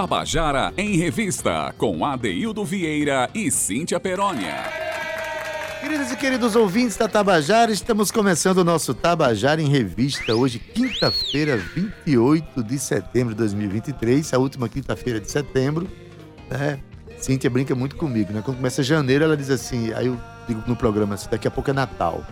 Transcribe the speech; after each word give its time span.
Tabajara 0.00 0.72
em 0.78 0.96
Revista, 0.96 1.74
com 1.76 2.06
Adeildo 2.06 2.64
Vieira 2.64 3.28
e 3.34 3.50
Cíntia 3.50 4.00
Perónia. 4.00 4.54
Queridos 5.78 6.10
e 6.10 6.16
queridos 6.16 6.56
ouvintes 6.56 6.96
da 6.96 7.06
Tabajara, 7.06 7.70
estamos 7.70 8.10
começando 8.10 8.58
o 8.58 8.64
nosso 8.64 8.94
Tabajara 8.94 9.60
em 9.60 9.68
Revista, 9.68 10.34
hoje, 10.34 10.58
quinta-feira, 10.58 11.58
28 11.58 12.64
de 12.64 12.78
setembro 12.78 13.34
de 13.34 13.40
2023, 13.40 14.32
a 14.32 14.38
última 14.38 14.70
quinta-feira 14.70 15.20
de 15.20 15.30
setembro, 15.30 15.86
né? 16.48 16.80
Cíntia 17.18 17.50
brinca 17.50 17.74
muito 17.74 17.94
comigo, 17.94 18.32
né? 18.32 18.40
Quando 18.42 18.56
começa 18.56 18.82
janeiro, 18.82 19.24
ela 19.24 19.36
diz 19.36 19.50
assim, 19.50 19.92
aí 19.92 20.06
eu 20.06 20.18
digo 20.48 20.62
no 20.66 20.76
programa 20.76 21.16
assim, 21.16 21.28
daqui 21.30 21.46
a 21.46 21.50
pouco 21.50 21.68
é 21.68 21.74
Natal. 21.74 22.24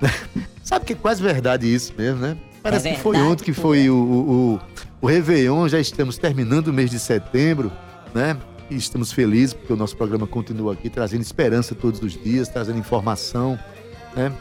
Sabe 0.64 0.86
que 0.86 0.94
é 0.94 0.96
quase 0.96 1.22
verdade 1.22 1.70
isso 1.70 1.92
mesmo, 1.98 2.20
né? 2.20 2.34
Parece 2.62 2.88
é 2.88 2.94
que 2.94 3.00
foi 3.00 3.16
ontem 3.16 3.44
que 3.44 3.52
foi 3.52 3.88
o, 3.88 3.96
o, 3.96 4.60
o 5.00 5.06
Réveillon, 5.06 5.66
já 5.68 5.80
estamos 5.80 6.18
terminando 6.18 6.68
o 6.68 6.72
mês 6.72 6.90
de 6.90 6.98
setembro, 6.98 7.72
né? 8.14 8.36
E 8.70 8.76
estamos 8.76 9.12
felizes 9.12 9.54
porque 9.54 9.72
o 9.72 9.76
nosso 9.76 9.96
programa 9.96 10.26
continua 10.26 10.74
aqui 10.74 10.90
trazendo 10.90 11.22
esperança 11.22 11.74
todos 11.74 12.02
os 12.02 12.12
dias, 12.12 12.48
trazendo 12.48 12.78
informação, 12.78 13.58
né? 14.14 14.32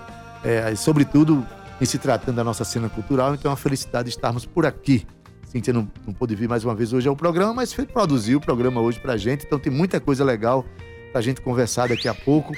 É, 0.43 0.75
sobretudo 0.75 1.45
em 1.81 1.85
se 1.85 1.97
tratando 1.97 2.35
da 2.35 2.43
nossa 2.43 2.65
cena 2.65 2.89
cultural, 2.89 3.33
então 3.33 3.49
é 3.49 3.51
uma 3.51 3.57
felicidade 3.57 4.09
estarmos 4.09 4.45
por 4.45 4.65
aqui. 4.65 5.05
Cíntia 5.47 5.73
não, 5.73 5.89
não 6.05 6.13
pôde 6.13 6.35
vir 6.35 6.47
mais 6.47 6.63
uma 6.63 6.75
vez 6.75 6.93
hoje 6.93 7.07
ao 7.07 7.15
programa, 7.15 7.53
mas 7.53 7.73
produziu 7.73 8.37
o 8.37 8.41
programa 8.41 8.81
hoje 8.81 8.99
pra 8.99 9.17
gente, 9.17 9.45
então 9.45 9.57
tem 9.57 9.71
muita 9.71 9.99
coisa 9.99 10.23
legal 10.23 10.65
pra 11.11 11.21
gente 11.21 11.41
conversar 11.41 11.87
daqui 11.87 12.07
a 12.07 12.13
pouco, 12.13 12.53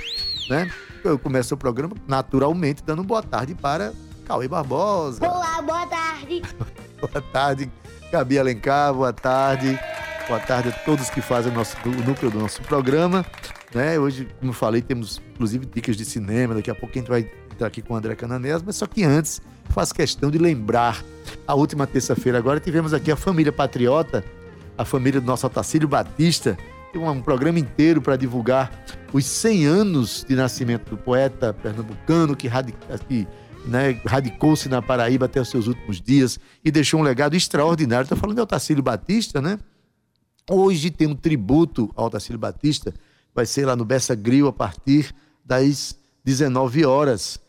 né? 0.49 0.70
Eu 1.03 1.17
começo 1.17 1.53
o 1.53 1.57
programa 1.57 1.95
naturalmente 2.07 2.84
dando 2.84 3.03
boa 3.03 3.23
tarde 3.23 3.55
para 3.55 3.93
Cauê 4.31 4.48
Barbosa. 4.48 5.27
Olá, 5.27 5.62
boa 5.62 5.85
tarde. 5.87 6.41
boa 7.01 7.21
tarde, 7.34 7.70
Gabi 8.10 8.40
Alencar, 8.40 8.93
boa 8.93 9.12
tarde. 9.12 9.77
Boa 10.26 10.40
tarde 10.40 10.70
a 10.70 10.71
todos 10.71 11.10
que 11.10 11.20
fazem 11.20 11.51
o, 11.51 11.55
nosso, 11.55 11.76
o 11.85 11.90
núcleo 11.90 12.32
do 12.32 12.40
nosso 12.40 12.62
programa. 12.62 13.26
Né? 13.76 13.99
Hoje, 13.99 14.29
como 14.40 14.52
eu 14.52 14.54
falei, 14.54 14.82
temos 14.82 15.21
inclusive 15.34 15.65
dicas 15.65 15.98
de 15.98 16.05
cinema. 16.05 16.55
Daqui 16.55 16.71
a 16.71 16.76
pouco 16.76 16.98
a 16.98 16.99
gente 16.99 17.09
vai 17.09 17.29
entrar 17.52 17.68
aqui 17.68 17.82
com 17.82 17.93
o 17.93 17.98
André 17.98 18.15
Cananés, 18.15 18.63
mas 18.65 18.77
só 18.77 18.87
que 18.87 19.04
antes 19.04 19.41
faço 19.65 19.93
questão 19.93 20.32
de 20.32 20.37
lembrar. 20.37 21.04
A 21.46 21.54
última 21.54 21.85
terça-feira 21.85 22.37
agora 22.37 22.62
tivemos 22.62 22.93
aqui 22.93 23.12
a 23.12 23.18
família 23.18 23.52
Patriota, 23.52 24.24
a 24.77 24.85
família 24.85 25.20
do 25.20 25.27
nosso 25.27 25.46
Otacílio 25.46 25.90
Batista, 25.90 26.57
tem 26.93 27.02
um 27.02 27.21
programa 27.21 27.59
inteiro 27.59 28.02
para 28.02 28.15
divulgar 28.15 28.71
os 29.12 29.26
100 29.26 29.65
anos 29.65 30.26
de 30.26 30.35
nascimento 30.35 30.90
do 30.90 30.98
poeta 30.98 31.54
pernambucano 31.54 32.34
que, 32.34 32.48
radic, 32.48 32.77
que 33.09 33.27
né, 33.65 33.99
radicou-se 34.05 34.67
na 34.67 34.81
Paraíba 34.81 35.26
até 35.26 35.40
os 35.40 35.49
seus 35.49 35.67
últimos 35.67 36.01
dias 36.01 36.40
e 36.63 36.71
deixou 36.71 36.99
um 36.99 37.04
legado 37.04 37.35
extraordinário. 37.35 38.03
Estou 38.03 38.18
falando 38.18 38.35
de 38.35 38.41
Otacílio 38.41 38.84
Batista, 38.84 39.41
né? 39.41 39.59
Hoje 40.49 40.90
tem 40.90 41.07
um 41.07 41.15
tributo 41.15 41.91
ao 41.95 42.07
Otacílio 42.07 42.40
Batista, 42.40 42.93
vai 43.34 43.45
ser 43.45 43.65
lá 43.65 43.76
no 43.76 43.85
Bessa 43.85 44.15
Grill 44.15 44.48
a 44.48 44.53
partir 44.53 45.13
das 45.45 45.95
19 46.23 46.85
horas. 46.85 47.40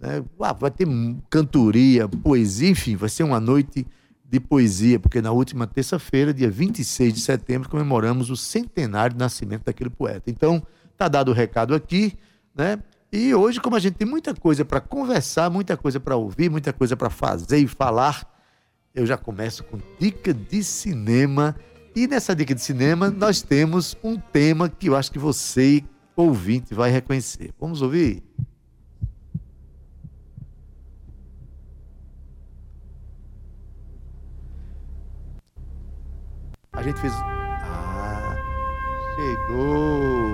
Né? 0.00 0.24
Vai 0.58 0.70
ter 0.70 0.88
cantoria, 1.28 2.08
poesia, 2.08 2.70
enfim, 2.70 2.96
vai 2.96 3.08
ser 3.08 3.22
uma 3.22 3.38
noite 3.38 3.86
de 4.24 4.40
poesia, 4.40 4.98
porque 5.00 5.22
na 5.22 5.32
última 5.32 5.66
terça-feira, 5.66 6.34
dia 6.34 6.50
26 6.50 7.14
de 7.14 7.20
setembro, 7.20 7.68
comemoramos 7.68 8.28
o 8.30 8.36
centenário 8.36 9.14
de 9.14 9.20
nascimento 9.20 9.64
daquele 9.64 9.90
poeta. 9.90 10.30
Então, 10.30 10.62
tá 10.96 11.08
dado 11.08 11.30
o 11.30 11.34
recado 11.34 11.74
aqui, 11.74 12.14
né? 12.54 12.78
E 13.10 13.34
hoje, 13.34 13.60
como 13.60 13.74
a 13.74 13.78
gente 13.78 13.94
tem 13.94 14.06
muita 14.06 14.34
coisa 14.34 14.64
para 14.64 14.80
conversar, 14.80 15.48
muita 15.48 15.76
coisa 15.76 15.98
para 15.98 16.14
ouvir, 16.14 16.50
muita 16.50 16.72
coisa 16.72 16.94
para 16.94 17.08
fazer 17.08 17.58
e 17.58 17.66
falar, 17.66 18.30
eu 18.94 19.06
já 19.06 19.16
começo 19.16 19.64
com 19.64 19.78
dica 19.98 20.34
de 20.34 20.62
cinema. 20.62 21.56
E 21.96 22.06
nessa 22.06 22.36
dica 22.36 22.54
de 22.54 22.60
cinema, 22.60 23.10
nós 23.10 23.40
temos 23.40 23.96
um 24.04 24.18
tema 24.18 24.68
que 24.68 24.88
eu 24.90 24.96
acho 24.96 25.10
que 25.10 25.18
você, 25.18 25.82
ouvinte, 26.14 26.74
vai 26.74 26.90
reconhecer. 26.90 27.50
Vamos 27.58 27.80
ouvir? 27.80 28.22
A 36.72 36.82
gente 36.82 37.00
fez. 37.00 37.12
Ah, 37.14 38.36
chegou! 39.16 40.27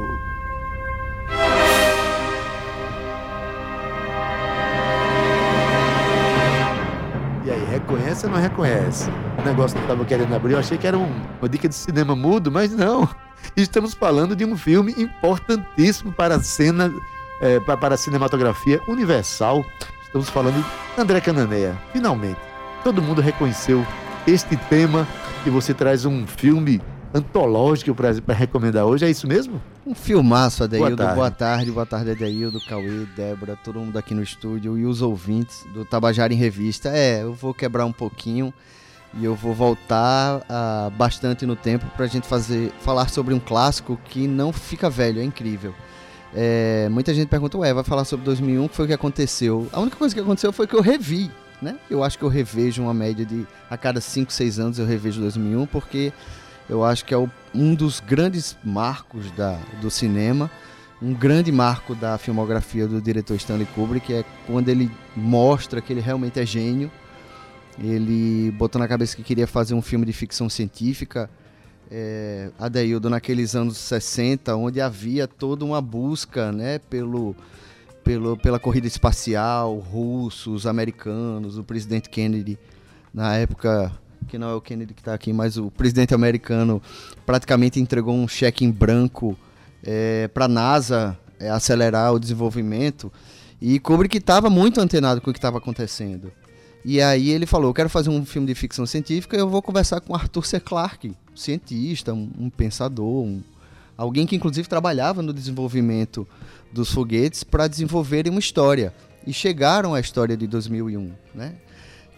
Reconhece 7.85 8.27
ou 8.27 8.33
não 8.33 8.41
reconhece? 8.41 9.11
O 9.39 9.43
negócio 9.43 9.77
que 9.77 9.83
eu 9.83 9.85
estava 9.85 10.05
querendo 10.05 10.35
abrir, 10.35 10.55
eu 10.55 10.59
achei 10.59 10.79
que 10.79 10.87
era 10.87 10.97
um, 10.97 11.23
uma 11.39 11.49
dica 11.49 11.69
de 11.69 11.75
cinema 11.75 12.17
mudo, 12.17 12.51
mas 12.51 12.73
não. 12.73 13.09
Estamos 13.55 13.93
falando 13.93 14.35
de 14.35 14.45
um 14.45 14.57
filme 14.57 14.95
importantíssimo 14.97 16.11
para 16.11 16.37
a 16.37 16.41
cena, 16.41 16.93
é, 17.41 17.61
para 17.61 17.95
a 17.95 17.99
cinematografia 17.99 18.81
universal. 18.89 19.65
Estamos 20.03 20.31
falando 20.31 20.57
de 20.57 21.01
André 21.01 21.21
Cananeia. 21.21 21.79
Finalmente, 21.93 22.41
todo 22.83 23.03
mundo 23.03 23.21
reconheceu 23.21 23.87
este 24.27 24.57
tema 24.57 25.07
e 25.45 25.51
você 25.51 25.75
traz 25.75 26.07
um 26.07 26.27
filme 26.27 26.81
antológico 27.15 27.95
para 27.95 28.35
recomendar 28.35 28.85
hoje, 28.85 29.05
é 29.05 29.11
isso 29.11 29.29
mesmo? 29.29 29.63
Um 29.87 29.95
filmaço, 29.95 30.65
Adeildo. 30.65 30.97
Boa 30.97 30.97
tarde. 30.97 31.15
Boa 31.15 31.31
tarde, 31.31 31.71
boa 31.71 31.87
tarde, 31.87 32.11
Adeildo, 32.11 32.61
Cauê, 32.61 33.07
Débora, 33.17 33.57
todo 33.63 33.79
mundo 33.79 33.97
aqui 33.97 34.15
no 34.15 34.23
estúdio 34.23 34.77
e 34.77 34.85
os 34.85 35.01
ouvintes 35.01 35.65
do 35.73 35.85
Tabajara 35.85 36.35
em 36.35 36.37
Revista. 36.37 36.89
É, 36.89 37.23
eu 37.23 37.33
vou 37.33 37.55
quebrar 37.55 37.87
um 37.87 37.93
pouquinho 37.93 38.53
e 39.17 39.25
eu 39.25 39.37
vou 39.37 39.55
voltar 39.55 40.39
uh, 40.39 40.91
bastante 40.91 41.47
no 41.47 41.55
tempo 41.55 41.87
para 41.95 42.05
a 42.05 42.09
gente 42.09 42.27
fazer, 42.27 42.73
falar 42.81 43.09
sobre 43.09 43.33
um 43.33 43.39
clássico 43.39 43.97
que 44.07 44.27
não 44.27 44.53
fica 44.53 44.91
velho, 44.91 45.21
é 45.21 45.25
incrível. 45.25 45.73
É, 46.35 46.89
muita 46.91 47.15
gente 47.15 47.29
pergunta, 47.29 47.57
ué, 47.59 47.73
vai 47.73 47.85
falar 47.85 48.05
sobre 48.05 48.25
2001, 48.25 48.65
o 48.65 48.69
que 48.69 48.75
foi 48.75 48.89
que 48.89 48.93
aconteceu? 48.93 49.69
A 49.73 49.79
única 49.79 49.97
coisa 49.97 50.13
que 50.13 50.21
aconteceu 50.21 50.53
foi 50.53 50.67
que 50.67 50.75
eu 50.75 50.81
revi, 50.81 51.31
né? 51.63 51.77
Eu 51.89 52.03
acho 52.03 52.19
que 52.19 52.25
eu 52.25 52.29
revejo 52.29 52.83
uma 52.83 52.93
média 52.93 53.25
de, 53.25 53.47
a 53.71 53.77
cada 53.77 54.01
5, 54.01 54.33
6 54.33 54.59
anos 54.59 54.79
eu 54.81 54.87
revejo 54.87 55.21
2001, 55.21 55.67
porque 55.67 56.13
eu 56.69 56.85
acho 56.85 57.05
que 57.05 57.13
é 57.13 57.17
o, 57.17 57.29
um 57.55 57.75
dos 57.75 58.01
grandes 58.01 58.57
marcos 58.65 59.31
da, 59.33 59.59
do 59.81 59.91
cinema, 59.91 60.51
um 61.03 61.13
grande 61.13 61.53
marco 61.53 61.95
da 61.95 62.17
filmografia 62.17 62.87
do 62.87 63.01
diretor 63.01 63.35
Stanley 63.35 63.67
Kubrick, 63.75 64.13
é 64.13 64.25
quando 64.47 64.69
ele 64.69 64.91
mostra 65.15 65.81
que 65.81 65.93
ele 65.93 66.01
realmente 66.01 66.41
é 66.41 66.47
gênio. 66.47 66.91
Ele 67.79 68.51
botou 68.53 68.79
na 68.81 68.89
cabeça 68.89 69.17
que 69.17 69.23
queria 69.23 69.47
fazer 69.47 69.75
um 69.75 69.83
filme 69.83 70.07
de 70.07 70.13
ficção 70.13 70.49
científica, 70.49 71.29
é, 71.91 72.51
Adeildo, 72.59 73.11
naqueles 73.11 73.55
anos 73.55 73.77
60, 73.77 74.57
onde 74.57 74.81
havia 74.81 75.27
toda 75.27 75.65
uma 75.65 75.83
busca 75.83 76.53
né, 76.53 76.79
pelo, 76.79 77.37
pelo, 78.03 78.37
pela 78.37 78.59
corrida 78.59 78.87
espacial, 78.87 79.77
russos, 79.77 80.67
americanos, 80.67 81.59
o 81.59 81.65
presidente 81.65 82.09
Kennedy, 82.09 82.59
na 83.13 83.37
época 83.37 83.93
que 84.27 84.39
não 84.39 84.49
é 84.49 84.55
o 84.55 84.61
Kennedy 84.61 84.95
que 84.95 85.01
está 85.01 85.15
aqui, 85.15 85.33
mas 85.33 85.57
o 85.57 85.71
presidente 85.71 86.15
americano 86.15 86.83
praticamente 87.25 87.81
entregou 87.81 88.15
um 88.15 88.27
cheque 88.29 88.65
em 88.65 88.71
branco 88.71 89.37
é, 89.83 90.29
para 90.29 90.47
a 90.47 90.49
NASA 90.49 91.19
é, 91.39 91.51
acelerar 91.51 92.13
o 92.13 92.19
desenvolvimento 92.19 93.13
e 93.61 93.79
Kubrick 93.79 94.19
estava 94.19 94.51
muito 94.51 94.81
antenado 94.81 95.21
com 95.21 95.31
o 95.31 95.33
que 95.33 95.39
estava 95.39 95.59
acontecendo. 95.59 96.31
E 96.85 97.01
aí 97.01 97.31
ele 97.31 97.47
falou, 97.47 97.71
eu 97.71 97.75
quero 97.75 97.89
fazer 97.89 98.11
um 98.11 98.25
filme 98.27 98.47
de 98.47 98.55
ficção 98.55 98.85
científica, 98.85 99.37
eu 99.37 99.49
vou 99.49 99.63
conversar 99.63 100.01
com 100.01 100.15
Arthur 100.15 100.45
C. 100.45 100.61
Clarke, 100.61 101.15
um 101.33 101.37
cientista, 101.37 102.13
um, 102.13 102.31
um 102.39 102.51
pensador, 102.51 103.25
um, 103.25 103.43
alguém 103.97 104.27
que 104.27 104.37
inclusive 104.37 104.69
trabalhava 104.69 105.23
no 105.23 105.33
desenvolvimento 105.33 106.29
dos 106.71 106.91
foguetes 106.93 107.43
para 107.43 107.67
desenvolverem 107.67 108.31
uma 108.31 108.39
história. 108.39 108.93
E 109.27 109.33
chegaram 109.33 109.95
à 109.95 110.01
história 110.01 110.37
de 110.37 110.47
2001, 110.47 111.11
né? 111.35 111.55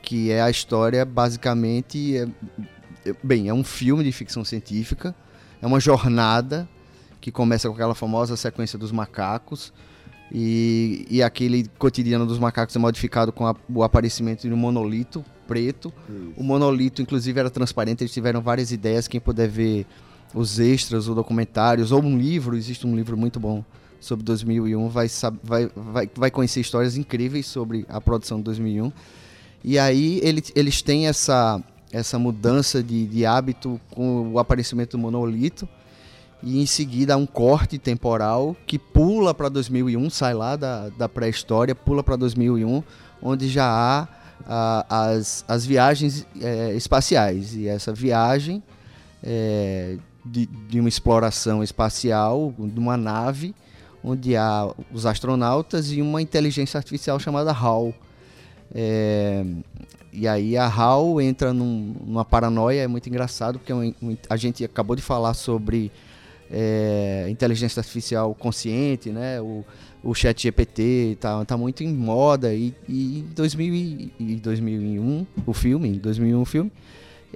Que 0.07 0.31
é 0.31 0.41
a 0.41 0.49
história 0.49 1.05
basicamente 1.05 2.17
é, 2.17 2.29
é, 3.05 3.15
bem 3.25 3.49
é 3.49 3.53
um 3.53 3.65
filme 3.65 4.05
de 4.05 4.13
ficção 4.13 4.45
científica 4.45 5.13
é 5.61 5.67
uma 5.67 5.81
jornada 5.81 6.69
que 7.21 7.33
começa 7.33 7.69
com 7.69 7.75
aquela 7.75 7.95
famosa 7.95 8.37
sequência 8.37 8.79
dos 8.79 8.93
macacos 8.93 9.73
e, 10.31 11.05
e 11.11 11.25
aquele 11.25 11.69
cotidiano 11.77 12.25
dos 12.25 12.39
macacos 12.39 12.77
é 12.77 12.79
modificado 12.79 13.33
com 13.33 13.49
a, 13.49 13.57
o 13.69 13.83
aparecimento 13.83 14.43
de 14.47 14.55
um 14.55 14.57
monolito 14.57 15.25
preto 15.49 15.93
Isso. 16.09 16.35
o 16.37 16.45
monolito 16.45 17.03
inclusive 17.03 17.41
era 17.41 17.51
transparente 17.51 18.03
eles 18.03 18.13
tiveram 18.13 18.41
várias 18.41 18.71
ideias 18.71 19.09
quem 19.09 19.21
puder 19.21 19.49
ver 19.49 19.87
os 20.33 20.61
extras 20.61 21.09
ou 21.09 21.17
documentários 21.17 21.91
ou 21.91 22.01
um 22.01 22.17
livro 22.17 22.57
existe 22.57 22.87
um 22.87 22.95
livro 22.95 23.17
muito 23.17 23.41
bom 23.41 23.65
sobre 23.99 24.25
2001 24.25 24.89
vai, 24.89 25.09
vai, 25.43 25.71
vai, 25.75 26.11
vai 26.15 26.31
conhecer 26.31 26.61
histórias 26.61 26.97
incríveis 26.97 27.47
sobre 27.47 27.85
a 27.89 28.01
produção 28.01 28.39
de 28.39 28.45
2001 28.45 28.93
e 29.67 29.81
aí 29.81 30.21
ele, 30.23 30.41
eles 30.55 30.81
têm 30.81 31.09
essa, 31.09 31.61
essa 31.91 32.21
mudança 32.21 32.81
de, 32.81 33.05
de 33.05 33.27
hábito 33.27 33.81
com 33.91 34.31
o 34.31 34.39
aparecimento 34.39 34.97
do 34.97 34.99
monolito. 34.99 35.69
E 36.41 36.63
em 36.63 36.67
seguida 36.67 37.17
um 37.17 37.27
corte 37.27 37.77
temporal 37.77 38.55
que 38.65 38.79
pula 38.79 39.35
para 39.35 39.49
2001, 39.49 40.09
sai 40.09 40.35
lá 40.35 40.55
da, 40.55 40.89
da 40.91 41.09
pré-história, 41.09 41.75
pula 41.75 42.05
para 42.05 42.15
2001, 42.15 42.81
onde 43.21 43.49
já 43.49 43.67
há 43.67 44.85
as, 44.89 45.45
as 45.49 45.67
viagens 45.67 46.25
é, 46.41 46.73
espaciais. 46.75 47.57
E 47.57 47.67
essa 47.67 47.93
viagem 47.93 48.63
é, 49.21 49.99
de, 50.25 50.47
de 50.47 50.79
uma 50.79 50.89
exploração 50.89 51.61
espacial, 51.61 52.55
de 52.57 52.79
uma 52.79 52.97
nave, 52.97 53.53
onde 54.05 54.37
há 54.37 54.73
os 54.93 55.07
astronautas 55.07 55.91
e 55.91 56.01
uma 56.01 56.23
inteligência 56.23 56.79
artificial 56.79 57.19
chamada 57.19 57.51
HAL. 57.51 57.93
É, 58.75 59.45
e 60.13 60.27
aí 60.27 60.57
a 60.57 60.67
HAL 60.67 61.21
entra 61.21 61.53
num, 61.53 61.95
numa 62.07 62.25
paranoia, 62.25 62.83
é 62.83 62.87
muito 62.87 63.09
engraçado, 63.09 63.59
porque 63.59 63.73
é 63.73 64.17
a 64.29 64.37
gente 64.37 64.65
acabou 64.65 64.97
de 64.97 65.03
falar 65.03 65.35
sobre 65.35 65.93
é, 66.51 67.27
inteligência 67.29 67.81
artificial 67.81 68.35
consciente, 68.35 69.11
né? 69.11 69.41
O, 69.41 69.65
o 70.03 70.15
chat 70.15 70.41
GPT 70.43 71.19
tá, 71.21 71.45
tá 71.45 71.57
muito 71.57 71.83
em 71.83 71.93
moda 71.93 72.55
e, 72.55 72.73
e 72.89 73.19
em 73.21 73.23
2000 73.35 73.75
e 74.19 74.37
2001 74.37 75.27
o 75.45 75.53
filme, 75.53 75.89
em 75.89 75.99
2001 75.99 76.41
o 76.41 76.45
filme, 76.45 76.73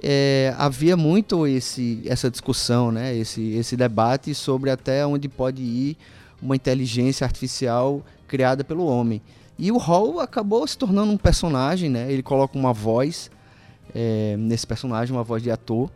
é, 0.01 0.53
havia 0.57 0.95
muito 0.95 1.45
esse, 1.45 2.01
essa 2.05 2.31
discussão, 2.31 2.91
né? 2.91 3.15
Esse, 3.15 3.53
esse 3.53 3.75
debate 3.75 4.33
sobre 4.33 4.69
até 4.69 5.05
onde 5.05 5.27
pode 5.27 5.61
ir 5.61 5.97
uma 6.41 6.55
inteligência 6.55 7.25
artificial 7.25 8.03
criada 8.27 8.63
pelo 8.63 8.85
homem. 8.85 9.21
E 9.61 9.71
o 9.71 9.77
Hall 9.77 10.19
acabou 10.19 10.65
se 10.65 10.75
tornando 10.75 11.11
um 11.11 11.17
personagem, 11.17 11.87
né? 11.87 12.11
Ele 12.11 12.23
coloca 12.23 12.57
uma 12.57 12.73
voz 12.73 13.29
é, 13.93 14.35
nesse 14.35 14.65
personagem, 14.65 15.15
uma 15.15 15.23
voz 15.23 15.43
de 15.43 15.51
ator. 15.51 15.87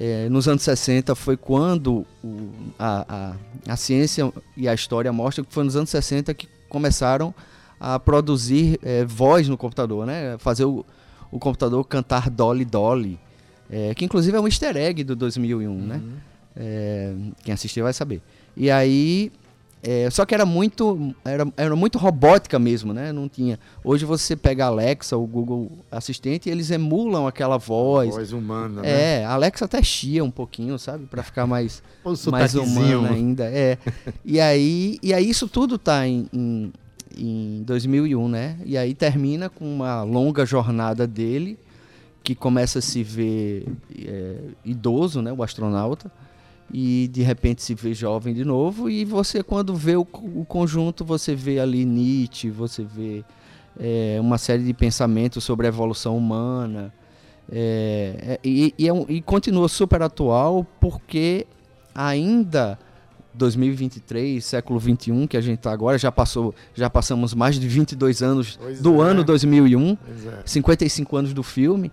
É, 0.00 0.30
nos 0.30 0.48
anos 0.48 0.62
60 0.62 1.14
foi 1.14 1.36
quando 1.36 2.06
o, 2.24 2.50
a, 2.78 3.34
a, 3.68 3.72
a, 3.74 3.76
ciência 3.76 4.32
e 4.56 4.66
a 4.66 4.72
história 4.72 5.12
mostram 5.12 5.44
que 5.44 5.52
foi 5.52 5.62
nos 5.62 5.76
anos 5.76 5.90
60 5.90 6.32
que 6.32 6.48
começaram 6.70 7.34
a 7.78 7.98
produzir 7.98 8.80
é, 8.82 9.04
voz 9.04 9.46
no 9.46 9.58
computador, 9.58 10.06
né? 10.06 10.38
Fazer 10.38 10.64
o, 10.64 10.82
o 11.30 11.38
computador 11.38 11.84
cantar 11.84 12.30
Dolly 12.30 12.64
Dolly, 12.64 13.20
é, 13.68 13.94
que 13.94 14.06
inclusive 14.06 14.34
é 14.38 14.40
um 14.40 14.46
easter 14.46 14.74
egg 14.74 15.04
do 15.04 15.14
2001, 15.14 15.70
né? 15.70 15.96
uhum. 15.96 16.00
né? 16.00 17.32
Quem 17.44 17.52
assistiu 17.52 17.84
vai 17.84 17.92
saber. 17.92 18.22
E 18.56 18.70
aí 18.70 19.30
é, 19.82 20.10
só 20.10 20.24
que 20.24 20.34
era 20.34 20.44
muito, 20.44 21.14
era, 21.24 21.46
era 21.56 21.76
muito 21.76 21.98
robótica 21.98 22.58
mesmo, 22.58 22.92
né? 22.92 23.12
Não 23.12 23.28
tinha. 23.28 23.58
Hoje 23.84 24.04
você 24.04 24.34
pega 24.34 24.64
a 24.64 24.68
Alexa, 24.68 25.16
o 25.16 25.26
Google 25.26 25.70
Assistente, 25.90 26.48
e 26.48 26.52
eles 26.52 26.70
emulam 26.70 27.26
aquela 27.26 27.56
voz. 27.56 28.14
Voz 28.14 28.32
humana, 28.32 28.82
né? 28.82 29.20
É, 29.20 29.24
a 29.24 29.34
Alexa 29.34 29.64
até 29.66 29.82
chia 29.82 30.24
um 30.24 30.30
pouquinho, 30.30 30.78
sabe? 30.78 31.06
para 31.06 31.22
ficar 31.22 31.46
mais, 31.46 31.82
mais 32.30 32.54
humana 32.54 33.10
ainda. 33.10 33.44
É. 33.44 33.78
e, 34.24 34.40
aí, 34.40 34.98
e 35.02 35.14
aí 35.14 35.28
isso 35.28 35.46
tudo 35.46 35.78
tá 35.78 36.06
em, 36.06 36.26
em, 36.32 36.72
em 37.16 37.62
2001, 37.64 38.28
né? 38.28 38.58
E 38.64 38.76
aí 38.76 38.94
termina 38.94 39.48
com 39.48 39.72
uma 39.72 40.02
longa 40.02 40.44
jornada 40.44 41.06
dele, 41.06 41.58
que 42.24 42.34
começa 42.34 42.80
a 42.80 42.82
se 42.82 43.04
ver 43.04 43.66
é, 43.96 44.36
idoso, 44.64 45.22
né? 45.22 45.32
O 45.32 45.44
astronauta 45.44 46.10
e 46.72 47.08
de 47.12 47.22
repente 47.22 47.62
se 47.62 47.74
vê 47.74 47.94
jovem 47.94 48.34
de 48.34 48.44
novo. 48.44 48.90
E 48.90 49.04
você 49.04 49.42
quando 49.42 49.74
vê 49.74 49.96
o, 49.96 50.06
o 50.34 50.44
conjunto 50.44 51.04
você 51.04 51.34
vê 51.34 51.58
ali 51.58 51.84
Nietzsche 51.84 52.50
você 52.50 52.82
vê 52.84 53.24
é, 53.78 54.18
uma 54.20 54.38
série 54.38 54.64
de 54.64 54.72
pensamentos 54.74 55.44
sobre 55.44 55.66
a 55.66 55.68
evolução 55.68 56.16
humana. 56.16 56.92
É, 57.50 58.14
é, 58.20 58.40
e, 58.42 58.74
e, 58.76 58.88
é 58.88 58.92
um, 58.92 59.06
e, 59.08 59.22
continua 59.22 59.68
super 59.68 60.02
atual 60.02 60.66
porque 60.80 61.46
ainda 61.94 62.76
2023 63.34 64.44
século 64.44 64.80
21 64.80 65.28
que 65.28 65.36
a 65.36 65.40
gente 65.40 65.58
está 65.58 65.70
agora 65.70 65.96
já 65.96 66.10
passou 66.10 66.52
já 66.74 66.90
passamos 66.90 67.34
mais 67.34 67.60
de 67.60 67.68
22 67.68 68.20
anos 68.20 68.58
pois 68.60 68.80
do 68.80 69.00
é. 69.00 69.10
ano 69.10 69.22
2001 69.22 69.96
55 70.44 71.16
anos 71.16 71.32
do 71.32 71.44
filme 71.44 71.92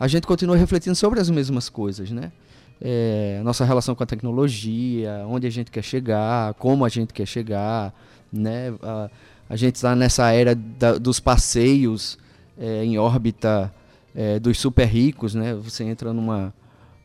a 0.00 0.08
gente 0.08 0.26
continua 0.26 0.56
refletindo 0.56 0.96
sobre 0.96 1.20
as 1.20 1.28
mesmas 1.28 1.68
coisas 1.68 2.10
né 2.10 2.32
é, 2.80 3.40
nossa 3.44 3.64
relação 3.64 3.94
com 3.94 4.02
a 4.02 4.06
tecnologia, 4.06 5.24
onde 5.28 5.46
a 5.46 5.50
gente 5.50 5.70
quer 5.70 5.82
chegar, 5.82 6.54
como 6.54 6.84
a 6.84 6.88
gente 6.88 7.12
quer 7.12 7.26
chegar, 7.26 7.94
né? 8.32 8.74
A, 8.82 9.10
a 9.48 9.56
gente 9.56 9.76
está 9.76 9.94
nessa 9.94 10.30
era 10.32 10.54
da, 10.54 10.98
dos 10.98 11.20
passeios 11.20 12.18
é, 12.58 12.84
em 12.84 12.98
órbita 12.98 13.72
é, 14.14 14.38
dos 14.38 14.58
super 14.58 14.86
ricos, 14.86 15.34
né? 15.34 15.54
Você 15.54 15.84
entra 15.84 16.12
numa 16.12 16.52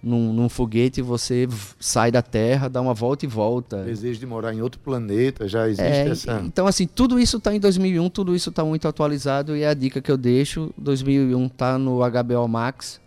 num, 0.02 0.32
num, 0.32 0.48
foguete 0.48 1.02
você 1.02 1.46
sai 1.78 2.10
da 2.10 2.22
Terra, 2.22 2.70
dá 2.70 2.80
uma 2.80 2.94
volta 2.94 3.26
e 3.26 3.28
volta. 3.28 3.84
Desejo 3.84 4.20
de 4.20 4.26
morar 4.26 4.54
em 4.54 4.62
outro 4.62 4.80
planeta, 4.80 5.48
já 5.48 5.68
existe 5.68 5.84
é, 5.84 6.08
essa. 6.08 6.42
Então, 6.46 6.66
assim, 6.66 6.88
tudo 6.88 7.20
isso 7.20 7.38
está 7.38 7.54
em 7.54 7.60
2001, 7.60 8.10
tudo 8.10 8.34
isso 8.34 8.50
está 8.50 8.64
muito 8.64 8.88
atualizado 8.88 9.58
e 9.58 9.64
é 9.64 9.68
a 9.68 9.74
dica 9.74 10.02
que 10.02 10.10
eu 10.10 10.18
deixo. 10.18 10.74
2001 10.78 11.46
está 11.48 11.78
no 11.78 12.00
HBO 12.00 12.48
Max, 12.48 13.02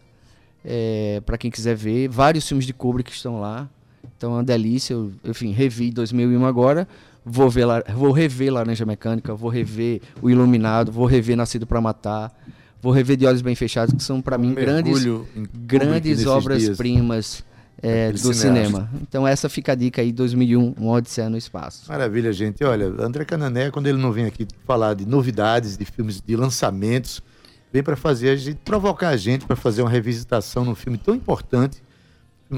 é, 0.64 1.22
para 1.24 1.36
quem 1.38 1.50
quiser 1.50 1.74
ver. 1.74 2.08
Vários 2.08 2.46
filmes 2.46 2.66
de 2.66 2.72
Kubrick 2.72 3.10
estão 3.10 3.40
lá. 3.40 3.68
Então 4.16 4.32
é 4.32 4.34
uma 4.36 4.44
delícia. 4.44 4.94
Eu, 4.94 5.12
enfim, 5.24 5.52
revi 5.52 5.90
2001 5.90 6.44
agora. 6.44 6.86
Vou, 7.24 7.48
ver, 7.48 7.66
vou 7.94 8.10
rever 8.10 8.52
Laranja 8.52 8.84
Mecânica, 8.84 9.32
vou 9.34 9.48
rever 9.48 10.00
O 10.20 10.28
Iluminado, 10.28 10.90
vou 10.90 11.06
rever 11.06 11.36
Nascido 11.36 11.64
para 11.64 11.80
Matar, 11.80 12.32
vou 12.80 12.92
rever 12.92 13.16
De 13.16 13.24
Olhos 13.24 13.42
Bem 13.42 13.54
Fechados, 13.54 13.94
que 13.94 14.02
são 14.02 14.20
para 14.20 14.36
mim 14.36 14.54
grandes, 14.54 15.06
grandes 15.54 16.26
obras-primas 16.26 17.44
é, 17.80 18.10
do 18.10 18.18
cineasta. 18.18 18.48
cinema. 18.48 18.90
Então 19.00 19.26
essa 19.26 19.48
fica 19.48 19.72
a 19.72 19.74
dica 19.76 20.02
aí, 20.02 20.12
2001, 20.12 20.74
Um 20.80 20.88
Odisseia 20.88 21.30
no 21.30 21.36
Espaço. 21.36 21.88
Maravilha, 21.88 22.32
gente. 22.32 22.64
Olha, 22.64 22.86
André 22.86 23.24
Canané, 23.24 23.70
quando 23.70 23.86
ele 23.86 23.98
não 23.98 24.10
vem 24.10 24.24
aqui 24.24 24.46
falar 24.66 24.94
de 24.94 25.06
novidades, 25.06 25.76
de 25.76 25.84
filmes, 25.84 26.20
de 26.20 26.34
lançamentos, 26.36 27.22
vem 27.72 27.82
para 27.82 27.96
fazer 27.96 28.30
a 28.30 28.36
gente, 28.36 28.58
provocar 28.64 29.08
a 29.08 29.16
gente 29.16 29.46
para 29.46 29.56
fazer 29.56 29.82
uma 29.82 29.90
revisitação 29.90 30.64
num 30.64 30.74
filme 30.74 30.98
tão 30.98 31.14
importante. 31.14 31.82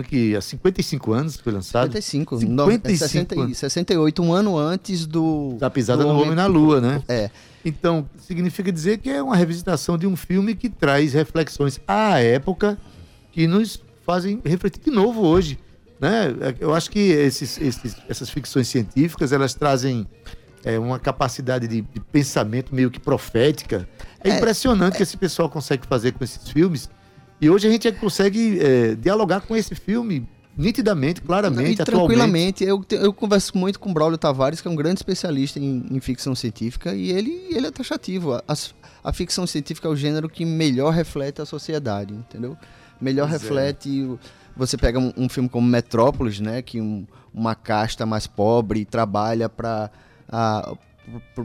Que 0.09 0.35
há 0.35 0.41
55 0.41 1.13
anos 1.13 1.37
foi 1.37 1.53
lançado. 1.53 1.85
55, 1.93 2.41
55 2.41 3.35
no, 3.37 3.55
60, 3.55 3.55
68, 3.55 4.23
um 4.25 4.33
ano 4.33 4.59
antes 4.59 5.07
do. 5.07 5.57
Da 5.57 5.71
pisada 5.71 6.03
do, 6.03 6.09
do 6.09 6.19
Homem 6.19 6.35
na 6.35 6.47
Lua, 6.47 6.81
né? 6.81 7.01
É. 7.07 7.31
Então, 7.65 8.05
significa 8.19 8.73
dizer 8.73 8.99
que 8.99 9.09
é 9.09 9.23
uma 9.23 9.37
revisitação 9.37 9.97
de 9.97 10.05
um 10.05 10.17
filme 10.17 10.57
que 10.57 10.69
traz 10.69 11.13
reflexões 11.13 11.81
à 11.87 12.21
época 12.21 12.77
que 13.31 13.47
nos 13.47 13.81
fazem 14.05 14.41
refletir 14.45 14.83
de 14.83 14.91
novo 14.91 15.21
hoje. 15.21 15.59
Né? 16.01 16.35
Eu 16.61 16.75
acho 16.75 16.91
que 16.91 16.99
esses, 16.99 17.59
esses, 17.61 17.97
essas 18.09 18.29
ficções 18.29 18.69
científicas 18.69 19.33
elas 19.33 19.55
trazem 19.55 20.07
é, 20.65 20.79
uma 20.79 20.99
capacidade 20.99 21.67
de, 21.67 21.83
de, 21.83 22.01
pensamento 22.01 22.75
meio 22.75 22.91
que 22.91 23.01
profética. 23.01 23.89
É, 24.25 24.31
é 24.31 24.37
impressionante 24.37 24.95
o 24.95 24.97
que 24.97 25.03
esse 25.03 25.17
pessoal 25.17 25.49
consegue 25.49 25.87
fazer 25.87 26.13
com 26.13 26.25
esses 26.25 26.49
filmes. 26.49 26.89
E 27.41 27.51
hoje 27.51 27.69
a 27.69 27.71
gente 27.71 27.91
consegue 27.93 28.59
é, 28.59 28.95
dialogar 28.95 29.43
com 29.43 29.55
esse 29.55 29.75
filme 29.75 30.27
nitidamente, 30.57 31.21
claramente, 31.21 31.83
e 31.83 31.85
tranquilamente. 31.85 32.65
Eu, 32.65 32.85
eu 32.91 33.13
converso 33.13 33.57
muito 33.57 33.79
com 33.79 33.91
o 33.91 33.93
Braulio 33.93 34.17
Tavares, 34.17 34.61
que 34.61 34.69
é 34.69 34.71
um 34.71 34.77
grande 34.77 35.01
especialista 35.01 35.59
em, 35.59 35.85
em 35.91 36.01
ficção 36.01 36.35
científica, 36.35 36.95
e 36.95 37.11
ele, 37.11 37.47
ele 37.51 37.67
é 37.67 37.71
taxativo. 37.71 38.35
A, 38.35 38.43
a, 39.03 39.13
ficção 39.13 39.47
científica 39.47 39.89
é 39.89 39.91
o 39.91 39.97
gênero 39.97 40.29
que 40.29 40.45
melhor 40.45 40.93
reflete 40.93 41.43
a 41.43 41.45
sociedade, 41.45 42.15
entendeu? 42.15 42.57
Melhor 43.01 43.29
pois 43.29 43.41
é. 43.41 43.45
reflete. 43.45 44.11
É. 44.13 44.45
Você 44.57 44.77
pega 44.77 44.99
um, 44.99 45.13
um, 45.17 45.29
filme 45.29 45.49
como 45.49 45.67
Metrópolis, 45.67 46.39
né, 46.39 46.63
que 46.63 46.81
um, 46.81 47.05
uma 47.33 47.57
casta 47.57 48.07
mais 48.07 48.27
pobre 48.27 48.85
trabalha 48.85 49.49
para 49.49 49.91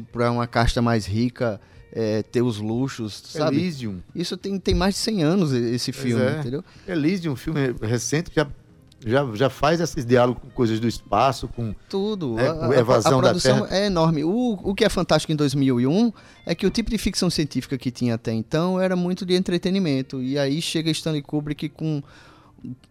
para 0.09 0.31
uma 0.31 0.47
casta 0.47 0.81
mais 0.81 1.05
rica 1.05 1.59
é, 1.91 2.23
ter 2.23 2.41
os 2.41 2.59
luxos, 2.59 3.21
sabe? 3.25 3.57
Elysium. 3.57 3.99
Isso 4.13 4.37
tem, 4.37 4.59
tem 4.59 4.75
mais 4.75 4.95
de 4.95 5.01
100 5.01 5.23
anos 5.23 5.53
esse 5.53 5.91
filme, 5.91 6.23
é. 6.23 6.39
entendeu? 6.39 6.63
Elysium, 6.87 7.33
um 7.33 7.35
filme 7.35 7.73
recente, 7.81 8.31
já, 8.35 8.47
já, 9.05 9.25
já 9.33 9.49
faz 9.49 9.79
esses 9.79 10.05
diálogos 10.05 10.41
com 10.43 10.49
coisas 10.49 10.79
do 10.79 10.87
espaço, 10.87 11.47
com 11.47 11.73
tudo. 11.89 12.35
Né, 12.35 12.49
a, 12.49 12.79
evasão 12.79 13.17
a, 13.17 13.19
a 13.19 13.23
produção 13.23 13.59
da 13.61 13.67
Terra. 13.67 13.81
é 13.81 13.85
enorme. 13.87 14.23
O, 14.23 14.59
o 14.63 14.75
que 14.75 14.85
é 14.85 14.89
fantástico 14.89 15.31
em 15.31 15.35
2001 15.35 16.11
é 16.45 16.53
que 16.53 16.65
o 16.65 16.69
tipo 16.69 16.89
de 16.89 16.97
ficção 16.97 17.29
científica 17.29 17.77
que 17.77 17.91
tinha 17.91 18.15
até 18.15 18.33
então 18.33 18.79
era 18.79 18.95
muito 18.95 19.25
de 19.25 19.33
entretenimento. 19.33 20.21
E 20.21 20.37
aí 20.37 20.61
chega 20.61 20.91
Stanley 20.91 21.21
Kubrick 21.21 21.69
com 21.69 22.03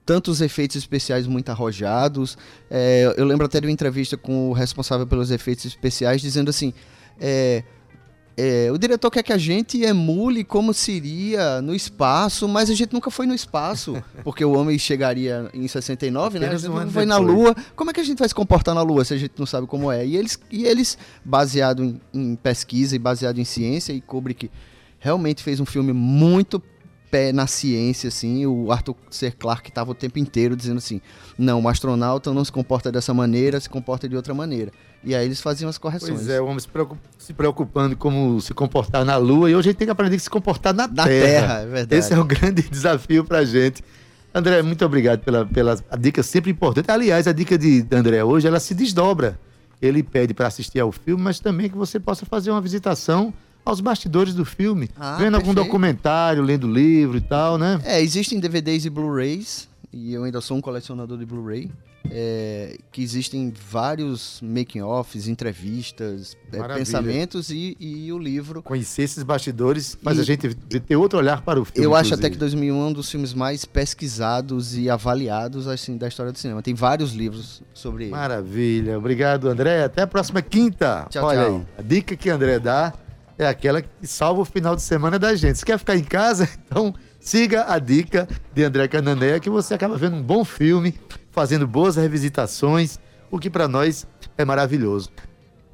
tantos 0.05 0.41
efeitos 0.41 0.77
especiais 0.77 1.27
muito 1.27 1.51
arrojados. 1.51 2.39
É, 2.71 3.15
eu 3.17 3.25
lembro 3.25 3.47
até 3.47 3.61
de 3.61 3.67
uma 3.67 3.73
entrevista 3.73 4.17
com 4.17 4.51
o 4.51 4.53
responsável 4.53 5.07
pelos 5.07 5.31
efeitos 5.31 5.65
especiais 5.65 6.21
dizendo 6.21 6.49
assim: 6.49 6.73
é, 7.21 7.63
é, 8.41 8.71
o 8.71 8.79
diretor 8.79 9.11
quer 9.11 9.25
que 9.25 9.33
a 9.33 9.37
gente 9.37 9.83
emule 9.83 10.45
como 10.45 10.73
seria 10.73 11.61
no 11.61 11.75
espaço, 11.75 12.47
mas 12.47 12.71
a 12.71 12.75
gente 12.75 12.93
nunca 12.93 13.11
foi 13.11 13.27
no 13.27 13.35
espaço, 13.35 14.01
porque 14.23 14.45
o 14.45 14.53
homem 14.53 14.79
chegaria 14.79 15.51
em 15.53 15.67
69, 15.67 16.39
né? 16.39 16.47
A 16.47 16.57
gente 16.57 16.69
nunca 16.69 16.87
foi 16.87 17.05
na 17.05 17.19
Lua. 17.19 17.53
Como 17.75 17.91
é 17.91 17.93
que 17.93 17.99
a 17.99 18.05
gente 18.05 18.21
vai 18.21 18.29
se 18.29 18.35
comportar 18.37 18.77
na 18.77 18.83
Lua 18.83 19.05
se 19.05 19.13
a 19.13 19.17
gente 19.17 19.33
não 19.37 19.45
sabe 19.45 19.67
como 19.67 19.91
é? 19.91 20.07
E 20.07 20.17
eles, 20.17 20.39
e 20.53 20.67
eles 20.67 20.97
baseado 21.25 21.83
em, 21.83 22.01
em 22.15 22.37
pesquisa 22.37 22.95
e 22.95 22.99
baseado 23.01 23.41
em 23.41 23.45
ciência, 23.45 23.93
e 23.93 24.01
Kubrick 24.01 24.49
realmente 25.01 25.43
fez 25.43 25.59
um 25.59 25.67
filme 25.67 25.93
muito 25.93 26.63
pé 27.11 27.33
na 27.33 27.47
ciência, 27.47 28.09
assim. 28.09 28.47
O 28.47 28.71
Arthur 28.71 28.97
C. 29.11 29.31
Clarke 29.31 29.71
estava 29.71 29.91
o 29.91 29.95
tempo 29.95 30.19
inteiro 30.19 30.57
dizendo 30.57 30.79
assim: 30.79 31.01
não, 31.37 31.63
o 31.63 31.69
astronauta 31.69 32.33
não 32.33 32.45
se 32.45 32.53
comporta 32.53 32.91
dessa 32.91 33.13
maneira, 33.13 33.61
se 33.61 33.69
comporta 33.69 34.09
de 34.09 34.17
outra 34.17 34.35
maneira. 34.35 34.71
E 35.03 35.15
aí 35.15 35.25
eles 35.25 35.41
faziam 35.41 35.69
as 35.69 35.79
correções. 35.79 36.13
Pois 36.13 36.29
é, 36.29 36.41
o 36.41 36.47
homem 36.47 36.59
se 37.19 37.33
preocupando 37.33 37.97
como 37.97 38.41
se 38.41 38.53
comportar 38.53 39.05
na 39.05 39.17
Lua 39.17 39.51
e 39.51 39.55
hoje 39.55 39.69
a 39.69 39.71
gente 39.71 39.79
tem 39.79 39.87
que 39.87 39.93
aprender 39.93 40.17
a 40.17 40.19
se 40.19 40.31
comportar 40.31 40.75
na, 40.75 40.89
na 40.89 41.05
Terra. 41.05 41.27
Terra 41.27 41.61
é 41.61 41.67
verdade. 41.67 41.95
Esse 41.95 42.13
é 42.13 42.19
o 42.19 42.25
grande 42.25 42.63
desafio 42.69 43.25
para 43.25 43.39
a 43.39 43.45
gente. 43.45 43.83
André, 44.35 44.61
muito 44.63 44.85
obrigado 44.85 45.21
pela, 45.21 45.47
pela 45.47 45.79
a 45.91 45.97
dica 45.97 46.23
sempre 46.23 46.51
importante. 46.51 46.91
Aliás, 46.91 47.27
a 47.27 47.33
dica 47.33 47.57
de 47.57 47.87
André 47.93 48.23
hoje, 48.23 48.47
ela 48.47 48.61
se 48.61 48.75
desdobra. 48.75 49.39
Ele 49.81 50.03
pede 50.03 50.35
para 50.35 50.49
assistir 50.49 50.81
ao 50.81 50.91
filme, 50.91 51.23
mas 51.23 51.39
também 51.39 51.71
que 51.71 51.77
você 51.77 52.01
possa 52.01 52.27
fazer 52.27 52.51
uma 52.51 52.61
visitação 52.61 53.33
aos 53.65 53.81
bastidores 53.81 54.35
do 54.35 54.45
filme, 54.45 54.89
ah, 54.97 55.17
vendo 55.17 55.33
perfeito. 55.33 55.37
algum 55.37 55.55
documentário, 55.55 56.43
lendo 56.43 56.67
livro 56.67 57.19
e 57.19 57.21
tal, 57.21 57.59
né? 57.59 57.81
É, 57.85 58.01
existem 58.01 58.41
DVDs 58.41 58.85
e 58.85 58.91
Blu-rays, 58.91 59.69
e 59.93 60.13
eu 60.15 60.25
ainda 60.25 60.41
sou 60.41 60.57
um 60.57 60.61
colecionador 60.61 61.19
de 61.19 61.27
Blu-ray 61.27 61.71
é, 62.11 62.79
que 62.91 63.03
existem 63.03 63.53
vários 63.71 64.41
making-offs, 64.43 65.29
entrevistas, 65.29 66.37
é, 66.53 66.63
pensamentos 66.75 67.51
e, 67.51 67.77
e, 67.79 68.13
o 68.13 68.19
livro. 68.19 68.63
Conhecer 68.63 69.03
esses 69.03 69.23
bastidores 69.23 69.97
faz 70.03 70.19
e, 70.19 70.21
a 70.21 70.25
gente 70.25 70.55
ter 70.55 70.97
outro 70.97 71.19
olhar 71.19 71.43
para 71.43 71.61
o 71.61 71.65
filme. 71.65 71.85
Eu 71.85 71.95
acho 71.95 72.15
até 72.15 72.31
que 72.31 72.37
2001 72.37 72.75
é 72.75 72.87
um 72.87 72.93
dos 72.93 73.11
filmes 73.11 73.35
mais 73.35 73.65
pesquisados 73.65 74.77
e 74.77 74.89
avaliados 74.89 75.67
assim 75.67 75.97
da 75.97 76.09
história 76.09 76.33
do 76.33 76.39
cinema. 76.39 76.63
Tem 76.63 76.75
vários 76.75 77.13
livros 77.13 77.63
sobre 77.75 78.05
ele. 78.05 78.13
Maravilha. 78.13 78.99
Obrigado, 78.99 79.49
André. 79.49 79.85
Até 79.85 80.03
a 80.03 80.07
próxima 80.07 80.41
quinta. 80.41 81.07
Tchau, 81.11 81.25
Olha 81.25 81.45
tchau. 81.45 81.57
aí. 81.57 81.67
A 81.79 81.83
dica 81.83 82.17
que 82.17 82.31
André 82.31 82.59
dá 82.59 82.95
é 83.39 83.47
aquela 83.47 83.81
que 83.81 84.07
salva 84.07 84.43
o 84.43 84.45
final 84.45 84.75
de 84.75 84.83
semana 84.83 85.19
da 85.19 85.35
gente. 85.35 85.59
Se 85.59 85.65
quer 85.65 85.79
ficar 85.79 85.97
em 85.97 86.03
casa, 86.03 86.49
então 86.67 86.93
siga 87.21 87.73
a 87.73 87.79
dica 87.79 88.29
de 88.53 88.65
André 88.65 88.89
Canané 88.89 89.39
que 89.39 89.49
você 89.49 89.75
acaba 89.75 89.97
vendo 89.97 90.17
um 90.17 90.23
bom 90.23 90.45
filme 90.45 90.99
fazendo 91.31 91.67
boas 91.67 91.95
revisitações, 91.95 92.99
o 93.31 93.39
que 93.39 93.49
para 93.49 93.69
nós 93.69 94.07
é 94.37 94.45
maravilhoso. 94.45 95.11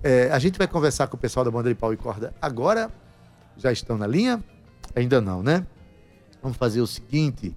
É, 0.02 0.30
a 0.30 0.38
gente 0.38 0.58
vai 0.58 0.68
conversar 0.68 1.06
com 1.06 1.16
o 1.16 1.18
pessoal 1.18 1.42
da 1.42 1.50
banda 1.50 1.70
de 1.70 1.74
pau 1.74 1.92
e 1.92 1.96
corda 1.96 2.34
agora. 2.40 2.90
Já 3.56 3.72
estão 3.72 3.96
na 3.96 4.06
linha? 4.06 4.44
Ainda 4.94 5.20
não, 5.20 5.42
né? 5.42 5.66
Vamos 6.42 6.58
fazer 6.58 6.82
o 6.82 6.86
seguinte: 6.86 7.56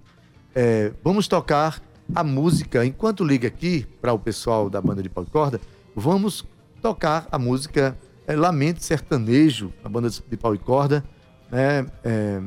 é, 0.54 0.90
vamos 1.04 1.28
tocar 1.28 1.82
a 2.14 2.24
música. 2.24 2.86
Enquanto 2.86 3.22
liga 3.22 3.46
aqui 3.48 3.86
para 4.00 4.14
o 4.14 4.18
pessoal 4.18 4.70
da 4.70 4.80
banda 4.80 5.02
de 5.02 5.10
pau 5.10 5.24
e 5.24 5.26
corda, 5.26 5.60
vamos 5.94 6.46
tocar 6.80 7.28
a 7.30 7.38
música 7.38 7.94
é, 8.28 8.36
Lamento 8.36 8.84
Sertanejo, 8.84 9.72
a 9.82 9.88
banda 9.88 10.10
de 10.10 10.36
pau 10.36 10.54
e 10.54 10.58
corda, 10.58 11.02
né? 11.50 11.86
É, 12.04 12.42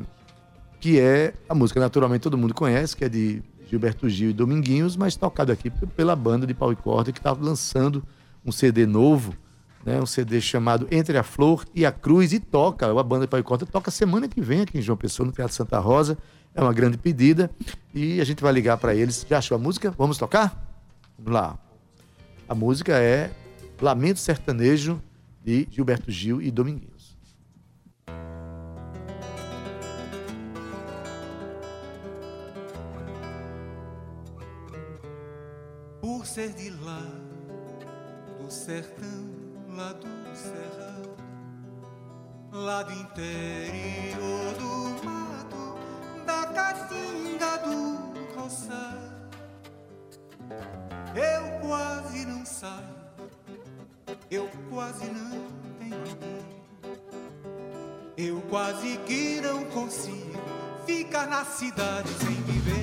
que 0.80 0.98
é 0.98 1.34
a 1.48 1.54
música 1.54 1.80
naturalmente 1.80 2.22
todo 2.22 2.38
mundo 2.38 2.54
conhece, 2.54 2.96
que 2.96 3.04
é 3.04 3.08
de 3.08 3.42
Gilberto 3.68 4.08
Gil 4.08 4.30
e 4.30 4.32
Dominguinhos, 4.32 4.96
mas 4.96 5.16
tocado 5.16 5.50
aqui 5.50 5.70
pela 5.70 6.14
banda 6.14 6.46
de 6.46 6.54
pau 6.54 6.72
e 6.72 6.76
corda 6.76 7.10
que 7.12 7.18
estava 7.18 7.44
lançando 7.44 8.02
um 8.44 8.52
CD 8.52 8.86
novo, 8.86 9.34
né, 9.84 10.00
um 10.00 10.06
CD 10.06 10.40
chamado 10.40 10.86
Entre 10.90 11.18
a 11.18 11.22
Flor 11.24 11.64
e 11.74 11.84
a 11.84 11.90
Cruz, 11.90 12.32
e 12.32 12.38
toca, 12.38 12.88
a 12.88 13.02
banda 13.02 13.26
de 13.26 13.30
pau 13.30 13.40
e 13.40 13.42
corda 13.42 13.66
toca 13.66 13.90
semana 13.90 14.28
que 14.28 14.40
vem 14.40 14.60
aqui 14.60 14.78
em 14.78 14.82
João 14.82 14.96
Pessoa, 14.96 15.26
no 15.26 15.32
Teatro 15.32 15.54
Santa 15.54 15.78
Rosa. 15.80 16.16
É 16.54 16.60
uma 16.60 16.72
grande 16.72 16.98
pedida 16.98 17.50
e 17.94 18.20
a 18.20 18.24
gente 18.24 18.42
vai 18.42 18.52
ligar 18.52 18.76
para 18.76 18.94
eles. 18.94 19.26
Já 19.28 19.38
achou 19.38 19.56
a 19.56 19.58
música? 19.58 19.92
Vamos 19.96 20.18
tocar? 20.18 20.78
Vamos 21.18 21.32
lá. 21.32 21.58
A 22.48 22.54
música 22.54 22.98
é 22.98 23.30
Lamento 23.80 24.20
Sertanejo 24.20 25.00
de 25.42 25.66
Gilberto 25.70 26.10
Gil 26.10 26.40
e 26.40 26.50
Dominguinhos. 26.50 27.12
ser 36.32 36.54
de 36.54 36.70
lá, 36.70 37.02
do 38.40 38.50
sertão, 38.50 39.28
lá 39.68 39.92
do 39.92 40.08
serrão, 40.34 41.14
lá 42.50 42.82
do 42.84 42.92
interior 42.94 44.54
do 44.54 45.04
mato, 45.04 46.24
da 46.24 46.46
caatinga 46.46 47.58
do 47.58 48.34
roçado. 48.34 49.28
Eu 51.14 51.60
quase 51.60 52.24
não 52.24 52.46
saio, 52.46 53.01
eu 54.30 54.48
quase 54.70 55.04
não 55.06 55.30
tenho 55.78 55.98
ninguém. 55.98 56.62
Eu 58.16 58.40
quase 58.50 58.96
que 59.06 59.40
não 59.40 59.64
consigo 59.66 60.38
ficar 60.86 61.26
na 61.26 61.44
cidade 61.44 62.08
sem 62.10 62.34
viver 62.42 62.81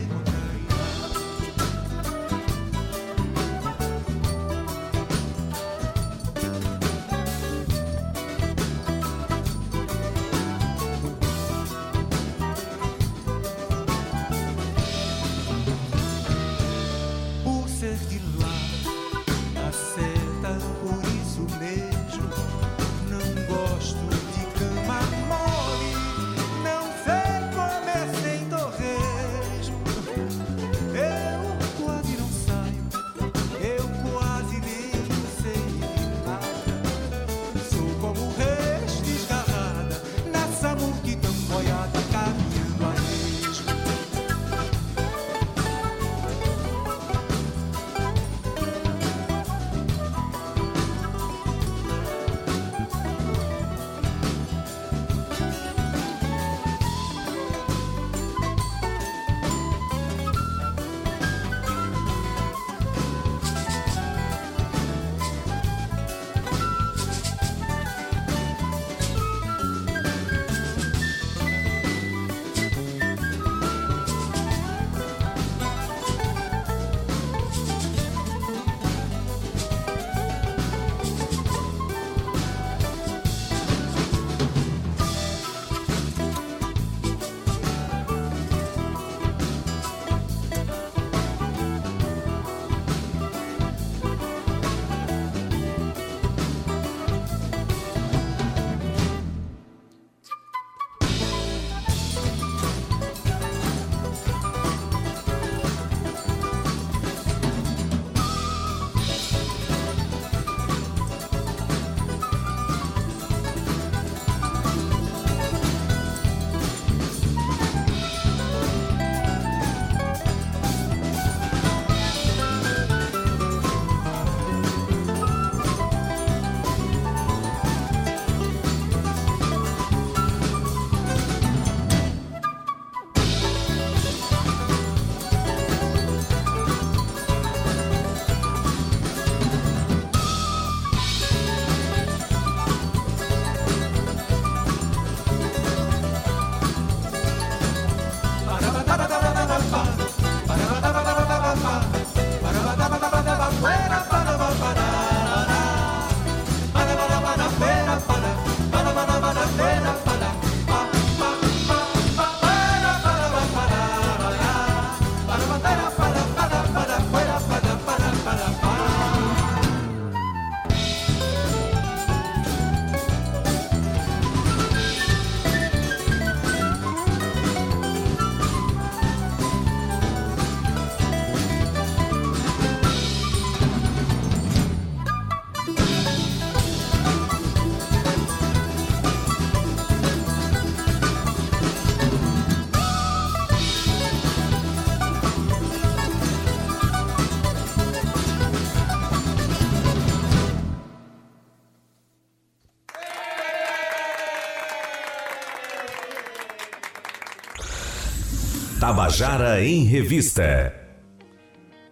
Tabajara 208.89 209.63
em 209.63 209.83
Revista. 209.83 210.73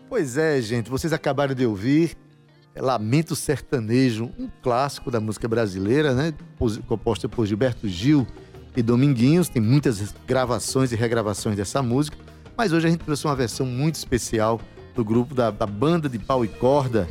Pois 0.10 0.36
é, 0.36 0.60
gente, 0.60 0.90
vocês 0.90 1.14
acabaram 1.14 1.54
de 1.54 1.64
ouvir 1.64 2.18
Lamento 2.76 3.36
Sertanejo, 3.36 4.32
um 4.40 4.50
clássico 4.64 5.12
da 5.12 5.20
música 5.20 5.48
brasileira, 5.48 6.16
né? 6.16 6.34
Composta 6.88 7.30
por 7.30 7.46
Gilberto 7.46 7.88
Gil 7.88 8.26
e 8.76 8.82
Dominguinhos. 8.82 9.48
Tem 9.48 9.62
muitas 9.62 10.12
gravações 10.26 10.92
e 10.92 10.96
regravações 10.96 11.56
dessa 11.56 11.84
música, 11.84 12.18
mas 12.58 12.74
hoje 12.74 12.88
a 12.88 12.90
gente 12.90 13.06
trouxe 13.06 13.26
uma 13.26 13.36
versão 13.36 13.68
muito 13.68 13.94
especial 13.94 14.60
do 14.96 15.06
grupo 15.06 15.36
da, 15.36 15.52
da 15.52 15.68
banda 15.68 16.10
de 16.10 16.18
pau 16.18 16.44
e 16.44 16.48
corda, 16.48 17.08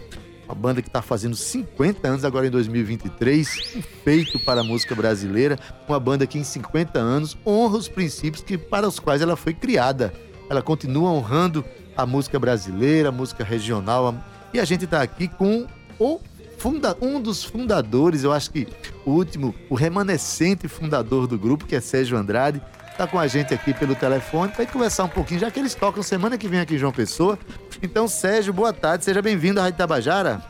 uma 0.47 0.55
banda 0.55 0.81
que 0.81 0.89
está 0.89 1.03
fazendo 1.03 1.35
50 1.35 2.07
anos 2.07 2.25
agora 2.25 2.47
em 2.47 2.51
2023, 2.51 3.75
um 3.77 3.83
feito 3.83 4.39
para 4.39 4.61
a 4.61 4.65
música 4.65 4.95
brasileira, 4.95 5.59
uma 5.89 5.99
banda 5.99 6.27
que 6.27 6.39
em 6.39 6.45
50 6.45 6.99
anos 6.99 7.37
honra 7.45 7.77
os 7.77 7.89
princípios 7.89 8.43
que, 8.43 8.57
para 8.57 8.87
os 8.87 8.99
quais 8.99 9.21
ela 9.21 9.37
foi 9.37 9.53
criada. 9.53 10.15
Ela 10.49 10.63
continua 10.63 11.11
honrando 11.11 11.65
a 11.97 12.07
música 12.07 12.39
brasileira, 12.39 13.09
a 13.09 13.13
música 13.13 13.43
regional. 13.43 14.15
E 14.55 14.61
a 14.61 14.65
gente 14.65 14.85
está 14.85 15.03
aqui 15.03 15.27
com 15.27 15.67
o 15.99 16.21
funda, 16.59 16.97
um 17.01 17.21
dos 17.21 17.45
fundadores, 17.45 18.23
eu 18.25 18.33
acho 18.33 18.51
que 18.51 18.67
o 19.05 19.11
último, 19.11 19.55
o 19.69 19.75
remanescente 19.75 20.69
fundador 20.69 21.27
do 21.27 21.39
grupo, 21.39 21.67
que 21.67 21.77
é 21.77 21.81
Sérgio 21.81 22.17
Andrade, 22.17 22.63
está 22.97 23.07
com 23.07 23.19
a 23.19 23.27
gente 23.27 23.53
aqui 23.53 23.75
pelo 23.75 23.95
telefone 23.95 24.51
para 24.51 24.65
conversar 24.65 25.05
um 25.05 25.09
pouquinho, 25.09 25.41
já 25.41 25.51
que 25.51 25.61
eles 25.61 25.75
tocam 25.75 26.03
semana 26.03 26.39
que 26.39 26.49
vem 26.49 26.61
aqui 26.61 26.77
em 26.77 26.79
João 26.79 26.93
Pessoa. 26.93 27.39
Então, 27.83 28.09
Sérgio, 28.09 28.55
boa 28.55 28.73
tarde, 28.73 29.05
seja 29.05 29.21
bem-vindo 29.21 29.61
à 29.61 29.65
Rádio 29.65 29.77
Tabajara. 29.77 30.41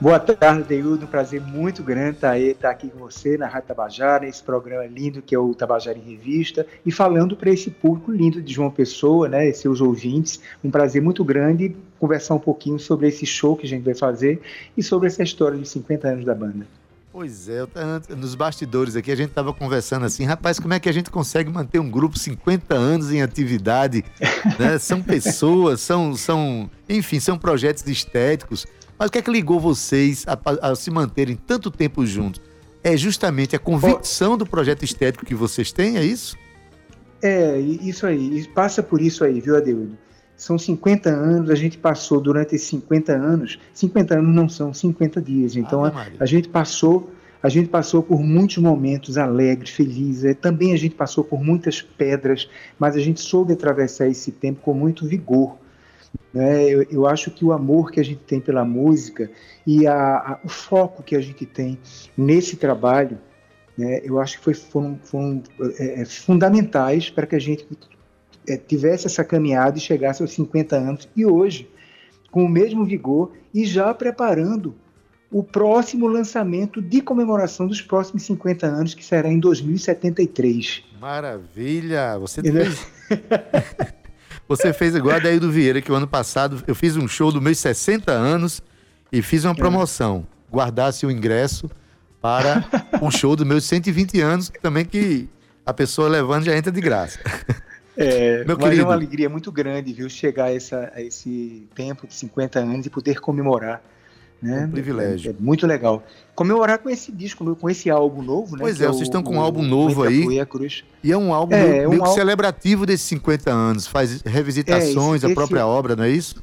Boa 0.00 0.20
tarde, 0.20 0.62
Deildo. 0.62 1.06
Um 1.06 1.08
prazer 1.08 1.40
muito 1.40 1.82
grande 1.82 2.16
estar, 2.16 2.30
aí, 2.30 2.50
estar 2.50 2.70
aqui 2.70 2.88
com 2.88 3.00
você 3.00 3.36
na 3.36 3.48
Rádio 3.48 3.66
Tabajara, 3.66 4.28
esse 4.28 4.40
programa 4.40 4.86
lindo 4.86 5.20
que 5.20 5.34
é 5.34 5.38
o 5.40 5.52
Tabajara 5.54 5.98
em 5.98 6.02
Revista, 6.02 6.64
e 6.84 6.92
falando 6.92 7.34
para 7.34 7.50
esse 7.50 7.68
público 7.68 8.12
lindo 8.12 8.40
de 8.40 8.54
João 8.54 8.70
Pessoa, 8.70 9.28
né, 9.28 9.50
seus 9.52 9.80
ouvintes. 9.80 10.40
Um 10.62 10.70
prazer 10.70 11.02
muito 11.02 11.24
grande 11.24 11.74
conversar 11.98 12.34
um 12.34 12.38
pouquinho 12.38 12.78
sobre 12.78 13.08
esse 13.08 13.26
show 13.26 13.56
que 13.56 13.66
a 13.66 13.68
gente 13.68 13.82
vai 13.82 13.94
fazer 13.94 14.40
e 14.76 14.84
sobre 14.84 15.08
essa 15.08 15.24
história 15.24 15.58
de 15.58 15.68
50 15.68 16.06
anos 16.06 16.24
da 16.24 16.34
banda. 16.34 16.64
Pois 17.16 17.48
é, 17.48 17.66
nos 18.14 18.34
bastidores 18.34 18.94
aqui 18.94 19.10
a 19.10 19.16
gente 19.16 19.30
estava 19.30 19.50
conversando 19.50 20.04
assim, 20.04 20.24
rapaz, 20.24 20.60
como 20.60 20.74
é 20.74 20.78
que 20.78 20.86
a 20.86 20.92
gente 20.92 21.10
consegue 21.10 21.50
manter 21.50 21.78
um 21.78 21.90
grupo 21.90 22.18
50 22.18 22.74
anos 22.74 23.10
em 23.10 23.22
atividade? 23.22 24.04
né? 24.60 24.78
São 24.78 25.00
pessoas, 25.00 25.80
são, 25.80 26.14
são, 26.14 26.70
enfim, 26.86 27.18
são 27.18 27.38
projetos 27.38 27.86
estéticos. 27.86 28.66
Mas 28.98 29.08
o 29.08 29.12
que 29.12 29.16
é 29.16 29.22
que 29.22 29.30
ligou 29.30 29.58
vocês 29.58 30.26
a, 30.28 30.38
a 30.60 30.76
se 30.76 30.90
manterem 30.90 31.36
tanto 31.36 31.70
tempo 31.70 32.04
juntos? 32.04 32.42
É 32.84 32.98
justamente 32.98 33.56
a 33.56 33.58
convicção 33.58 34.36
do 34.36 34.44
projeto 34.44 34.84
estético 34.84 35.24
que 35.24 35.34
vocês 35.34 35.72
têm, 35.72 35.96
é 35.96 36.04
isso? 36.04 36.36
É, 37.22 37.58
isso 37.58 38.06
aí. 38.06 38.46
Passa 38.48 38.82
por 38.82 39.00
isso 39.00 39.24
aí, 39.24 39.40
viu, 39.40 39.56
Adeudo? 39.56 39.96
São 40.36 40.58
50 40.58 41.08
anos, 41.08 41.50
a 41.50 41.54
gente 41.54 41.78
passou 41.78 42.20
durante 42.20 42.54
esses 42.54 42.68
50 42.68 43.12
anos, 43.12 43.58
50 43.72 44.18
anos 44.18 44.34
não 44.34 44.48
são 44.48 44.72
50 44.72 45.20
dias, 45.22 45.56
então 45.56 45.82
ah, 45.82 45.92
a, 46.20 46.24
a, 46.24 46.26
gente 46.26 46.48
passou, 46.48 47.10
a 47.42 47.48
gente 47.48 47.70
passou 47.70 48.02
por 48.02 48.20
muitos 48.20 48.58
momentos 48.58 49.16
alegres, 49.16 49.70
felizes, 49.70 50.36
também 50.38 50.74
a 50.74 50.76
gente 50.76 50.94
passou 50.94 51.24
por 51.24 51.42
muitas 51.42 51.80
pedras, 51.80 52.50
mas 52.78 52.94
a 52.96 53.00
gente 53.00 53.20
soube 53.20 53.54
atravessar 53.54 54.08
esse 54.08 54.30
tempo 54.30 54.60
com 54.60 54.74
muito 54.74 55.06
vigor. 55.06 55.56
Né? 56.34 56.64
Eu, 56.64 56.82
eu, 56.90 57.06
acho 57.06 57.30
que 57.30 57.42
o 57.42 57.52
amor 57.52 57.90
que 57.90 57.98
a 57.98 58.04
gente 58.04 58.20
tem 58.20 58.38
pela 58.38 58.64
música 58.64 59.30
e 59.66 59.86
a, 59.86 60.16
a, 60.16 60.40
o 60.44 60.48
foco 60.48 61.02
que 61.02 61.16
a 61.16 61.20
gente 61.20 61.46
tem 61.46 61.78
nesse 62.16 62.56
trabalho, 62.56 63.18
né, 63.76 64.00
eu 64.04 64.20
acho 64.20 64.38
que 64.38 64.44
foi, 64.44 64.54
foram, 64.54 64.98
foram 65.02 65.42
é, 65.78 66.02
é 66.02 66.04
fundamentais 66.04 67.08
para 67.08 67.26
que 67.26 67.36
a 67.36 67.38
gente 67.38 67.66
é, 68.46 68.56
tivesse 68.56 69.06
essa 69.06 69.24
caminhada 69.24 69.78
e 69.78 69.80
chegasse 69.80 70.22
aos 70.22 70.32
50 70.32 70.76
anos. 70.76 71.08
E 71.16 71.24
hoje, 71.24 71.68
com 72.30 72.44
o 72.44 72.48
mesmo 72.48 72.84
vigor 72.84 73.32
e 73.52 73.64
já 73.64 73.92
preparando 73.94 74.74
o 75.30 75.42
próximo 75.42 76.06
lançamento 76.06 76.80
de 76.80 77.00
comemoração 77.00 77.66
dos 77.66 77.80
próximos 77.80 78.22
50 78.24 78.66
anos, 78.66 78.94
que 78.94 79.04
será 79.04 79.28
em 79.28 79.38
2073. 79.38 80.84
Maravilha! 81.00 82.18
Você 82.18 82.42
fez... 82.42 82.86
Você 84.48 84.72
fez 84.72 84.94
igual 84.94 85.16
a 85.16 85.18
daí 85.18 85.40
do 85.40 85.50
Vieira, 85.50 85.82
que 85.82 85.90
o 85.90 85.94
ano 85.94 86.06
passado 86.06 86.62
eu 86.68 86.74
fiz 86.74 86.96
um 86.96 87.08
show 87.08 87.32
do 87.32 87.42
meus 87.42 87.58
60 87.58 88.12
anos 88.12 88.62
e 89.10 89.20
fiz 89.20 89.44
uma 89.44 89.52
é. 89.52 89.56
promoção. 89.56 90.24
Guardasse 90.52 91.04
o 91.04 91.10
ingresso 91.10 91.68
para 92.20 92.64
um 93.02 93.10
show 93.10 93.34
dos 93.34 93.44
meus 93.44 93.64
120 93.64 94.20
anos, 94.20 94.52
também 94.62 94.84
que 94.84 95.28
a 95.64 95.74
pessoa 95.74 96.08
levando 96.08 96.44
já 96.44 96.56
entra 96.56 96.70
de 96.70 96.80
graça. 96.80 97.18
É, 97.96 98.44
Meu 98.44 98.56
mas 98.56 98.64
querido. 98.64 98.82
é 98.82 98.84
uma 98.84 98.94
alegria 98.94 99.28
muito 99.28 99.50
grande, 99.50 99.92
viu, 99.92 100.08
chegar 100.08 100.46
a, 100.46 100.54
essa, 100.54 100.92
a 100.94 101.00
esse 101.00 101.66
tempo 101.74 102.06
de 102.06 102.14
50 102.14 102.58
anos 102.58 102.86
e 102.86 102.90
poder 102.90 103.20
comemorar 103.20 103.82
né? 104.40 104.62
É 104.62 104.66
um 104.66 104.70
privilégio. 104.70 105.30
É, 105.30 105.34
é, 105.34 105.36
muito 105.38 105.66
legal. 105.66 106.04
Comemorar 106.34 106.78
com 106.78 106.90
esse 106.90 107.10
disco, 107.10 107.56
com 107.56 107.70
esse 107.70 107.88
álbum 107.88 108.22
novo, 108.22 108.56
né? 108.56 108.62
Pois 108.62 108.80
é, 108.80 108.84
é, 108.84 108.88
vocês 108.88 109.02
estão 109.02 109.22
com 109.22 109.36
um 109.36 109.40
álbum 109.40 109.62
novo 109.62 110.02
aí. 110.02 110.26
E 111.02 111.12
é 111.12 111.16
um 111.16 111.32
álbum 111.32 111.54
é, 111.54 111.62
meio, 111.62 111.90
meio 111.90 112.02
um 112.02 112.06
celebrativo 112.06 112.84
desses 112.84 113.06
50 113.06 113.50
anos. 113.50 113.86
Faz 113.86 114.22
revisitações 114.22 115.22
da 115.22 115.30
própria 115.30 115.60
esse... 115.60 115.66
obra, 115.66 115.96
não 115.96 116.04
é 116.04 116.10
isso? 116.10 116.42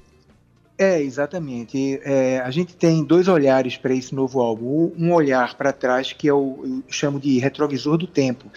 É, 0.78 1.02
exatamente. 1.02 2.00
É, 2.04 2.40
a 2.40 2.50
gente 2.50 2.76
tem 2.76 3.04
dois 3.04 3.28
olhares 3.28 3.78
para 3.78 3.94
esse 3.94 4.16
novo 4.16 4.42
álbum. 4.42 4.92
Um 4.98 5.14
olhar 5.14 5.56
para 5.56 5.72
trás, 5.72 6.12
que 6.12 6.28
é 6.28 6.34
o, 6.34 6.62
eu 6.64 6.84
chamo 6.90 7.20
de 7.20 7.38
retrovisor 7.38 7.98
do 7.98 8.08
tempo 8.08 8.48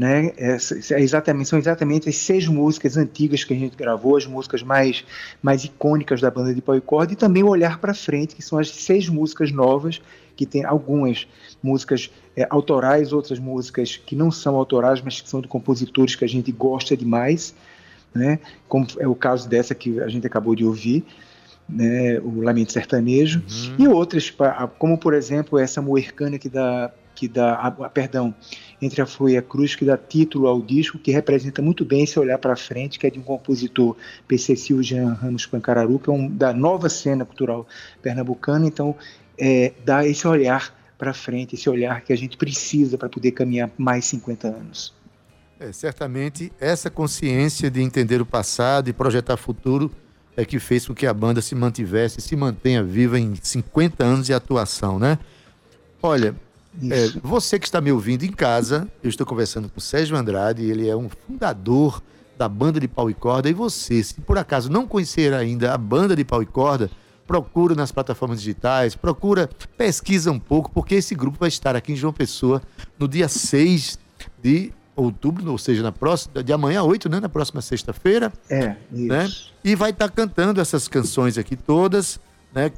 né? 0.00 0.32
É, 0.38 0.56
é 0.92 1.00
exatamente, 1.02 1.50
são 1.50 1.58
exatamente 1.58 2.08
as 2.08 2.16
seis 2.16 2.48
músicas 2.48 2.96
antigas 2.96 3.44
que 3.44 3.52
a 3.52 3.56
gente 3.56 3.76
gravou, 3.76 4.16
as 4.16 4.24
músicas 4.24 4.62
mais, 4.62 5.04
mais 5.42 5.62
icônicas 5.62 6.22
da 6.22 6.30
banda 6.30 6.54
de 6.54 6.62
pau 6.62 6.74
e 6.74 6.80
corda, 6.80 7.12
e 7.12 7.16
também 7.16 7.42
o 7.42 7.48
Olhar 7.48 7.78
para 7.78 7.92
Frente, 7.92 8.34
que 8.34 8.40
são 8.40 8.58
as 8.58 8.70
seis 8.70 9.10
músicas 9.10 9.52
novas, 9.52 10.00
que 10.34 10.46
tem 10.46 10.64
algumas 10.64 11.28
músicas 11.62 12.10
é, 12.34 12.46
autorais, 12.48 13.12
outras 13.12 13.38
músicas 13.38 13.98
que 13.98 14.16
não 14.16 14.30
são 14.30 14.56
autorais, 14.56 15.02
mas 15.02 15.20
que 15.20 15.28
são 15.28 15.42
de 15.42 15.48
compositores 15.48 16.14
que 16.14 16.24
a 16.24 16.28
gente 16.28 16.50
gosta 16.50 16.96
demais, 16.96 17.54
né? 18.14 18.38
como 18.70 18.86
é 18.98 19.06
o 19.06 19.14
caso 19.14 19.46
dessa 19.50 19.74
que 19.74 20.00
a 20.00 20.08
gente 20.08 20.26
acabou 20.26 20.54
de 20.54 20.64
ouvir. 20.64 21.04
Né, 21.72 22.18
o 22.18 22.40
Lamento 22.40 22.72
Sertanejo, 22.72 23.44
uhum. 23.48 23.76
e 23.78 23.86
outras, 23.86 24.34
como 24.76 24.98
por 24.98 25.14
exemplo 25.14 25.56
essa 25.56 25.80
Moercana 25.80 26.36
que 26.36 26.48
dá 26.48 26.90
que 27.20 27.28
dá, 27.28 27.54
a, 27.54 27.66
a, 27.66 27.88
perdão, 27.90 28.34
entre 28.80 29.02
a 29.02 29.06
flor 29.06 29.30
e 29.30 29.36
a 29.36 29.42
cruz, 29.42 29.74
que 29.74 29.84
dá 29.84 29.96
título 29.96 30.46
ao 30.46 30.60
disco, 30.60 30.98
que 30.98 31.10
representa 31.10 31.60
muito 31.60 31.84
bem 31.84 32.04
esse 32.04 32.18
olhar 32.18 32.38
para 32.38 32.56
frente, 32.56 32.98
que 32.98 33.06
é 33.06 33.10
de 33.10 33.18
um 33.18 33.22
compositor 33.22 33.96
PC 34.26 34.54
Jean 34.82 35.12
Ramos 35.12 35.46
Pancararu, 35.46 35.98
que 35.98 36.08
é 36.08 36.12
um 36.12 36.28
da 36.28 36.52
nova 36.52 36.88
cena 36.88 37.24
cultural 37.24 37.66
pernambucana, 38.02 38.66
então 38.66 38.94
é, 39.38 39.72
dá 39.84 40.06
esse 40.06 40.26
olhar 40.26 40.74
para 40.96 41.14
frente, 41.14 41.54
esse 41.54 41.68
olhar 41.68 42.02
que 42.02 42.12
a 42.12 42.16
gente 42.16 42.36
precisa 42.36 42.98
para 42.98 43.08
poder 43.08 43.32
caminhar 43.32 43.70
mais 43.76 44.04
50 44.06 44.48
anos. 44.48 44.94
É, 45.58 45.72
certamente 45.72 46.52
essa 46.58 46.90
consciência 46.90 47.70
de 47.70 47.82
entender 47.82 48.20
o 48.20 48.26
passado 48.26 48.88
e 48.88 48.92
projetar 48.92 49.36
futuro 49.36 49.90
é 50.36 50.44
que 50.44 50.58
fez 50.58 50.86
com 50.86 50.94
que 50.94 51.06
a 51.06 51.12
banda 51.12 51.42
se 51.42 51.54
mantivesse, 51.54 52.20
se 52.20 52.34
mantenha 52.34 52.82
viva 52.82 53.18
em 53.18 53.34
50 53.34 54.02
anos 54.02 54.26
de 54.26 54.32
atuação, 54.32 54.98
né? 54.98 55.18
Olha, 56.02 56.34
é, 56.90 57.08
você 57.22 57.58
que 57.58 57.66
está 57.66 57.80
me 57.80 57.90
ouvindo 57.90 58.24
em 58.24 58.32
casa, 58.32 58.88
eu 59.02 59.10
estou 59.10 59.26
conversando 59.26 59.68
com 59.68 59.78
o 59.78 59.82
Sérgio 59.82 60.16
Andrade, 60.16 60.62
ele 60.62 60.88
é 60.88 60.96
um 60.96 61.08
fundador 61.08 62.02
da 62.38 62.48
banda 62.48 62.80
de 62.80 62.88
pau 62.88 63.10
e 63.10 63.14
corda. 63.14 63.50
E 63.50 63.52
você, 63.52 64.02
se 64.02 64.20
por 64.20 64.38
acaso 64.38 64.70
não 64.70 64.86
conhecer 64.86 65.34
ainda 65.34 65.74
a 65.74 65.78
banda 65.78 66.14
de 66.14 66.24
pau 66.24 66.42
e 66.42 66.46
corda, 66.46 66.90
procura 67.26 67.74
nas 67.74 67.92
plataformas 67.92 68.40
digitais, 68.40 68.94
procura, 68.94 69.48
pesquisa 69.76 70.32
um 70.32 70.38
pouco, 70.38 70.70
porque 70.70 70.94
esse 70.96 71.14
grupo 71.14 71.38
vai 71.38 71.48
estar 71.48 71.76
aqui 71.76 71.92
em 71.92 71.96
João 71.96 72.12
Pessoa 72.12 72.62
no 72.98 73.06
dia 73.06 73.28
6 73.28 73.98
de 74.42 74.72
outubro, 74.96 75.50
ou 75.50 75.58
seja, 75.58 75.82
na 75.82 75.92
próxima, 75.92 76.42
de 76.42 76.52
amanhã 76.52 76.82
8, 76.82 77.08
né? 77.08 77.20
Na 77.20 77.28
próxima 77.28 77.60
sexta-feira. 77.60 78.32
É, 78.48 78.76
isso. 78.92 79.06
Né? 79.06 79.30
E 79.62 79.74
vai 79.74 79.90
estar 79.90 80.08
cantando 80.10 80.60
essas 80.60 80.88
canções 80.88 81.38
aqui 81.38 81.56
todas, 81.56 82.18
né? 82.54 82.72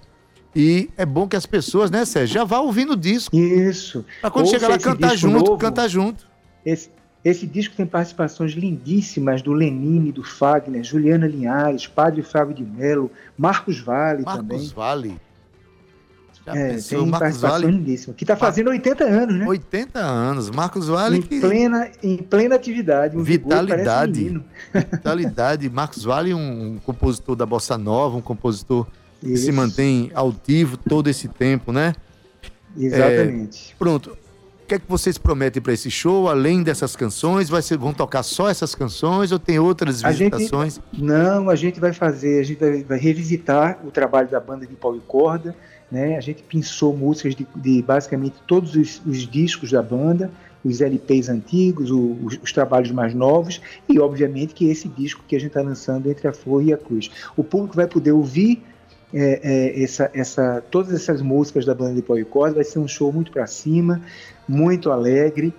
E 0.54 0.90
é 0.96 1.06
bom 1.06 1.26
que 1.26 1.36
as 1.36 1.46
pessoas, 1.46 1.90
né, 1.90 2.04
Sérgio, 2.04 2.34
já 2.34 2.44
vá 2.44 2.60
ouvindo 2.60 2.92
o 2.92 2.96
disco. 2.96 3.34
Isso. 3.34 4.04
Pra 4.20 4.30
quando 4.30 4.48
chegar 4.48 4.68
lá, 4.68 4.78
cantar 4.78 5.16
junto, 5.16 5.38
novo, 5.38 5.58
cantar 5.58 5.88
junto. 5.88 6.26
Esse, 6.64 6.90
esse 7.24 7.46
disco 7.46 7.74
tem 7.74 7.86
participações 7.86 8.52
lindíssimas 8.52 9.40
do 9.40 9.52
Lenine, 9.52 10.12
do 10.12 10.22
Fagner, 10.22 10.84
Juliana 10.84 11.26
Linhares, 11.26 11.86
Padre 11.86 12.22
Fábio 12.22 12.54
de 12.54 12.64
Mello, 12.64 13.10
Marcos 13.36 13.80
Vale 13.80 14.22
Marcos 14.22 14.40
também. 14.42 14.58
Marcos 14.58 14.72
Vale. 14.72 15.20
Já 16.44 16.56
é, 16.56 16.72
pensou, 16.72 17.02
tem 17.02 17.08
Marcos 17.08 17.40
vale... 17.40 17.66
lindíssima. 17.66 18.14
Que 18.14 18.24
está 18.24 18.36
fazendo 18.36 18.70
80 18.70 19.04
anos, 19.04 19.36
né? 19.36 19.46
80 19.46 19.98
anos. 20.00 20.50
Marcos 20.50 20.88
Vale. 20.88 21.18
Em, 21.18 21.22
que... 21.22 21.40
plena, 21.40 21.88
em 22.02 22.16
plena 22.16 22.56
atividade. 22.56 23.16
Um 23.16 23.22
vitalidade. 23.22 24.42
vitalidade. 24.74 25.70
Marcos 25.70 26.02
Vale, 26.02 26.34
um, 26.34 26.74
um 26.74 26.78
compositor 26.80 27.36
da 27.36 27.46
Bossa 27.46 27.78
Nova, 27.78 28.16
um 28.16 28.20
compositor 28.20 28.88
que 29.22 29.36
se 29.36 29.52
mantém 29.52 30.10
altivo 30.14 30.76
todo 30.76 31.08
esse 31.08 31.28
tempo, 31.28 31.72
né? 31.72 31.94
Exatamente. 32.76 33.72
É, 33.72 33.78
pronto. 33.78 34.16
que 34.66 34.74
é 34.74 34.78
que 34.78 34.88
vocês 34.88 35.18
prometem 35.18 35.62
para 35.62 35.72
esse 35.72 35.90
show? 35.90 36.28
Além 36.28 36.62
dessas 36.62 36.96
canções, 36.96 37.48
vai 37.48 37.62
ser, 37.62 37.76
vão 37.76 37.92
tocar 37.92 38.22
só 38.22 38.48
essas 38.48 38.74
canções 38.74 39.30
ou 39.30 39.38
tem 39.38 39.58
outras 39.58 40.02
visitações? 40.02 40.80
A 40.92 40.96
gente, 40.96 41.04
não, 41.04 41.48
a 41.48 41.54
gente 41.54 41.78
vai 41.78 41.92
fazer, 41.92 42.40
a 42.40 42.42
gente 42.42 42.58
vai, 42.58 42.82
vai, 42.82 42.98
revisitar 42.98 43.78
o 43.84 43.90
trabalho 43.90 44.28
da 44.28 44.40
banda 44.40 44.66
de 44.66 44.74
pau 44.74 44.96
e 44.96 45.00
corda, 45.00 45.54
né? 45.90 46.16
A 46.16 46.20
gente 46.20 46.42
pensou 46.42 46.96
músicas 46.96 47.34
de, 47.34 47.46
de 47.54 47.82
basicamente 47.82 48.36
todos 48.46 48.74
os, 48.74 49.02
os, 49.06 49.28
discos 49.28 49.70
da 49.70 49.82
banda, 49.82 50.30
os 50.64 50.80
LPs 50.80 51.28
antigos, 51.28 51.90
o, 51.90 52.16
os, 52.22 52.38
os, 52.42 52.52
trabalhos 52.52 52.90
mais 52.90 53.12
novos 53.12 53.60
e, 53.88 54.00
obviamente, 54.00 54.54
que 54.54 54.70
esse 54.70 54.88
disco 54.88 55.22
que 55.28 55.36
a 55.36 55.38
gente 55.38 55.48
está 55.48 55.60
lançando 55.60 56.10
entre 56.10 56.26
a 56.26 56.32
Flor 56.32 56.62
e 56.64 56.72
a 56.72 56.78
Cruz. 56.78 57.10
O 57.36 57.44
público 57.44 57.76
vai 57.76 57.86
poder 57.86 58.12
ouvir 58.12 58.62
é, 59.12 59.40
é, 59.42 59.82
essa, 59.82 60.10
essa, 60.14 60.62
todas 60.70 60.92
essas 60.94 61.20
músicas 61.20 61.64
da 61.64 61.74
banda 61.74 61.94
de 61.94 62.24
corda, 62.24 62.56
vai 62.56 62.64
ser 62.64 62.78
um 62.78 62.88
show 62.88 63.12
muito 63.12 63.30
para 63.30 63.46
cima, 63.46 64.00
muito 64.48 64.90
alegre 64.90 65.54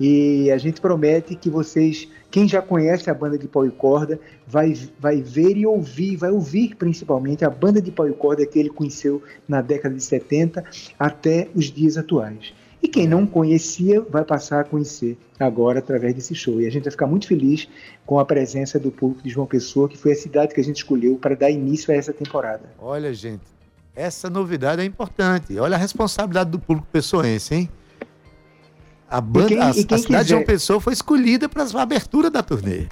e 0.00 0.50
a 0.52 0.58
gente 0.58 0.80
promete 0.80 1.34
que 1.34 1.50
vocês, 1.50 2.08
quem 2.30 2.46
já 2.46 2.62
conhece 2.62 3.10
a 3.10 3.14
banda 3.14 3.36
de 3.36 3.48
pau 3.48 3.66
e 3.66 3.70
corda, 3.70 4.20
vai, 4.46 4.74
vai 4.98 5.20
ver 5.20 5.56
e 5.56 5.66
ouvir, 5.66 6.16
vai 6.16 6.30
ouvir 6.30 6.76
principalmente 6.76 7.44
a 7.44 7.50
banda 7.50 7.82
de 7.82 7.90
pau 7.90 8.08
e 8.08 8.12
corda 8.12 8.46
que 8.46 8.58
ele 8.58 8.70
conheceu 8.70 9.22
na 9.48 9.60
década 9.60 9.94
de 9.94 10.02
70 10.02 10.64
até 10.98 11.48
os 11.54 11.66
dias 11.66 11.96
atuais. 11.96 12.52
E 12.82 12.88
quem 12.88 13.06
não 13.06 13.26
conhecia 13.26 14.00
vai 14.00 14.24
passar 14.24 14.60
a 14.60 14.64
conhecer 14.64 15.18
agora 15.38 15.80
através 15.80 16.14
desse 16.14 16.34
show. 16.34 16.60
E 16.60 16.66
a 16.66 16.70
gente 16.70 16.84
vai 16.84 16.92
ficar 16.92 17.06
muito 17.06 17.26
feliz 17.26 17.68
com 18.06 18.18
a 18.18 18.24
presença 18.24 18.78
do 18.78 18.90
público 18.90 19.22
de 19.22 19.30
João 19.30 19.46
Pessoa, 19.46 19.88
que 19.88 19.98
foi 19.98 20.12
a 20.12 20.16
cidade 20.16 20.54
que 20.54 20.60
a 20.60 20.64
gente 20.64 20.76
escolheu 20.76 21.16
para 21.16 21.34
dar 21.34 21.50
início 21.50 21.92
a 21.92 21.96
essa 21.96 22.12
temporada. 22.12 22.62
Olha, 22.78 23.12
gente, 23.12 23.42
essa 23.94 24.30
novidade 24.30 24.80
é 24.80 24.84
importante. 24.84 25.58
Olha 25.58 25.76
a 25.76 25.78
responsabilidade 25.78 26.50
do 26.50 26.58
público 26.58 26.86
pessoense, 26.92 27.54
hein? 27.54 27.68
A, 29.10 29.20
banda, 29.20 29.48
quem, 29.48 29.58
a, 29.58 29.68
a 29.68 29.72
cidade 29.72 30.06
quiser... 30.06 30.22
de 30.22 30.28
João 30.30 30.44
Pessoa 30.44 30.80
foi 30.80 30.92
escolhida 30.92 31.48
para 31.48 31.64
a 31.64 31.82
abertura 31.82 32.30
da 32.30 32.42
turnê. 32.42 32.86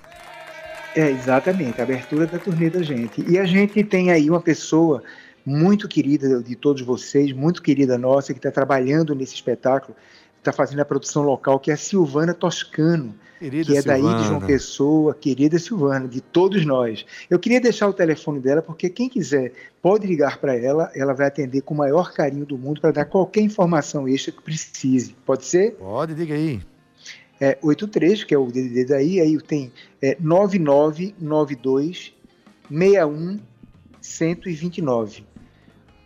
É, 0.96 1.10
exatamente, 1.10 1.78
a 1.78 1.84
abertura 1.84 2.26
da 2.26 2.38
turnê 2.38 2.70
da 2.70 2.82
gente. 2.82 3.22
E 3.28 3.38
a 3.38 3.44
gente 3.44 3.84
tem 3.84 4.10
aí 4.10 4.30
uma 4.30 4.40
pessoa 4.40 5.02
muito 5.46 5.86
querida 5.86 6.42
de 6.42 6.56
todos 6.56 6.82
vocês, 6.82 7.32
muito 7.32 7.62
querida 7.62 7.96
nossa, 7.96 8.34
que 8.34 8.40
está 8.40 8.50
trabalhando 8.50 9.14
nesse 9.14 9.36
espetáculo, 9.36 9.96
está 10.38 10.52
fazendo 10.52 10.80
a 10.80 10.84
produção 10.84 11.22
local, 11.22 11.60
que 11.60 11.70
é 11.70 11.74
a 11.74 11.76
Silvana 11.76 12.34
Toscano, 12.34 13.14
querida 13.38 13.64
que 13.64 13.78
é 13.78 13.82
Silvana. 13.82 14.12
daí 14.12 14.22
de 14.22 14.28
João 14.28 14.40
Pessoa, 14.40 15.14
querida 15.14 15.56
Silvana, 15.58 16.08
de 16.08 16.20
todos 16.20 16.66
nós. 16.66 17.06
Eu 17.30 17.38
queria 17.38 17.60
deixar 17.60 17.86
o 17.86 17.92
telefone 17.92 18.40
dela, 18.40 18.60
porque 18.60 18.90
quem 18.90 19.08
quiser 19.08 19.52
pode 19.80 20.04
ligar 20.04 20.38
para 20.38 20.56
ela, 20.56 20.90
ela 20.96 21.14
vai 21.14 21.28
atender 21.28 21.60
com 21.60 21.74
o 21.74 21.76
maior 21.76 22.12
carinho 22.12 22.44
do 22.44 22.58
mundo 22.58 22.80
para 22.80 22.90
dar 22.90 23.04
qualquer 23.04 23.42
informação 23.42 24.08
extra 24.08 24.32
que 24.32 24.42
precise. 24.42 25.14
Pode 25.24 25.44
ser? 25.44 25.76
Pode, 25.76 26.12
diga 26.14 26.34
aí. 26.34 26.60
É 27.40 27.56
83, 27.62 28.24
que 28.24 28.34
é 28.34 28.38
o 28.38 28.46
DDD 28.46 28.86
daí, 28.86 29.20
aí 29.20 29.38
tem 29.42 29.70
é, 30.02 30.16
9992 30.18 32.14
61 32.68 33.38
129. 34.00 35.25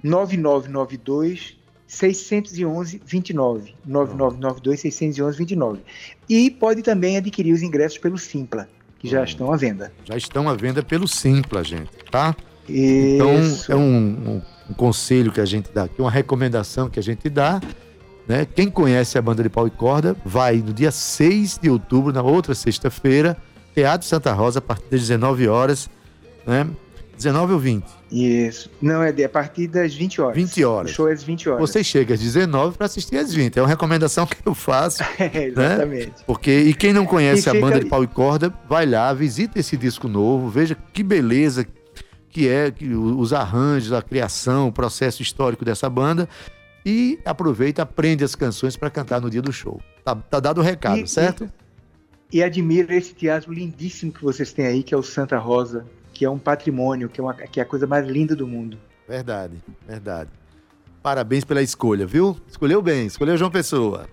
9992 0.03 1.59
611 1.87 3.03
29. 3.05 3.75
9992 3.85 4.81
611 4.81 5.39
29. 5.39 5.81
E 6.29 6.51
pode 6.51 6.83
também 6.83 7.17
adquirir 7.17 7.53
os 7.53 7.63
ingressos 7.63 7.99
pelo 7.99 8.17
Simpla, 8.17 8.69
que 8.99 9.09
já 9.09 9.21
hum. 9.21 9.25
estão 9.25 9.53
à 9.53 9.57
venda. 9.57 9.93
Já 10.05 10.17
estão 10.17 10.49
à 10.49 10.55
venda 10.55 10.83
pelo 10.83 11.09
Simpla, 11.09 11.65
gente, 11.65 11.91
tá? 12.11 12.35
Então, 12.69 13.41
Isso. 13.41 13.65
Então, 13.65 13.79
é 13.79 13.81
um, 13.81 13.89
um, 13.89 14.43
um, 14.71 14.75
conselho 14.75 15.33
que 15.33 15.41
a 15.41 15.45
gente 15.45 15.71
dá 15.73 15.85
aqui, 15.85 16.01
uma 16.01 16.11
recomendação 16.11 16.89
que 16.89 17.01
a 17.01 17.03
gente 17.03 17.29
dá. 17.29 17.61
Né? 18.29 18.47
Quem 18.47 18.71
conhece 18.71 19.19
a 19.19 19.23
banda 19.23 19.43
de 19.43 19.49
pau 19.49 19.67
e 19.67 19.71
corda, 19.71 20.17
vai 20.25 20.59
no 20.59 20.73
dia 20.73 20.93
6 20.93 21.59
de 21.59 21.69
outubro, 21.69 22.13
na 22.13 22.23
outra 22.23 22.55
sexta-feira, 22.55 23.37
Teatro 23.75 24.07
Santa 24.07 24.33
Rosa, 24.33 24.61
a 24.61 24.63
partir 24.63 24.89
das 24.91 25.01
19 25.01 25.49
horas. 25.49 25.91
Né? 26.47 26.69
19 27.21 27.53
ou 27.53 27.59
20? 27.59 27.85
Isso. 28.11 28.71
Não, 28.81 29.03
é 29.03 29.11
a 29.11 29.29
partir 29.29 29.69
das 29.69 29.95
20 29.95 30.21
horas. 30.21 30.37
20 30.37 30.65
horas. 30.65 30.91
O 30.91 30.95
show 30.95 31.09
é 31.09 31.13
às 31.13 31.23
20 31.23 31.49
horas. 31.51 31.61
Você 31.61 31.85
chega 31.85 32.15
às 32.15 32.21
19 32.21 32.77
para 32.77 32.87
assistir 32.87 33.17
às 33.17 33.33
20. 33.33 33.59
É 33.59 33.63
uma 33.63 33.69
recomendação 33.69 34.27
que 34.27 34.37
eu 34.45 34.55
faço. 34.55 35.03
é, 35.19 35.47
exatamente. 35.47 36.07
Né? 36.07 36.15
Porque, 36.27 36.51
e 36.51 36.75
quem 36.75 36.93
não 36.93 37.05
conhece 37.05 37.49
a 37.49 37.55
banda 37.55 37.79
de 37.79 37.87
pau 37.87 38.03
e 38.03 38.07
corda, 38.07 38.53
vai 38.69 38.87
lá, 38.87 39.13
visita 39.13 39.59
esse 39.61 39.77
disco 39.77 40.09
novo, 40.09 40.49
veja 40.49 40.77
que 40.93 41.03
beleza 41.03 41.67
que 42.31 42.49
é 42.49 42.71
que 42.71 42.87
os 42.95 43.33
arranjos, 43.33 43.93
a 43.93 44.01
criação, 44.01 44.69
o 44.69 44.73
processo 44.73 45.21
histórico 45.21 45.65
dessa 45.65 45.91
banda 45.91 46.29
e 46.87 47.19
aproveita, 47.25 47.83
aprende 47.83 48.25
as 48.25 48.35
canções 48.35 48.77
para 48.77 48.89
cantar 48.89 49.21
no 49.21 49.29
dia 49.29 49.43
do 49.43 49.53
show. 49.53 49.81
Tá, 50.05 50.15
tá 50.15 50.41
dado 50.41 50.59
o 50.59 50.63
recado, 50.63 51.01
e, 51.01 51.09
certo? 51.09 51.51
E, 52.33 52.39
e 52.39 52.43
admira 52.43 52.95
esse 52.95 53.13
teatro 53.13 53.53
lindíssimo 53.53 54.13
que 54.13 54.23
vocês 54.23 54.53
têm 54.53 54.67
aí, 54.67 54.83
que 54.83 54.95
é 54.95 54.97
o 54.97 55.03
Santa 55.03 55.39
Rosa 55.39 55.85
que 56.13 56.25
é 56.25 56.31
um 56.31 56.39
patrimônio, 56.39 57.09
que 57.09 57.21
é, 57.21 57.25
uma, 57.25 57.35
que 57.35 57.61
é 57.61 57.63
a 57.63 57.67
coisa 57.67 57.87
mais 57.87 58.07
linda 58.07 58.35
do 58.35 58.47
mundo. 58.47 58.79
Verdade, 59.09 59.55
verdade. 59.87 60.31
Parabéns 61.03 61.45
pela 61.45 61.63
escolha, 61.63 62.07
viu? 62.07 62.37
Escolheu 62.47 62.83
bem, 62.83 63.07
escolheu 63.07 63.37
João 63.37 63.51
Pessoa. 63.51 64.07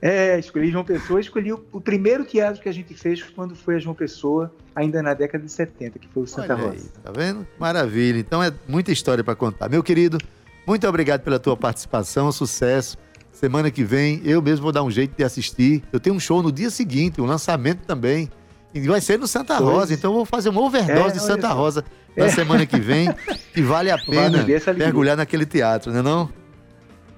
É, 0.00 0.38
escolhi 0.38 0.70
João 0.70 0.84
Pessoa, 0.84 1.20
escolhi 1.20 1.52
o, 1.52 1.64
o, 1.72 1.80
primeiro 1.80 2.24
teatro 2.24 2.60
que 2.60 2.68
a 2.68 2.72
gente 2.72 2.94
fez 2.94 3.22
quando 3.22 3.54
foi 3.54 3.76
a 3.76 3.78
João 3.78 3.94
Pessoa, 3.94 4.52
ainda 4.74 5.02
na 5.02 5.14
década 5.14 5.44
de 5.44 5.50
70, 5.50 5.98
que 5.98 6.08
foi 6.08 6.22
o 6.22 6.26
Santa 6.26 6.54
Olha 6.54 6.66
Rosa. 6.66 6.90
Aí, 6.94 7.02
tá 7.02 7.12
vendo? 7.12 7.46
Maravilha. 7.58 8.18
Então 8.18 8.42
é 8.42 8.52
muita 8.68 8.92
história 8.92 9.24
para 9.24 9.34
contar. 9.34 9.68
Meu 9.68 9.82
querido, 9.82 10.18
muito 10.66 10.86
obrigado 10.86 11.22
pela 11.22 11.38
tua 11.38 11.56
participação, 11.56 12.30
sucesso. 12.30 12.98
Semana 13.32 13.70
que 13.70 13.84
vem 13.84 14.20
eu 14.24 14.40
mesmo 14.40 14.62
vou 14.64 14.72
dar 14.72 14.82
um 14.82 14.90
jeito 14.90 15.16
de 15.16 15.24
assistir. 15.24 15.82
Eu 15.92 16.00
tenho 16.00 16.16
um 16.16 16.20
show 16.20 16.42
no 16.42 16.52
dia 16.52 16.70
seguinte, 16.70 17.20
um 17.20 17.26
lançamento 17.26 17.80
também. 17.86 18.30
E 18.76 18.88
vai 18.88 19.00
ser 19.00 19.18
no 19.18 19.26
Santa 19.26 19.56
Rosa, 19.56 19.94
então 19.94 20.10
eu 20.10 20.16
vou 20.16 20.24
fazer 20.24 20.50
uma 20.50 20.60
overdose 20.60 21.10
é, 21.10 21.12
de 21.12 21.22
Santa 21.22 21.48
Rosa 21.48 21.84
na 22.16 22.26
é. 22.26 22.28
semana 22.28 22.66
que 22.66 22.78
vem, 22.78 23.08
que 23.54 23.62
vale 23.62 23.90
a 23.90 23.98
pena 23.98 24.44
mergulhar 24.76 25.16
naquele 25.16 25.46
teatro, 25.46 25.92
né 25.92 26.02
não? 26.02 26.30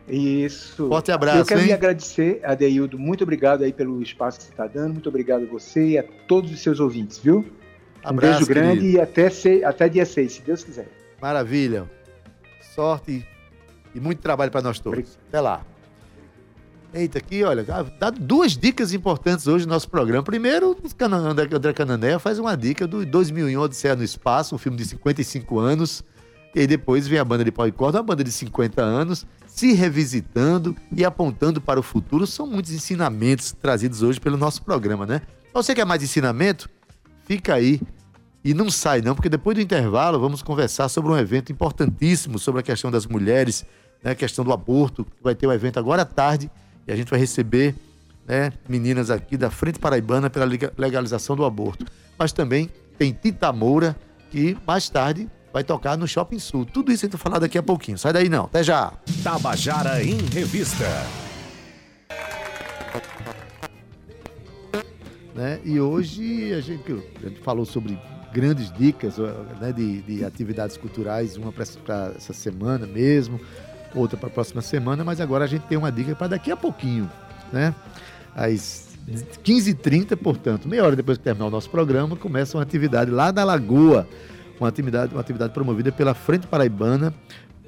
Isso. 0.08 0.88
Forte 0.88 1.12
abraço, 1.12 1.38
Eu 1.38 1.44
quero 1.44 1.60
hein? 1.60 1.66
me 1.66 1.72
agradecer, 1.72 2.40
Adeildo. 2.42 2.98
Muito 2.98 3.24
obrigado 3.24 3.62
aí 3.62 3.72
pelo 3.72 4.00
espaço 4.02 4.38
que 4.38 4.44
você 4.44 4.50
está 4.50 4.66
dando. 4.66 4.94
Muito 4.94 5.08
obrigado 5.08 5.42
a 5.42 5.46
você 5.46 5.86
e 5.86 5.98
a 5.98 6.04
todos 6.26 6.50
os 6.50 6.60
seus 6.60 6.80
ouvintes, 6.80 7.18
viu? 7.18 7.44
Um 8.04 8.08
abraço, 8.08 8.38
beijo 8.38 8.46
grande 8.46 8.80
querido. 8.80 8.96
e 8.96 9.00
até, 9.00 9.28
se... 9.28 9.62
até 9.62 9.88
dia 9.88 10.06
6, 10.06 10.32
se 10.32 10.42
Deus 10.42 10.64
quiser. 10.64 10.88
Maravilha. 11.20 11.90
Sorte 12.74 13.26
e 13.94 14.00
muito 14.00 14.20
trabalho 14.20 14.50
para 14.50 14.62
nós 14.62 14.80
todos. 14.80 15.18
Até 15.28 15.40
lá. 15.40 15.62
Eita, 16.92 17.18
aqui, 17.18 17.44
olha, 17.44 17.62
dá 17.98 18.08
duas 18.08 18.56
dicas 18.56 18.94
importantes 18.94 19.46
hoje 19.46 19.66
no 19.66 19.74
nosso 19.74 19.90
programa. 19.90 20.22
Primeiro, 20.22 20.74
André 20.98 21.72
Canané 21.74 22.18
faz 22.18 22.38
uma 22.38 22.56
dica 22.56 22.86
do 22.86 23.04
2001 23.04 23.60
Odisseia 23.60 23.94
no 23.94 24.02
Espaço, 24.02 24.54
um 24.54 24.58
filme 24.58 24.78
de 24.78 24.86
55 24.86 25.58
anos. 25.58 26.02
E 26.54 26.66
depois 26.66 27.06
vem 27.06 27.18
a 27.18 27.24
banda 27.24 27.44
de 27.44 27.52
pau 27.52 27.68
e 27.68 27.72
corda, 27.72 27.98
uma 27.98 28.04
banda 28.04 28.24
de 28.24 28.32
50 28.32 28.82
anos, 28.82 29.26
se 29.46 29.74
revisitando 29.74 30.74
e 30.90 31.04
apontando 31.04 31.60
para 31.60 31.78
o 31.78 31.82
futuro. 31.82 32.26
São 32.26 32.46
muitos 32.46 32.72
ensinamentos 32.72 33.52
trazidos 33.52 34.02
hoje 34.02 34.18
pelo 34.18 34.38
nosso 34.38 34.62
programa, 34.62 35.04
né? 35.04 35.20
Você 35.52 35.74
quer 35.74 35.84
mais 35.84 36.02
ensinamento? 36.02 36.70
Fica 37.24 37.54
aí 37.54 37.82
e 38.42 38.54
não 38.54 38.70
sai 38.70 39.02
não, 39.02 39.14
porque 39.14 39.28
depois 39.28 39.54
do 39.54 39.60
intervalo 39.60 40.18
vamos 40.18 40.40
conversar 40.40 40.88
sobre 40.88 41.12
um 41.12 41.18
evento 41.18 41.52
importantíssimo 41.52 42.38
sobre 42.38 42.60
a 42.60 42.64
questão 42.64 42.90
das 42.90 43.06
mulheres, 43.06 43.66
né, 44.02 44.12
a 44.12 44.14
questão 44.14 44.42
do 44.42 44.54
aborto. 44.54 45.06
Vai 45.22 45.34
ter 45.34 45.46
um 45.46 45.52
evento 45.52 45.78
agora 45.78 46.00
à 46.00 46.06
tarde 46.06 46.50
e 46.88 46.92
a 46.92 46.96
gente 46.96 47.10
vai 47.10 47.20
receber 47.20 47.74
né, 48.26 48.50
meninas 48.66 49.10
aqui 49.10 49.36
da 49.36 49.50
Frente 49.50 49.78
Paraibana 49.78 50.30
pela 50.30 50.46
legalização 50.76 51.36
do 51.36 51.44
aborto. 51.44 51.84
Mas 52.18 52.32
também 52.32 52.70
tem 52.98 53.12
Tita 53.12 53.52
Moura, 53.52 53.94
que 54.30 54.56
mais 54.66 54.88
tarde 54.88 55.28
vai 55.52 55.62
tocar 55.62 55.98
no 55.98 56.08
Shopping 56.08 56.38
Sul. 56.38 56.64
Tudo 56.64 56.90
isso 56.90 57.04
a 57.04 57.06
gente 57.06 57.16
vai 57.16 57.22
falar 57.22 57.38
daqui 57.38 57.58
a 57.58 57.62
pouquinho. 57.62 57.98
Sai 57.98 58.12
daí 58.12 58.30
não, 58.30 58.44
até 58.44 58.62
já. 58.62 58.92
Tabajara 59.22 60.02
em 60.02 60.16
Revista. 60.16 60.84
Né? 65.34 65.60
E 65.62 65.78
hoje 65.78 66.52
a 66.54 66.60
gente, 66.60 66.92
a 67.22 67.28
gente 67.28 67.40
falou 67.40 67.66
sobre 67.66 67.98
grandes 68.32 68.72
dicas 68.72 69.18
né, 69.60 69.72
de, 69.72 70.02
de 70.02 70.24
atividades 70.24 70.76
culturais, 70.76 71.36
uma 71.36 71.52
para 71.52 72.12
essa 72.16 72.32
semana 72.32 72.86
mesmo, 72.86 73.40
outra 73.94 74.16
para 74.16 74.28
a 74.28 74.32
próxima 74.32 74.62
semana, 74.62 75.04
mas 75.04 75.20
agora 75.20 75.44
a 75.44 75.48
gente 75.48 75.62
tem 75.62 75.78
uma 75.78 75.90
dica 75.90 76.14
para 76.14 76.28
daqui 76.28 76.50
a 76.50 76.56
pouquinho, 76.56 77.10
né? 77.52 77.74
Às 78.34 78.88
15h30, 79.44 80.16
portanto, 80.16 80.68
meia 80.68 80.84
hora 80.84 80.94
depois 80.94 81.18
que 81.18 81.24
terminar 81.24 81.46
o 81.46 81.50
nosso 81.50 81.70
programa, 81.70 82.16
começa 82.16 82.56
uma 82.56 82.62
atividade 82.62 83.10
lá 83.10 83.32
na 83.32 83.42
Lagoa, 83.44 84.06
uma 84.60 84.68
atividade, 84.68 85.14
uma 85.14 85.20
atividade 85.20 85.52
promovida 85.52 85.90
pela 85.90 86.14
Frente 86.14 86.46
Paraibana 86.46 87.14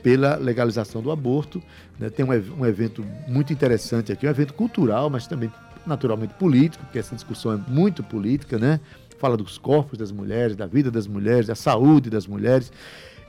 pela 0.03 0.37
legalização 0.37 1.03
do 1.03 1.11
aborto. 1.11 1.63
Né? 1.99 2.11
Tem 2.11 2.25
um, 2.25 2.61
um 2.61 2.67
evento 2.67 3.05
muito 3.29 3.53
interessante 3.53 4.13
aqui, 4.13 4.27
um 4.27 4.31
evento 4.31 4.55
cultural, 4.55 5.09
mas 5.11 5.27
também 5.27 5.51
naturalmente 5.87 6.35
político, 6.35 6.85
porque 6.85 6.99
essa 6.99 7.15
discussão 7.15 7.53
é 7.53 7.71
muito 7.71 8.03
política, 8.03 8.59
né? 8.59 8.81
Fala 9.19 9.37
dos 9.37 9.59
corpos 9.59 9.99
das 9.99 10.13
mulheres, 10.13 10.57
da 10.57 10.67
vida 10.67 10.91
das 10.91 11.07
mulheres, 11.07 11.47
da 11.47 11.55
saúde 11.55 12.09
das 12.09 12.27
mulheres. 12.27 12.73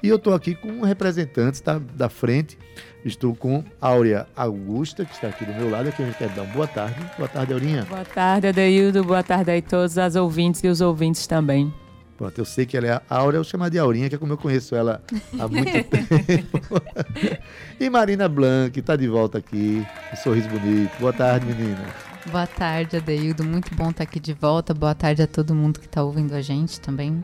E 0.03 0.07
eu 0.07 0.15
estou 0.15 0.33
aqui 0.33 0.55
com 0.55 0.81
representantes 0.81 1.61
da, 1.61 1.77
da 1.77 2.09
frente. 2.09 2.57
Estou 3.05 3.35
com 3.35 3.63
Áurea 3.79 4.27
Augusta, 4.35 5.05
que 5.05 5.13
está 5.13 5.27
aqui 5.27 5.45
do 5.45 5.53
meu 5.53 5.69
lado. 5.69 5.89
Aqui 5.89 6.01
a 6.01 6.05
gente 6.05 6.17
quer 6.17 6.29
dar 6.29 6.41
uma 6.43 6.53
boa 6.53 6.67
tarde. 6.67 6.95
Boa 7.17 7.29
tarde, 7.29 7.53
Aurinha. 7.53 7.85
Boa 7.85 8.05
tarde, 8.05 8.47
Adeildo. 8.47 9.03
Boa 9.03 9.23
tarde 9.23 9.51
aí 9.51 9.61
todos 9.61 9.97
as 9.97 10.15
ouvintes 10.15 10.63
e 10.63 10.67
os 10.67 10.81
ouvintes 10.81 11.27
também. 11.27 11.73
Pronto, 12.17 12.37
eu 12.37 12.45
sei 12.45 12.67
que 12.67 12.77
ela 12.77 12.87
é 12.87 12.91
a 12.91 13.03
Áurea, 13.09 13.39
eu 13.39 13.43
chamo 13.43 13.67
de 13.67 13.79
Aurinha, 13.79 14.07
que 14.07 14.13
é 14.13 14.17
como 14.17 14.33
eu 14.33 14.37
conheço 14.37 14.75
ela 14.75 15.01
há 15.39 15.47
muito 15.47 15.71
tempo. 15.89 16.81
e 17.79 17.89
Marina 17.89 18.29
Blanc, 18.29 18.79
está 18.79 18.95
de 18.95 19.07
volta 19.07 19.39
aqui, 19.39 19.83
um 20.13 20.15
sorriso 20.17 20.47
bonito. 20.49 20.91
Boa 20.99 21.13
tarde, 21.13 21.47
menina. 21.47 21.83
Boa 22.27 22.45
tarde, 22.45 22.97
Adeildo. 22.97 23.43
Muito 23.43 23.73
bom 23.73 23.89
estar 23.89 24.03
aqui 24.03 24.19
de 24.19 24.33
volta. 24.33 24.71
Boa 24.71 24.93
tarde 24.93 25.23
a 25.23 25.27
todo 25.27 25.55
mundo 25.55 25.79
que 25.79 25.87
está 25.87 26.03
ouvindo 26.03 26.35
a 26.35 26.41
gente 26.41 26.79
também. 26.79 27.23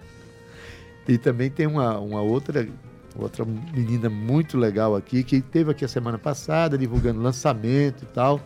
E 1.08 1.18
também 1.18 1.50
tem 1.50 1.66
uma, 1.68 1.98
uma 2.00 2.22
outra 2.22 2.68
outra 3.16 3.44
menina 3.46 4.10
muito 4.10 4.58
legal 4.58 4.96
aqui, 4.96 5.24
que 5.24 5.42
teve 5.42 5.72
aqui 5.72 5.84
a 5.84 5.88
semana 5.88 6.18
passada 6.18 6.78
divulgando 6.78 7.20
lançamento 7.20 8.04
e 8.04 8.08
tal, 8.08 8.40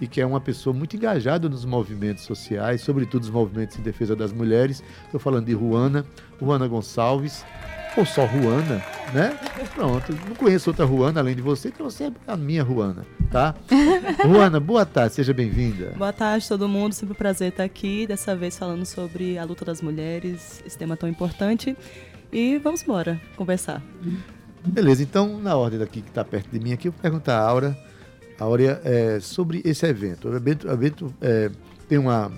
e 0.00 0.06
que 0.06 0.20
é 0.20 0.26
uma 0.26 0.40
pessoa 0.40 0.72
muito 0.72 0.96
engajada 0.96 1.48
nos 1.48 1.64
movimentos 1.64 2.24
sociais, 2.24 2.80
sobretudo 2.82 3.22
os 3.24 3.30
movimentos 3.30 3.78
em 3.78 3.82
defesa 3.82 4.14
das 4.14 4.32
mulheres. 4.32 4.82
Estou 5.04 5.18
falando 5.18 5.46
de 5.46 5.54
Ruana, 5.54 6.06
Ruana 6.40 6.68
Gonçalves, 6.68 7.44
ou 7.96 8.06
só 8.06 8.24
Ruana, 8.24 8.82
né? 9.12 9.38
Pronto, 9.74 10.12
não 10.26 10.34
conheço 10.34 10.70
outra 10.70 10.84
Ruana 10.84 11.20
além 11.20 11.34
de 11.34 11.42
você, 11.42 11.68
então 11.68 11.88
você 11.88 12.04
é 12.04 12.12
a 12.26 12.36
minha 12.36 12.62
Ruana, 12.62 13.04
tá? 13.30 13.54
Ruana, 14.24 14.58
boa 14.58 14.86
tarde, 14.86 15.14
seja 15.14 15.34
bem-vinda. 15.34 15.92
Boa 15.96 16.12
tarde, 16.12 16.48
todo 16.48 16.68
mundo, 16.68 16.94
sempre 16.94 17.12
um 17.12 17.16
prazer 17.16 17.48
estar 17.48 17.64
aqui, 17.64 18.06
dessa 18.06 18.34
vez 18.34 18.56
falando 18.56 18.86
sobre 18.86 19.36
a 19.38 19.44
luta 19.44 19.64
das 19.64 19.82
mulheres, 19.82 20.62
esse 20.66 20.78
tema 20.78 20.96
tão 20.96 21.08
importante. 21.08 21.76
E 22.32 22.58
vamos 22.58 22.82
embora 22.82 23.20
conversar. 23.36 23.82
Beleza, 24.64 25.02
então, 25.02 25.38
na 25.38 25.54
ordem 25.54 25.78
daqui 25.78 26.00
que 26.00 26.08
está 26.08 26.24
perto 26.24 26.48
de 26.50 26.58
mim 26.58 26.72
aqui, 26.72 26.88
eu 26.88 26.92
vou 26.92 27.00
perguntar 27.00 27.38
a 27.38 27.42
Aura, 27.42 27.78
Áurea, 28.38 28.80
é, 28.84 29.20
sobre 29.20 29.60
esse 29.64 29.86
evento. 29.86 30.28
O 30.28 30.36
evento, 30.36 30.66
o 30.66 30.72
evento 30.72 31.14
é, 31.20 31.50
tem 31.88 31.98
uma, 31.98 32.32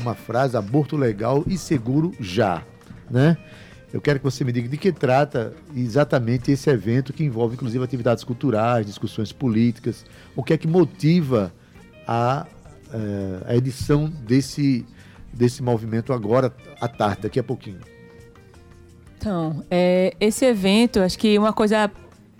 uma 0.00 0.14
frase, 0.14 0.56
aborto 0.56 0.96
legal 0.96 1.44
e 1.46 1.58
seguro 1.58 2.12
já, 2.18 2.62
né? 3.10 3.36
Eu 3.94 4.00
quero 4.00 4.18
que 4.18 4.24
você 4.24 4.42
me 4.42 4.50
diga 4.50 4.68
de 4.68 4.76
que 4.76 4.90
trata 4.90 5.54
exatamente 5.72 6.50
esse 6.50 6.68
evento 6.68 7.12
que 7.12 7.22
envolve, 7.22 7.54
inclusive, 7.54 7.84
atividades 7.84 8.24
culturais, 8.24 8.84
discussões 8.84 9.30
políticas. 9.30 10.04
O 10.34 10.42
que 10.42 10.52
é 10.52 10.58
que 10.58 10.66
motiva 10.66 11.54
a, 12.04 12.44
é, 12.92 13.52
a 13.52 13.54
edição 13.54 14.10
desse, 14.26 14.84
desse 15.32 15.62
movimento 15.62 16.12
agora 16.12 16.52
à 16.80 16.88
tarde, 16.88 17.22
daqui 17.22 17.38
a 17.38 17.44
pouquinho? 17.44 17.78
Então, 19.16 19.64
é, 19.70 20.12
esse 20.18 20.44
evento, 20.44 20.98
acho 20.98 21.16
que 21.16 21.38
uma 21.38 21.52
coisa, 21.52 21.88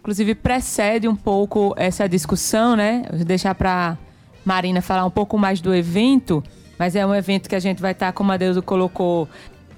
inclusive, 0.00 0.34
precede 0.34 1.06
um 1.06 1.14
pouco 1.14 1.72
essa 1.76 2.08
discussão, 2.08 2.74
né? 2.74 3.04
vou 3.12 3.24
deixar 3.24 3.54
para 3.54 3.96
Marina 4.44 4.82
falar 4.82 5.06
um 5.06 5.10
pouco 5.10 5.38
mais 5.38 5.60
do 5.60 5.72
evento, 5.72 6.42
mas 6.76 6.96
é 6.96 7.06
um 7.06 7.14
evento 7.14 7.48
que 7.48 7.54
a 7.54 7.60
gente 7.60 7.80
vai 7.80 7.92
estar, 7.92 8.12
como 8.12 8.32
a 8.32 8.36
Deusa 8.36 8.60
colocou, 8.60 9.28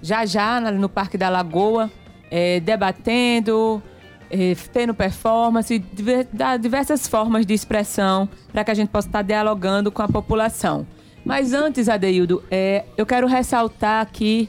já 0.06 0.24
já 0.24 0.60
no 0.60 0.88
Parque 0.88 1.18
da 1.18 1.28
Lagoa, 1.28 1.90
é, 2.30 2.60
debatendo, 2.60 3.82
é, 4.30 4.54
tendo 4.72 4.94
performance, 4.94 5.76
diver, 5.78 6.28
diversas 6.60 7.08
formas 7.08 7.44
de 7.44 7.52
expressão 7.52 8.28
para 8.52 8.62
que 8.62 8.70
a 8.70 8.74
gente 8.74 8.88
possa 8.88 9.08
estar 9.08 9.22
dialogando 9.22 9.90
com 9.90 10.02
a 10.02 10.08
população. 10.08 10.86
Mas 11.24 11.52
antes, 11.52 11.88
Adeildo, 11.88 12.40
é, 12.48 12.84
eu 12.96 13.04
quero 13.04 13.26
ressaltar 13.26 14.00
aqui 14.00 14.48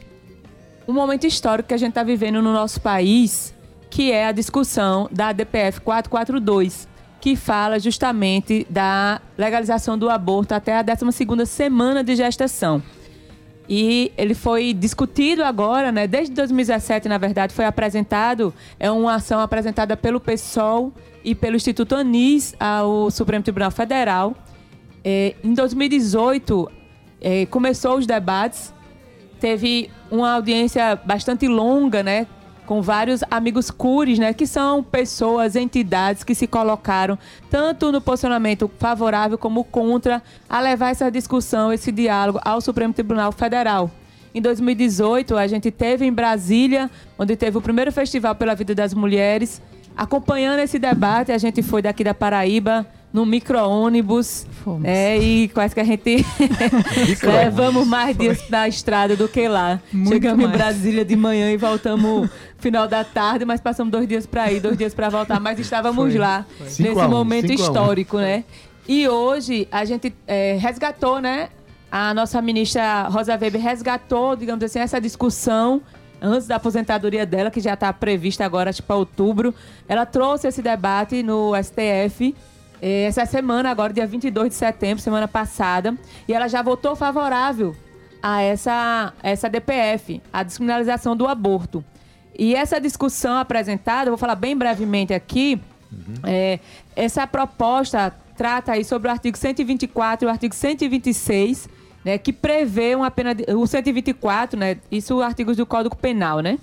um 0.88 0.94
momento 0.94 1.26
histórico 1.26 1.70
que 1.70 1.74
a 1.74 1.78
gente 1.78 1.90
está 1.90 2.04
vivendo 2.04 2.40
no 2.40 2.54
nosso 2.54 2.80
país, 2.80 3.52
que 3.90 4.12
é 4.12 4.28
a 4.28 4.32
discussão 4.32 5.10
da 5.12 5.32
DPF 5.32 5.82
442, 5.82 6.88
que 7.20 7.36
fala 7.36 7.80
justamente 7.80 8.66
da 8.70 9.20
legalização 9.36 9.98
do 9.98 10.08
aborto 10.08 10.54
até 10.54 10.78
a 10.78 10.84
12ª 10.84 11.48
semana 11.48 12.04
de 12.04 12.16
gestação. 12.16 12.84
E 13.70 14.12
ele 14.18 14.34
foi 14.34 14.74
discutido 14.74 15.44
agora, 15.44 15.92
né? 15.92 16.08
Desde 16.08 16.34
2017, 16.34 17.10
na 17.10 17.18
verdade, 17.18 17.54
foi 17.54 17.66
apresentado, 17.66 18.54
é 18.80 18.90
uma 18.90 19.16
ação 19.16 19.40
apresentada 19.40 19.98
pelo 19.98 20.20
PSOL 20.20 20.94
e 21.24 21.36
pelo 21.36 21.56
Instituto 21.56 21.96
Anis 21.96 22.56
ao 22.60 23.12
Supremo 23.12 23.44
Tribunal 23.44 23.72
Federal. 23.72 24.36
É, 25.04 25.36
em 25.44 25.54
2018, 25.54 26.72
é, 27.22 27.46
começou 27.48 27.98
os 27.98 28.08
debates 28.08 28.74
teve 29.40 29.90
uma 30.10 30.34
audiência 30.34 30.96
bastante 30.96 31.48
longa, 31.48 32.04
né? 32.04 32.28
Com 32.68 32.82
vários 32.82 33.24
amigos 33.32 33.72
cures, 33.72 34.20
né? 34.20 34.34
Que 34.34 34.46
são 34.46 34.84
pessoas, 34.84 35.56
entidades 35.56 36.24
que 36.24 36.36
se 36.36 36.46
colocaram 36.46 37.18
tanto 37.50 37.92
no 37.94 38.02
posicionamento 38.02 38.70
favorável 38.78 39.38
como 39.38 39.64
contra 39.64 40.22
a 40.50 40.60
levar 40.60 40.90
essa 40.90 41.10
discussão, 41.10 41.72
esse 41.72 41.94
diálogo 41.94 42.42
ao 42.44 42.60
Supremo 42.60 42.94
Tribunal 42.94 43.32
Federal. 43.32 43.90
Em 44.36 44.42
2018, 44.42 45.38
a 45.38 45.48
gente 45.48 45.72
teve 45.72 46.06
em 46.06 46.12
Brasília, 46.12 46.92
onde 47.18 47.38
teve 47.38 47.58
o 47.58 47.62
primeiro 47.62 47.92
Festival 47.92 48.36
pela 48.36 48.54
Vida 48.54 48.76
das 48.76 48.94
Mulheres. 48.94 49.62
Acompanhando 49.96 50.60
esse 50.60 50.78
debate, 50.78 51.32
a 51.32 51.38
gente 51.38 51.64
foi 51.64 51.82
daqui 51.82 52.04
da 52.04 52.14
Paraíba 52.14 52.86
no 53.12 53.26
micro-ônibus. 53.26 54.46
É, 54.84 55.18
e 55.18 55.48
quase 55.50 55.74
que 55.74 55.80
a 55.80 55.84
gente 55.84 56.26
levamos 57.24 57.88
mais 57.88 58.18
dias 58.18 58.50
na 58.50 58.68
estrada 58.68 59.16
do 59.16 59.28
que 59.28 59.48
lá. 59.48 59.82
Muito 59.92 60.10
Chegamos 60.10 60.44
mais. 60.44 60.54
em 60.54 60.58
Brasília 60.58 61.06
de 61.06 61.16
manhã 61.16 61.52
e 61.52 61.58
voltamos 61.58 62.30
final 62.60 62.88
da 62.88 63.04
tarde, 63.04 63.46
mas 63.46 63.62
passamos 63.62 63.92
dois 63.92 64.08
dias 64.08 64.26
para 64.26 64.52
ir, 64.52 64.60
dois 64.60 64.78
dias 64.78 64.94
para 64.94 65.10
voltar, 65.10 65.40
mas 65.40 65.60
estávamos 65.60 66.12
Foi. 66.12 66.20
lá 66.20 66.46
Foi. 66.58 66.66
nesse 66.66 66.88
um, 66.88 67.10
momento 67.10 67.52
histórico, 67.52 68.18
né? 68.18 68.44
E 68.88 69.08
hoje 69.08 69.68
a 69.72 69.84
gente 69.84 70.14
é, 70.26 70.58
resgatou, 70.60 71.20
né? 71.20 71.50
A 71.92 72.14
nossa 72.14 72.42
ministra 72.42 73.04
Rosa 73.04 73.38
Weber 73.38 73.62
resgatou, 73.62 74.36
digamos 74.36 74.64
assim, 74.64 74.80
essa 74.80 75.00
discussão 75.00 75.82
antes 76.22 76.48
da 76.48 76.56
aposentadoria 76.56 77.26
dela, 77.26 77.50
que 77.50 77.60
já 77.60 77.74
está 77.74 77.92
prevista 77.94 78.44
agora, 78.44 78.74
tipo, 78.74 78.94
outubro. 78.94 79.54
Ela 79.88 80.06
trouxe 80.06 80.48
esse 80.48 80.62
debate 80.62 81.24
no 81.24 81.52
STF 81.62 82.36
essa 82.82 83.26
semana, 83.26 83.70
agora, 83.70 83.92
dia 83.92 84.06
22 84.06 84.50
de 84.50 84.56
setembro, 84.56 85.02
semana 85.02 85.28
passada, 85.28 85.96
e 86.28 86.34
ela 86.34 86.48
já 86.48 86.62
votou 86.62 86.96
favorável 86.96 87.76
a 88.22 88.42
essa, 88.42 89.14
essa 89.24 89.50
DPF, 89.50 90.22
a 90.32 90.44
descriminalização 90.44 91.16
do 91.16 91.28
aborto. 91.28 91.84
E 92.38 92.54
essa 92.54 92.80
discussão 92.80 93.38
apresentada, 93.38 94.12
vou 94.12 94.18
falar 94.18 94.36
bem 94.36 94.56
brevemente 94.56 95.14
aqui, 95.14 95.60
uhum. 95.92 96.16
é, 96.24 96.60
essa 96.96 97.26
proposta 97.26 98.14
trata 98.36 98.74
aí 98.74 98.86
sobre 98.86 99.08
o 99.08 99.12
artigo 99.12 99.36
124 99.36 100.26
e 100.26 100.28
o 100.28 100.32
artigo 100.32 100.54
126, 100.54 101.68
né, 102.06 102.18
que 102.18 102.32
prevê 102.32 102.94
uma 102.96 103.10
pena, 103.10 103.34
de, 103.34 103.44
o 103.52 103.66
124, 103.66 104.60
né, 104.60 104.78
isso 104.92 105.20
artigos 105.22 105.58
do 105.58 105.66
Código 105.66 105.96
Penal, 105.96 106.40
né? 106.40 106.60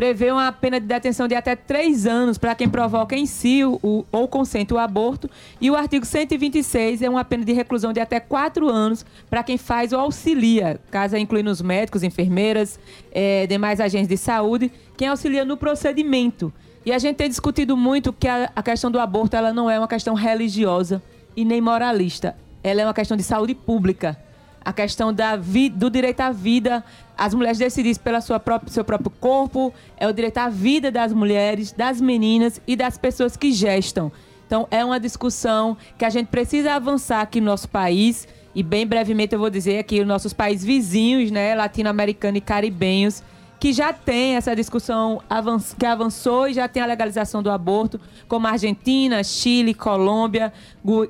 Prevê 0.00 0.32
uma 0.32 0.50
pena 0.50 0.80
de 0.80 0.86
detenção 0.86 1.28
de 1.28 1.34
até 1.34 1.54
três 1.54 2.06
anos 2.06 2.38
para 2.38 2.54
quem 2.54 2.66
provoca 2.66 3.14
em 3.14 3.26
si 3.26 3.62
o, 3.62 3.78
o, 3.82 4.06
ou 4.10 4.26
consente 4.26 4.72
o 4.72 4.78
aborto. 4.78 5.28
E 5.60 5.70
o 5.70 5.76
artigo 5.76 6.06
126 6.06 7.02
é 7.02 7.10
uma 7.10 7.22
pena 7.22 7.44
de 7.44 7.52
reclusão 7.52 7.92
de 7.92 8.00
até 8.00 8.18
quatro 8.18 8.70
anos 8.70 9.04
para 9.28 9.42
quem 9.42 9.58
faz 9.58 9.92
ou 9.92 10.00
auxilia, 10.00 10.80
caso 10.90 11.18
incluindo 11.18 11.50
os 11.50 11.60
médicos, 11.60 12.02
enfermeiras, 12.02 12.80
é, 13.12 13.46
demais 13.46 13.78
agentes 13.78 14.08
de 14.08 14.16
saúde, 14.16 14.72
quem 14.96 15.06
auxilia 15.06 15.44
no 15.44 15.58
procedimento. 15.58 16.50
E 16.82 16.92
a 16.92 16.98
gente 16.98 17.16
tem 17.16 17.28
discutido 17.28 17.76
muito 17.76 18.10
que 18.10 18.26
a, 18.26 18.50
a 18.56 18.62
questão 18.62 18.90
do 18.90 18.98
aborto 18.98 19.36
ela 19.36 19.52
não 19.52 19.68
é 19.68 19.78
uma 19.78 19.86
questão 19.86 20.14
religiosa 20.14 21.02
e 21.36 21.44
nem 21.44 21.60
moralista. 21.60 22.34
Ela 22.64 22.80
é 22.80 22.86
uma 22.86 22.94
questão 22.94 23.18
de 23.18 23.22
saúde 23.22 23.54
pública 23.54 24.16
a 24.64 24.72
questão 24.72 25.12
da 25.12 25.36
do 25.36 25.90
direito 25.90 26.20
à 26.20 26.30
vida, 26.30 26.84
as 27.16 27.34
mulheres 27.34 27.58
decidirem 27.58 28.00
pelo 28.02 28.20
seu 28.20 28.38
próprio 28.84 29.10
corpo, 29.18 29.72
é 29.96 30.06
o 30.06 30.12
direito 30.12 30.38
à 30.38 30.48
vida 30.48 30.90
das 30.90 31.12
mulheres, 31.12 31.72
das 31.72 32.00
meninas 32.00 32.60
e 32.66 32.76
das 32.76 32.98
pessoas 32.98 33.36
que 33.36 33.52
gestam. 33.52 34.12
Então, 34.46 34.66
é 34.70 34.84
uma 34.84 34.98
discussão 34.98 35.76
que 35.96 36.04
a 36.04 36.10
gente 36.10 36.26
precisa 36.26 36.74
avançar 36.74 37.20
aqui 37.20 37.40
no 37.40 37.46
nosso 37.46 37.68
país. 37.68 38.26
E 38.52 38.64
bem 38.64 38.84
brevemente 38.84 39.32
eu 39.32 39.38
vou 39.38 39.48
dizer 39.48 39.78
aqui 39.78 40.00
os 40.00 40.06
nossos 40.06 40.32
países 40.32 40.64
vizinhos, 40.64 41.30
né, 41.30 41.54
latino-americanos 41.54 42.38
e 42.38 42.40
caribenhos, 42.40 43.22
que 43.60 43.72
já 43.72 43.92
tem 43.92 44.34
essa 44.34 44.56
discussão 44.56 45.22
que 45.78 45.86
avançou 45.86 46.48
e 46.48 46.54
já 46.54 46.66
tem 46.66 46.82
a 46.82 46.86
legalização 46.86 47.42
do 47.42 47.50
aborto, 47.50 48.00
como 48.26 48.46
Argentina, 48.46 49.22
Chile, 49.22 49.72
Colômbia, 49.72 50.52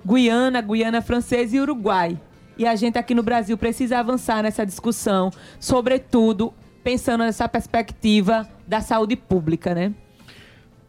Guiana, 0.05 0.61
Guiana 0.61 1.01
Francesa 1.01 1.57
e 1.57 1.61
Uruguai. 1.61 2.19
E 2.61 2.67
a 2.67 2.77
gente 2.77 2.99
aqui 2.99 3.15
no 3.15 3.23
Brasil 3.23 3.57
precisa 3.57 4.01
avançar 4.01 4.43
nessa 4.43 4.67
discussão, 4.67 5.31
sobretudo 5.59 6.53
pensando 6.85 7.25
nessa 7.25 7.49
perspectiva 7.49 8.47
da 8.69 8.83
saúde 8.83 9.17
pública, 9.17 9.75
né? 9.75 9.95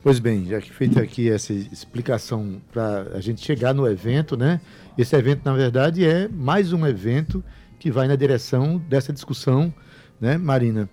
Pois 0.04 0.20
bem, 0.20 0.46
já 0.48 0.60
que 0.60 0.70
feita 0.70 1.00
aqui 1.00 1.32
essa 1.32 1.54
explicação 1.54 2.62
para 2.74 3.14
a 3.14 3.22
gente 3.22 3.40
chegar 3.40 3.74
no 3.74 3.88
evento, 3.88 4.36
né? 4.36 4.60
Esse 4.98 5.16
evento, 5.16 5.46
na 5.46 5.54
verdade, 5.54 6.06
é 6.06 6.28
mais 6.28 6.74
um 6.74 6.86
evento 6.86 7.42
que 7.80 7.90
vai 7.90 8.06
na 8.06 8.18
direção 8.18 8.78
dessa 8.78 9.14
discussão, 9.14 9.74
né, 10.20 10.38
Marina? 10.38 10.90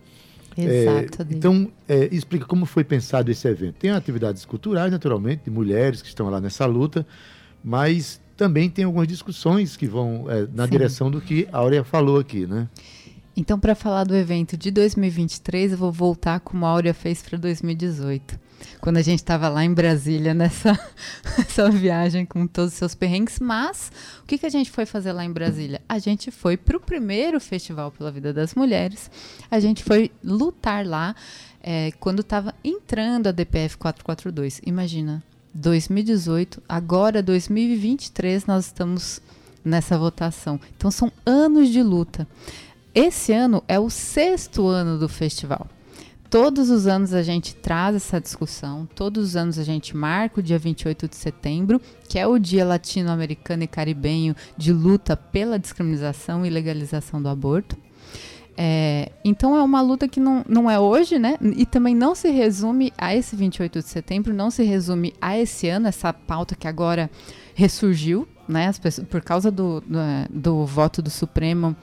Exato. 0.57 1.23
É, 1.23 1.27
então, 1.35 1.73
é, 1.89 2.09
explica 2.15 2.47
como 2.47 2.65
foi 2.65 2.85
pensado 2.85 3.33
esse 3.33 3.49
evento. 3.49 3.75
Tem 3.81 3.91
atividades 3.91 4.45
culturais, 4.45 4.93
naturalmente, 4.93 5.43
de 5.43 5.51
mulheres 5.51 6.01
que 6.01 6.07
estão 6.07 6.31
lá 6.31 6.41
nessa 6.41 6.67
luta, 6.67 7.05
mas 7.65 8.21
também 8.39 8.71
tem 8.71 8.85
algumas 8.85 9.09
discussões 9.09 9.77
que 9.77 9.87
vão 9.87 10.25
é, 10.31 10.47
na 10.55 10.65
Sim. 10.65 10.71
direção 10.71 11.11
do 11.11 11.21
que 11.21 11.47
a 11.53 11.59
Áurea 11.59 11.83
falou 11.83 12.19
aqui, 12.19 12.47
né? 12.47 12.69
Então, 13.37 13.59
para 13.59 13.75
falar 13.75 14.05
do 14.05 14.17
evento 14.17 14.57
de 14.57 14.71
2023, 14.71 15.73
eu 15.73 15.79
vou 15.79 15.93
voltar 15.93 16.41
como 16.41 16.65
a 16.65 16.69
Áurea 16.71 16.95
fez 16.95 17.21
para 17.21 17.37
2018 17.37 18.49
quando 18.81 18.97
a 18.97 19.03
gente 19.03 19.21
estava 19.21 19.49
lá 19.49 19.65
em 19.65 19.73
Brasília 19.73 20.35
nessa, 20.35 20.79
nessa 21.39 21.71
viagem 21.71 22.25
com 22.27 22.47
todos 22.47 22.73
os 22.73 22.79
seus 22.79 22.95
perrengues. 22.95 23.39
Mas 23.39 23.93
o 24.23 24.27
que, 24.27 24.39
que 24.39 24.47
a 24.47 24.51
gente 24.51 24.71
foi 24.71 24.87
fazer 24.87 25.13
lá 25.13 25.25
em 25.25 25.33
Brasília? 25.33 25.81
A 25.89 25.99
gente 25.99 26.31
foi 26.31 26.57
para 26.57 26.77
o 26.77 26.81
primeiro 26.81 27.41
Festival 27.41 27.91
pela 27.91 28.11
Vida 28.11 28.33
das 28.33 28.55
Mulheres. 28.55 29.11
A 29.51 29.61
gente 29.61 29.85
foi 29.85 30.11
lutar 30.23 30.87
lá 30.87 31.15
é, 31.63 31.93
quando 32.01 32.21
estava 32.21 32.55
entrando 32.65 33.29
a 33.29 33.33
DPF 33.33 33.77
442. 33.77 34.61
Imagina, 34.65 35.23
2018, 35.55 36.63
agora 36.69 37.23
2023, 37.23 38.47
nós 38.47 38.67
estamos 38.67 39.21
nessa 39.65 39.99
votação. 39.99 40.61
Então 40.77 40.91
são 40.91 41.13
anos 41.25 41.69
de 41.69 41.83
luta. 41.83 42.27
Esse 42.95 43.33
ano 43.33 43.63
é 43.69 43.79
o 43.79 43.91
sexto 43.91 44.67
ano 44.67 44.99
do 44.99 45.09
festival. 45.09 45.69
Todos 46.31 46.69
os 46.69 46.87
anos 46.87 47.15
a 47.15 47.23
gente 47.23 47.55
traz 47.55 47.97
essa 47.97 48.21
discussão, 48.21 48.87
todos 48.95 49.29
os 49.29 49.37
anos 49.37 49.59
a 49.59 49.65
gente 49.65 49.97
marca 49.97 50.41
o 50.41 50.43
dia 50.43 50.59
28 50.59 51.09
de 51.09 51.17
setembro, 51.17 51.81
que 52.07 52.19
é 52.19 52.27
o 52.27 52.39
Dia 52.39 52.67
Latino-Americano 52.67 53.63
e 53.63 53.67
Caribenho 53.67 54.37
de 54.55 54.71
luta 54.71 55.17
pela 55.17 55.59
discriminação 55.59 56.45
e 56.45 56.51
legalização 56.51 57.23
do 57.23 57.31
aborto. 57.31 57.79
É, 58.61 59.13
então 59.25 59.57
é 59.57 59.63
uma 59.63 59.81
luta 59.81 60.09
que 60.09 60.19
não, 60.19 60.45
não 60.49 60.69
é 60.69 60.81
hoje, 60.81 61.17
né? 61.17 61.39
E 61.41 61.65
também 61.65 61.95
não 61.95 62.13
se 62.13 62.29
resume 62.29 62.93
a 62.99 63.15
esse 63.15 63.37
28 63.37 63.79
de 63.79 63.89
setembro, 63.89 64.35
não 64.35 64.51
se 64.51 64.65
resume 64.65 65.15
a 65.21 65.39
esse 65.39 65.69
ano, 65.69 65.87
essa 65.87 66.13
pauta 66.13 66.57
que 66.57 66.67
agora 66.67 67.09
ressurgiu, 67.55 68.27
né? 68.49 68.73
Pessoas, 68.83 69.07
por 69.07 69.23
causa 69.23 69.49
do, 69.49 69.81
do, 69.83 69.99
do 70.29 70.67
voto 70.67 71.01
do 71.01 71.09
Supremo 71.09 71.77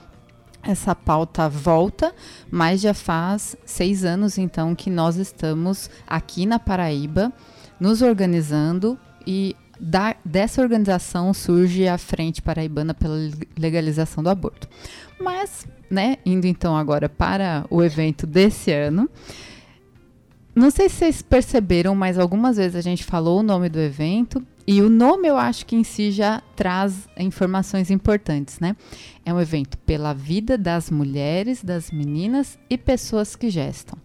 essa 0.62 0.94
pauta 0.96 1.48
volta, 1.48 2.14
mas 2.52 2.82
já 2.82 2.94
faz 2.94 3.56
seis 3.64 4.04
anos 4.04 4.38
então 4.38 4.76
que 4.76 4.90
nós 4.90 5.16
estamos 5.16 5.90
aqui 6.08 6.46
na 6.46 6.60
Paraíba 6.60 7.32
nos 7.80 8.02
organizando 8.02 8.98
e 9.26 9.56
da, 9.80 10.16
dessa 10.24 10.62
organização 10.62 11.34
surge 11.34 11.88
a 11.88 11.98
Frente 11.98 12.42
Paraibana 12.42 12.94
pela 12.94 13.16
Legalização 13.58 14.24
do 14.24 14.30
Aborto. 14.30 14.68
Mas, 15.20 15.66
né, 15.90 16.18
indo 16.26 16.48
então 16.48 16.76
agora 16.76 17.08
para 17.08 17.66
o 17.70 17.84
evento 17.84 18.28
desse 18.28 18.72
ano, 18.72 19.10
não 20.56 20.72
sei 20.72 20.88
se 20.88 20.96
vocês 20.96 21.22
perceberam, 21.22 21.94
mas 21.94 22.18
algumas 22.18 22.58
vezes 22.58 22.76
a 22.76 22.82
gente 22.82 23.04
falou 23.04 23.40
o 23.40 23.44
nome 23.44 23.68
do 23.68 23.80
evento 23.80 24.42
e 24.66 24.82
o 24.82 24.90
nome 24.90 25.28
eu 25.28 25.38
acho 25.38 25.66
que 25.66 25.76
em 25.76 25.84
si 25.84 26.12
já 26.12 26.42
traz 26.56 27.08
informações 27.18 27.92
importantes, 27.92 28.60
né? 28.60 28.76
É 29.26 29.34
um 29.34 29.40
evento 29.40 29.78
pela 29.80 30.14
vida 30.14 30.58
das 30.58 30.90
mulheres, 30.90 31.64
das 31.64 31.92
meninas 31.92 32.58
e 32.70 32.78
pessoas 32.78 33.36
que 33.36 33.50
gestam. 33.50 33.98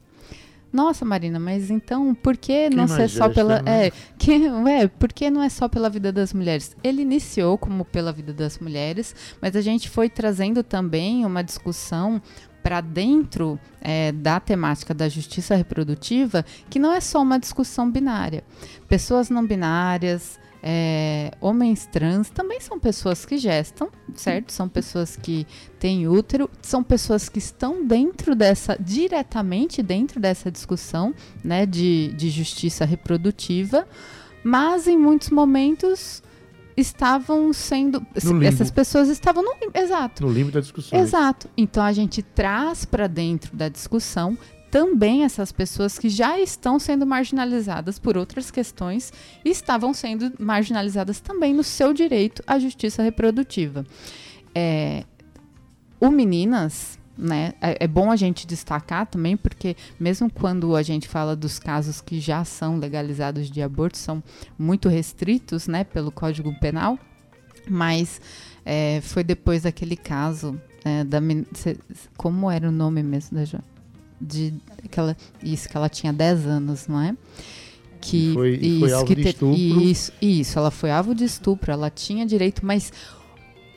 Nossa, 0.72 1.04
Marina, 1.04 1.40
mas 1.40 1.70
então 1.70 2.14
por 2.14 2.36
que 2.36 2.70
não 2.70 2.86
ser 2.86 3.08
só 3.08 3.28
pela. 3.28 3.60
Né? 3.60 3.86
É, 3.86 3.92
que, 4.16 4.46
é, 4.68 4.86
por 4.86 5.12
que 5.12 5.28
não 5.28 5.42
é 5.42 5.48
só 5.48 5.68
pela 5.68 5.90
vida 5.90 6.12
das 6.12 6.32
mulheres? 6.32 6.76
Ele 6.82 7.02
iniciou 7.02 7.58
como 7.58 7.84
pela 7.84 8.12
vida 8.12 8.32
das 8.32 8.58
mulheres, 8.58 9.14
mas 9.40 9.56
a 9.56 9.60
gente 9.60 9.88
foi 9.88 10.08
trazendo 10.08 10.62
também 10.62 11.26
uma 11.26 11.42
discussão 11.42 12.22
para 12.62 12.80
dentro 12.80 13.58
é, 13.80 14.12
da 14.12 14.38
temática 14.38 14.94
da 14.94 15.08
justiça 15.08 15.54
reprodutiva, 15.54 16.44
que 16.68 16.78
não 16.78 16.92
é 16.92 17.00
só 17.00 17.20
uma 17.20 17.38
discussão 17.38 17.90
binária. 17.90 18.44
Pessoas 18.88 19.30
não 19.30 19.46
binárias, 19.46 20.39
é, 20.62 21.32
homens 21.40 21.86
trans 21.86 22.28
também 22.28 22.60
são 22.60 22.78
pessoas 22.78 23.24
que 23.24 23.38
gestam, 23.38 23.90
certo? 24.14 24.52
São 24.52 24.68
pessoas 24.68 25.16
que 25.16 25.46
têm 25.78 26.06
útero, 26.06 26.50
são 26.60 26.82
pessoas 26.82 27.28
que 27.28 27.38
estão 27.38 27.86
dentro 27.86 28.34
dessa, 28.34 28.76
diretamente 28.78 29.82
dentro 29.82 30.20
dessa 30.20 30.50
discussão 30.50 31.14
né, 31.42 31.64
de, 31.64 32.12
de 32.14 32.28
justiça 32.28 32.84
reprodutiva, 32.84 33.86
mas 34.44 34.86
em 34.86 34.98
muitos 34.98 35.30
momentos 35.30 36.22
estavam 36.76 37.52
sendo. 37.52 38.04
Essas 38.42 38.70
pessoas 38.70 39.08
estavam 39.08 39.42
no. 39.42 39.54
Exato. 39.74 40.26
No 40.26 40.32
limbo 40.32 40.50
da 40.50 40.60
discussão. 40.60 40.98
Exato. 40.98 41.48
Então 41.56 41.82
a 41.82 41.92
gente 41.92 42.22
traz 42.22 42.84
para 42.84 43.06
dentro 43.06 43.56
da 43.56 43.68
discussão 43.68 44.36
também 44.70 45.24
essas 45.24 45.50
pessoas 45.50 45.98
que 45.98 46.08
já 46.08 46.38
estão 46.38 46.78
sendo 46.78 47.04
marginalizadas 47.04 47.98
por 47.98 48.16
outras 48.16 48.50
questões 48.50 49.12
estavam 49.44 49.92
sendo 49.92 50.32
marginalizadas 50.38 51.20
também 51.20 51.52
no 51.52 51.64
seu 51.64 51.92
direito 51.92 52.42
à 52.46 52.58
justiça 52.58 53.02
reprodutiva. 53.02 53.84
É, 54.54 55.04
o 55.98 56.08
Meninas, 56.10 56.98
né, 57.18 57.52
é, 57.60 57.84
é, 57.84 57.88
bom 57.88 58.10
a 58.10 58.16
gente 58.16 58.46
destacar 58.46 59.06
também, 59.06 59.36
porque 59.36 59.76
mesmo 59.98 60.30
quando 60.30 60.76
a 60.76 60.82
gente 60.82 61.08
fala 61.08 61.34
dos 61.34 61.58
casos 61.58 62.00
que 62.00 62.20
já 62.20 62.44
são 62.44 62.78
legalizados 62.78 63.50
de 63.50 63.60
aborto, 63.60 63.98
são 63.98 64.22
muito 64.58 64.88
restritos 64.88 65.66
né, 65.66 65.82
pelo 65.82 66.12
Código 66.12 66.54
Penal, 66.60 66.98
mas 67.68 68.20
é, 68.64 69.00
foi 69.02 69.24
depois 69.24 69.64
daquele 69.64 69.96
caso 69.96 70.60
é, 70.84 71.04
da 71.04 71.18
como 72.16 72.50
era 72.50 72.68
o 72.68 72.72
nome 72.72 73.02
mesmo 73.02 73.36
da 73.36 73.44
de 74.20 74.54
que 74.90 74.98
ela, 74.98 75.16
isso, 75.42 75.68
que 75.68 75.76
ela 75.76 75.88
tinha 75.88 76.12
10 76.12 76.46
anos, 76.46 76.86
não 76.86 77.00
é? 77.00 77.16
Que, 78.00 78.32
foi, 78.32 78.54
e 78.56 78.68
isso, 78.68 78.80
foi 78.80 78.92
alvo 78.92 79.14
de 79.14 79.28
estupro. 79.28 79.56
Isso, 79.56 80.12
isso, 80.20 80.58
ela 80.58 80.70
foi 80.70 80.90
alvo 80.90 81.14
de 81.14 81.24
estupro, 81.24 81.70
ela 81.70 81.90
tinha 81.90 82.24
direito, 82.24 82.64
mas 82.64 82.92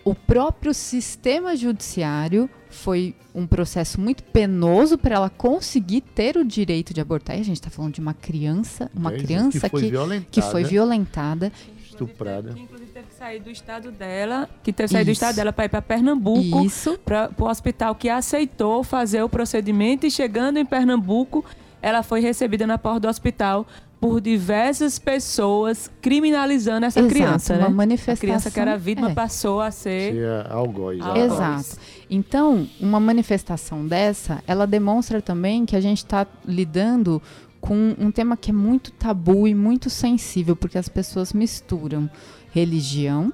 o 0.03 0.13
próprio 0.13 0.73
sistema 0.73 1.55
judiciário 1.55 2.49
foi 2.69 3.15
um 3.33 3.47
processo 3.47 3.99
muito 4.01 4.23
penoso 4.23 4.97
para 4.97 5.15
ela 5.15 5.29
conseguir 5.29 6.01
ter 6.01 6.37
o 6.37 6.43
direito 6.43 6.93
de 6.93 6.99
abortar. 6.99 7.37
E 7.37 7.41
a 7.41 7.43
gente 7.43 7.57
está 7.57 7.69
falando 7.69 7.93
de 7.93 8.01
uma 8.01 8.13
criança, 8.13 8.91
uma 8.93 9.13
é, 9.13 9.17
criança 9.17 9.59
que 9.59 9.69
foi, 9.69 9.91
que, 9.91 10.25
que 10.31 10.41
foi 10.41 10.63
violentada, 10.63 11.51
estuprada. 11.93 12.53
Inclusive 12.57 12.91
teve 12.91 13.07
que 13.07 13.15
sair 13.15 13.39
do 13.39 13.49
estado 13.49 13.91
dela, 13.91 14.49
que 14.63 14.73
teve 14.73 14.87
que 14.87 14.93
sair 14.93 15.05
do 15.05 15.11
estado 15.11 15.35
dela 15.35 15.53
para 15.53 15.65
ir 15.65 15.69
para 15.69 15.81
Pernambuco, 15.81 16.67
para 17.03 17.29
o 17.37 17.45
hospital 17.45 17.95
que 17.95 18.09
aceitou 18.09 18.83
fazer 18.83 19.23
o 19.23 19.29
procedimento 19.29 20.05
e 20.05 20.11
chegando 20.11 20.57
em 20.57 20.65
Pernambuco, 20.65 21.45
ela 21.81 22.01
foi 22.03 22.21
recebida 22.21 22.65
na 22.65 22.77
porta 22.77 23.01
do 23.01 23.07
hospital 23.07 23.67
por 24.03 24.19
diversas 24.19 24.99
pessoas 24.99 25.89
criminalizando 26.01 26.85
essa 26.85 26.99
Exato, 26.99 27.13
criança, 27.13 27.53
uma 27.53 27.69
né? 27.69 27.73
manifestação. 27.73 28.13
A 28.13 28.17
criança 28.17 28.51
que 28.51 28.59
era 28.59 28.77
vítima 28.77 29.11
é. 29.11 29.13
passou 29.13 29.61
a 29.61 29.71
ser, 29.71 30.13
ser 30.13 30.51
algoz. 30.51 30.99
Exato. 31.15 31.77
Então, 32.09 32.67
uma 32.81 32.99
manifestação 32.99 33.87
dessa, 33.87 34.43
ela 34.45 34.67
demonstra 34.67 35.21
também 35.21 35.65
que 35.65 35.73
a 35.73 35.79
gente 35.79 35.99
está 35.99 36.27
lidando 36.45 37.21
com 37.63 37.95
um 37.97 38.11
tema 38.11 38.35
que 38.35 38.51
é 38.51 38.53
muito 38.53 38.91
tabu 38.91 39.47
e 39.47 39.55
muito 39.55 39.89
sensível, 39.89 40.53
porque 40.53 40.77
as 40.77 40.89
pessoas 40.89 41.31
misturam 41.31 42.09
religião, 42.51 43.33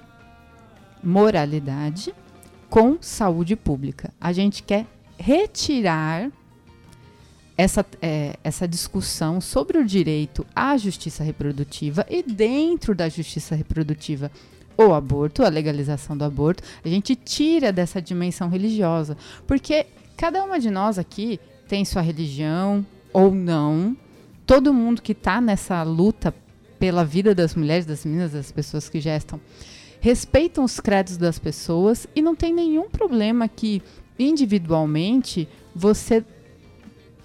moralidade 1.03 2.13
com 2.69 2.99
saúde 3.01 3.55
pública. 3.55 4.13
A 4.21 4.31
gente 4.31 4.61
quer 4.61 4.85
retirar 5.17 6.31
essa, 7.57 7.83
é, 8.03 8.37
essa 8.43 8.67
discussão 8.67 9.41
sobre 9.41 9.79
o 9.79 9.83
direito 9.83 10.45
à 10.55 10.77
justiça 10.77 11.23
reprodutiva 11.23 12.05
e 12.07 12.21
dentro 12.21 12.93
da 12.93 13.09
justiça 13.09 13.55
reprodutiva 13.55 14.31
o 14.77 14.93
aborto, 14.93 15.43
a 15.43 15.49
legalização 15.49 16.15
do 16.15 16.23
aborto, 16.23 16.61
a 16.85 16.87
gente 16.87 17.15
tira 17.15 17.73
dessa 17.73 17.99
dimensão 17.99 18.47
religiosa, 18.47 19.17
porque 19.47 19.87
cada 20.15 20.43
uma 20.43 20.59
de 20.59 20.69
nós 20.69 20.99
aqui 20.99 21.39
tem 21.67 21.83
sua 21.83 22.03
religião 22.03 22.85
ou 23.11 23.33
não, 23.33 23.97
todo 24.49 24.73
mundo 24.73 24.99
que 24.99 25.11
está 25.11 25.39
nessa 25.39 25.83
luta 25.83 26.33
pela 26.79 27.05
vida 27.05 27.35
das 27.35 27.53
mulheres, 27.53 27.85
das 27.85 28.03
meninas, 28.03 28.31
das 28.31 28.51
pessoas 28.51 28.89
que 28.89 28.99
gestam, 28.99 29.39
respeitam 30.01 30.63
os 30.63 30.79
créditos 30.79 31.17
das 31.17 31.37
pessoas 31.37 32.07
e 32.15 32.21
não 32.23 32.35
tem 32.35 32.51
nenhum 32.51 32.89
problema 32.89 33.47
que 33.47 33.79
individualmente 34.17 35.47
você 35.75 36.25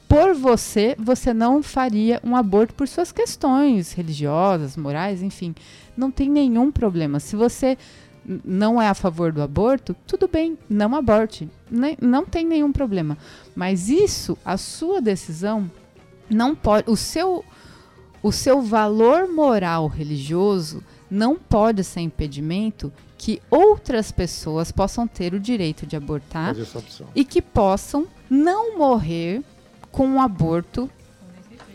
por 0.07 0.35
você, 0.35 0.95
você 0.99 1.33
não 1.33 1.63
faria 1.63 2.21
um 2.23 2.37
aborto 2.37 2.75
por 2.75 2.87
suas 2.87 3.11
questões 3.11 3.95
religiosas, 3.95 4.77
morais, 4.77 5.23
enfim. 5.23 5.55
Não 5.97 6.11
tem 6.11 6.29
nenhum 6.29 6.71
problema. 6.71 7.19
Se 7.19 7.35
você 7.35 7.79
não 8.45 8.81
é 8.81 8.87
a 8.87 8.95
favor 8.95 9.33
do 9.33 9.41
aborto, 9.41 9.97
tudo 10.07 10.29
bem, 10.29 10.59
não 10.69 10.95
aborte. 10.95 11.49
não 12.03 12.27
tem 12.27 12.45
nenhum 12.45 12.71
problema. 12.71 13.17
Mas 13.57 13.89
isso, 13.89 14.37
a 14.45 14.59
sua 14.59 15.01
decisão, 15.01 15.71
não 16.29 16.55
pode, 16.55 16.91
o 16.91 16.97
seu 16.97 17.45
o 18.23 18.33
seu 18.33 18.63
valor 18.63 19.29
moral 19.29 19.87
religioso 19.87 20.83
não 21.11 21.37
pode 21.37 21.85
ser 21.85 22.01
impedimento 22.01 22.91
que 23.19 23.41
outras 23.51 24.11
pessoas 24.11 24.73
possam 24.73 25.07
ter 25.07 25.35
o 25.35 25.41
direito 25.41 25.87
de 25.87 25.95
abortar 25.95 26.57
e 27.15 27.25
que 27.25 27.43
possam 27.43 28.07
não 28.31 28.79
morrer 28.79 29.43
com 29.93 30.07
um 30.07 30.21
aborto 30.21 30.91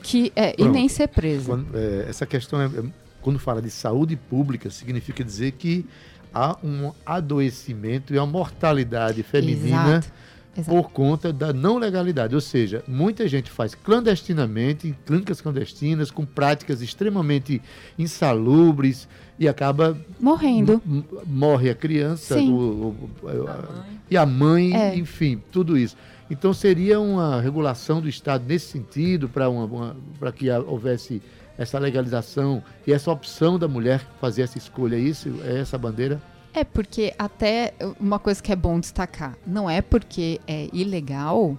que 0.01 0.31
é, 0.35 0.55
e 0.57 0.67
nem 0.67 0.89
ser 0.89 1.07
preso. 1.07 1.45
Quando, 1.45 1.77
é, 1.77 2.05
essa 2.09 2.25
questão, 2.25 2.61
é, 2.61 2.65
é, 2.65 2.83
quando 3.21 3.37
fala 3.37 3.61
de 3.61 3.69
saúde 3.69 4.15
pública, 4.15 4.69
significa 4.69 5.23
dizer 5.23 5.51
que 5.51 5.85
há 6.33 6.57
um 6.63 6.91
adoecimento 7.05 8.13
e 8.13 8.17
uma 8.17 8.25
mortalidade 8.25 9.23
feminina 9.23 9.97
Exato. 9.97 10.11
Exato. 10.60 10.70
por 10.70 10.91
conta 10.91 11.34
da 11.34 11.51
não 11.51 11.78
legalidade. 11.78 12.36
Ou 12.36 12.41
seja, 12.41 12.84
muita 12.88 13.28
gente 13.28 13.49
faz 13.49 13.76
clandestinamente, 13.76 14.88
em 14.88 14.95
clínicas 15.05 15.41
clandestinas, 15.41 16.12
com 16.12 16.26
práticas 16.26 16.82
extremamente 16.82 17.62
insalubres 17.97 19.07
e 19.38 19.47
acaba 19.47 19.97
morrendo. 20.20 20.82
Morre 21.26 21.70
a 21.70 21.76
criança 21.76 22.39
o, 22.39 22.89
o, 22.89 23.10
a, 23.28 23.86
e 24.10 24.18
a 24.18 24.26
mãe, 24.26 24.76
é. 24.76 24.95
enfim, 24.95 25.41
tudo 25.51 25.78
isso. 25.78 25.95
Então 26.30 26.53
seria 26.53 26.99
uma 26.99 27.41
regulação 27.41 27.99
do 28.01 28.07
Estado 28.07 28.43
nesse 28.47 28.68
sentido 28.68 29.30
para 29.30 30.32
que 30.32 30.49
houvesse 30.51 31.22
essa 31.57 31.80
legalização 31.80 32.64
e 32.86 32.93
essa 32.93 33.12
opção 33.12 33.60
da 33.60 33.68
mulher 33.68 34.01
fazer 34.22 34.43
essa 34.43 34.57
escolha, 34.57 34.95
é 34.95 34.99
isso? 34.99 35.30
É 35.43 35.60
essa 35.60 35.78
bandeira? 35.78 36.22
É 36.53 36.63
porque 36.63 37.13
até 37.17 37.73
uma 37.99 38.19
coisa 38.19 38.41
que 38.41 38.51
é 38.51 38.55
bom 38.55 38.79
destacar, 38.79 39.37
não 39.45 39.69
é 39.69 39.81
porque 39.81 40.41
é 40.47 40.67
ilegal 40.73 41.57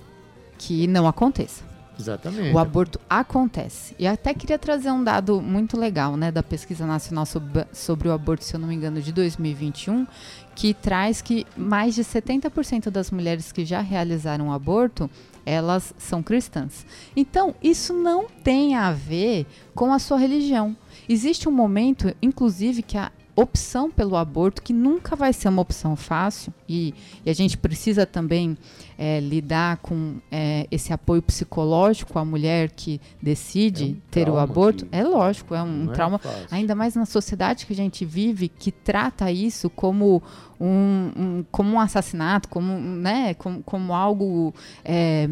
que 0.59 0.87
não 0.87 1.07
aconteça. 1.07 1.71
Exatamente. 1.99 2.55
O 2.55 2.59
aborto 2.59 2.99
acontece. 3.09 3.95
E 3.99 4.07
até 4.07 4.33
queria 4.33 4.59
trazer 4.59 4.91
um 4.91 5.05
dado 5.05 5.41
muito 5.41 5.79
legal, 5.79 6.17
né, 6.17 6.33
da 6.33 6.43
pesquisa 6.43 6.87
nacional 6.87 7.27
sobre, 7.27 7.67
sobre 7.73 8.09
o 8.09 8.13
aborto, 8.13 8.43
se 8.43 8.55
eu 8.55 8.61
não 8.61 8.69
me 8.69 8.75
engano, 8.75 9.03
de 9.03 9.13
2021, 9.13 10.07
que 10.55 10.73
traz 10.73 11.21
que 11.21 11.47
mais 11.57 11.95
de 11.95 12.03
70% 12.03 12.89
das 12.89 13.11
mulheres 13.11 13.53
que 13.53 13.67
já 13.67 13.81
realizaram 13.81 14.47
um 14.47 14.53
aborto 14.53 15.11
elas 15.45 15.95
são 15.99 16.23
cristãs. 16.23 16.87
Então, 17.17 17.55
isso 17.63 17.93
não 17.93 18.27
tem 18.29 18.75
a 18.75 18.93
ver 18.93 19.47
com 19.75 19.93
a 19.93 19.99
sua 19.99 20.19
religião. 20.19 20.77
Existe 21.09 21.49
um 21.49 21.53
momento, 21.53 22.15
inclusive, 22.23 22.83
que 22.83 22.97
a 22.97 23.11
opção 23.41 23.91
pelo 23.91 24.17
aborto, 24.17 24.63
que 24.63 24.73
nunca 24.73 25.17
vai 25.17 25.33
ser 25.33 25.49
uma 25.49 25.63
opção 25.63 25.97
fácil, 25.97 26.53
e, 26.69 26.95
e 27.25 27.31
a 27.31 27.33
gente 27.33 27.57
precisa 27.57 28.07
também 28.07 28.57
é, 28.99 29.21
lidar 29.21 29.79
com 29.79 30.17
é, 30.31 30.67
esse 30.71 30.93
apoio 30.93 31.23
psicológico 31.23 32.19
à 32.19 32.25
mulher 32.25 32.71
que 32.71 33.01
decide 33.21 33.85
é 33.85 33.87
um 33.89 34.11
ter 34.11 34.29
o 34.29 34.39
aborto, 34.39 34.87
é 34.93 35.03
lógico, 35.03 35.55
é 35.55 35.63
um, 35.63 35.85
um 35.85 35.87
trauma, 35.89 36.21
ainda 36.51 36.75
mais 36.75 36.95
na 36.95 37.07
sociedade 37.07 37.67
que 37.67 37.73
a 37.73 37.77
gente 37.77 38.05
vive, 38.05 38.49
que 38.49 38.71
trata 38.71 39.31
isso 39.31 39.71
como 39.71 40.23
um, 40.61 41.13
um 41.17 41.45
como 41.51 41.75
um 41.75 41.81
assassinato, 41.81 42.49
como, 42.49 42.73
né, 42.79 43.35
como, 43.35 43.63
como 43.63 43.95
algo 43.95 44.55
é, 44.85 45.29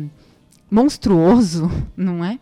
monstruoso, 0.70 1.70
não 1.96 2.24
é? 2.24 2.38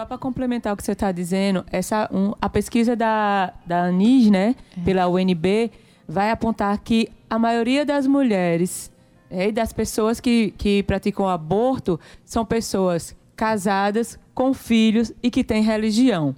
Só 0.00 0.06
para 0.06 0.16
complementar 0.16 0.72
o 0.72 0.76
que 0.78 0.82
você 0.82 0.92
está 0.92 1.12
dizendo, 1.12 1.62
essa, 1.70 2.08
um, 2.10 2.32
a 2.40 2.48
pesquisa 2.48 2.96
da, 2.96 3.52
da 3.66 3.82
ANIS, 3.82 4.30
né, 4.30 4.56
é. 4.74 4.80
pela 4.82 5.06
UNB, 5.06 5.70
vai 6.08 6.30
apontar 6.30 6.78
que 6.78 7.10
a 7.28 7.38
maioria 7.38 7.84
das 7.84 8.06
mulheres 8.06 8.90
é, 9.30 9.48
e 9.48 9.52
das 9.52 9.74
pessoas 9.74 10.18
que, 10.18 10.54
que 10.56 10.82
praticam 10.84 11.28
aborto 11.28 12.00
são 12.24 12.46
pessoas 12.46 13.14
casadas, 13.36 14.18
com 14.34 14.54
filhos 14.54 15.12
e 15.22 15.30
que 15.30 15.44
têm 15.44 15.62
religião. 15.62 16.34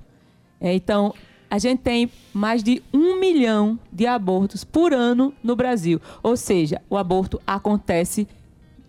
É, 0.61 0.75
então, 0.75 1.15
a 1.49 1.57
gente 1.57 1.83
tem 1.83 2.11
mais 2.35 2.65
de 2.65 2.83
um 2.93 3.21
milhão 3.21 3.79
de 3.93 4.09
abortos 4.09 4.65
por 4.65 4.93
ano 4.93 5.33
no 5.41 5.55
Brasil. 5.55 6.01
Ou 6.21 6.37
seja, 6.37 6.83
o 6.91 6.97
aborto 6.97 7.41
acontece 7.47 8.27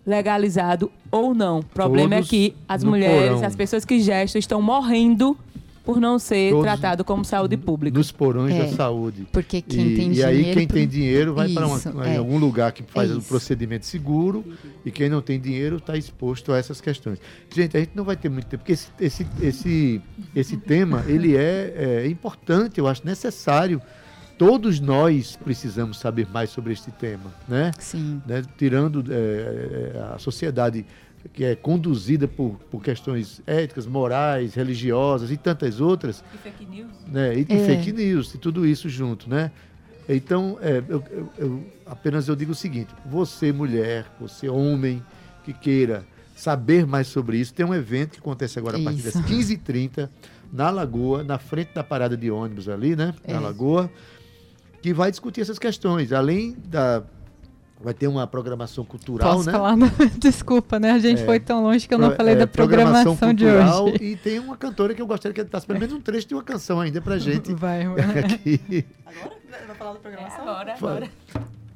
legalizado 0.04 0.90
ou 1.14 1.32
não. 1.32 1.60
O 1.60 1.64
problema 1.64 2.14
é 2.14 2.18
Todos 2.18 2.28
é 2.28 2.30
que 2.30 2.56
as 2.68 2.82
mulheres, 2.82 3.34
porão. 3.34 3.46
as 3.46 3.54
pessoas 3.54 3.84
que 3.84 4.00
gestam, 4.00 4.38
estão 4.38 4.60
morrendo 4.60 5.36
por 5.84 6.00
não 6.00 6.18
ser 6.18 6.50
Todos 6.50 6.64
tratado 6.64 7.04
como 7.04 7.24
saúde 7.24 7.56
pública. 7.56 7.96
Nos 7.96 8.10
porões 8.10 8.54
é, 8.54 8.64
da 8.64 8.68
saúde. 8.68 9.26
Porque 9.30 9.60
quem 9.60 9.92
e, 9.92 9.96
tem 9.96 10.10
e 10.10 10.14
dinheiro. 10.14 10.32
E 10.32 10.44
aí 10.46 10.54
quem 10.54 10.66
tem 10.66 10.88
dinheiro 10.88 11.34
vai 11.34 11.48
para 11.50 11.66
é, 12.08 12.16
algum 12.16 12.38
lugar 12.38 12.72
que 12.72 12.82
faz 12.82 13.10
é 13.10 13.14
o 13.14 13.20
procedimento 13.20 13.86
seguro 13.86 14.44
e 14.84 14.90
quem 14.90 15.08
não 15.08 15.20
tem 15.20 15.38
dinheiro 15.38 15.76
está 15.76 15.96
exposto 15.96 16.52
a 16.52 16.58
essas 16.58 16.80
questões. 16.80 17.20
Gente, 17.54 17.76
a 17.76 17.80
gente 17.80 17.92
não 17.94 18.02
vai 18.02 18.16
ter 18.16 18.28
muito 18.28 18.46
tempo, 18.46 18.64
porque 18.64 18.72
esse, 18.72 18.88
esse, 18.98 19.26
esse, 19.40 20.02
esse 20.34 20.56
tema 20.56 21.04
ele 21.06 21.36
é, 21.36 22.02
é 22.04 22.08
importante, 22.08 22.78
eu 22.78 22.88
acho 22.88 23.06
necessário 23.06 23.80
todos 24.38 24.80
nós 24.80 25.36
precisamos 25.36 25.98
saber 25.98 26.26
mais 26.28 26.50
sobre 26.50 26.72
este 26.72 26.90
tema, 26.90 27.32
né? 27.48 27.70
Sim. 27.78 28.20
Né? 28.26 28.42
Tirando 28.58 29.04
é, 29.10 30.12
a 30.14 30.18
sociedade 30.18 30.84
que 31.32 31.44
é 31.44 31.54
conduzida 31.54 32.28
por, 32.28 32.58
por 32.70 32.82
questões 32.82 33.42
éticas, 33.46 33.86
morais, 33.86 34.54
religiosas 34.54 35.30
e 35.30 35.36
tantas 35.36 35.80
outras. 35.80 36.22
E 36.34 36.38
fake 36.38 36.66
news. 36.66 36.90
Né? 37.06 37.38
E, 37.38 37.46
é. 37.48 37.66
fake 37.66 37.92
news, 37.92 38.34
e 38.34 38.38
tudo 38.38 38.66
isso 38.66 38.88
junto, 38.88 39.28
né? 39.28 39.50
Então, 40.08 40.58
é, 40.60 40.82
eu, 40.86 41.02
eu, 41.10 41.28
eu, 41.38 41.66
apenas 41.86 42.28
eu 42.28 42.36
digo 42.36 42.52
o 42.52 42.54
seguinte: 42.54 42.94
você, 43.06 43.52
mulher, 43.52 44.06
você, 44.20 44.48
homem, 44.48 45.02
que 45.44 45.52
queira 45.52 46.06
saber 46.36 46.86
mais 46.86 47.06
sobre 47.06 47.38
isso, 47.38 47.54
tem 47.54 47.64
um 47.64 47.74
evento 47.74 48.12
que 48.12 48.18
acontece 48.18 48.58
agora 48.58 48.76
a 48.76 48.82
partir 48.82 49.02
das 49.02 49.14
15h30 49.14 50.10
na 50.52 50.68
Lagoa, 50.68 51.24
na 51.24 51.38
frente 51.38 51.72
da 51.72 51.82
parada 51.82 52.16
de 52.16 52.30
ônibus 52.30 52.68
ali, 52.68 52.94
né? 52.94 53.14
Na 53.26 53.36
é. 53.36 53.38
Lagoa 53.38 53.90
que 54.84 54.92
vai 54.92 55.10
discutir 55.10 55.40
essas 55.40 55.58
questões, 55.58 56.12
além 56.12 56.54
da 56.66 57.02
vai 57.84 57.92
ter 57.92 58.08
uma 58.08 58.26
programação 58.26 58.84
cultural, 58.84 59.34
Posso 59.34 59.46
né? 59.46 59.52
falar? 59.52 59.76
Desculpa, 60.16 60.80
né? 60.80 60.92
A 60.92 60.98
gente 60.98 61.22
é, 61.22 61.24
foi 61.24 61.38
tão 61.38 61.62
longe 61.62 61.86
que 61.86 61.92
eu 61.92 61.98
não 61.98 62.08
Pro, 62.08 62.16
falei 62.16 62.34
é, 62.34 62.38
da 62.38 62.46
programação, 62.46 63.14
programação 63.14 63.34
de 63.34 63.46
hoje. 63.46 64.02
E 64.02 64.16
tem 64.16 64.38
uma 64.38 64.56
cantora 64.56 64.94
que 64.94 65.02
eu 65.02 65.06
gostaria 65.06 65.34
que 65.34 65.42
cantasse 65.42 65.66
pelo 65.66 65.78
menos 65.78 65.94
um 65.94 66.00
trecho 66.00 66.26
de 66.26 66.34
uma 66.34 66.42
canção 66.42 66.80
ainda 66.80 67.00
pra 67.00 67.18
gente. 67.18 67.52
Vai. 67.54 67.82
Aqui. 67.84 68.86
Agora? 69.04 69.36
Vai 69.66 69.76
falar 69.76 69.92
da 69.92 69.98
programação? 69.98 70.38
É, 70.38 70.42
agora, 70.42 70.74
agora. 70.74 71.10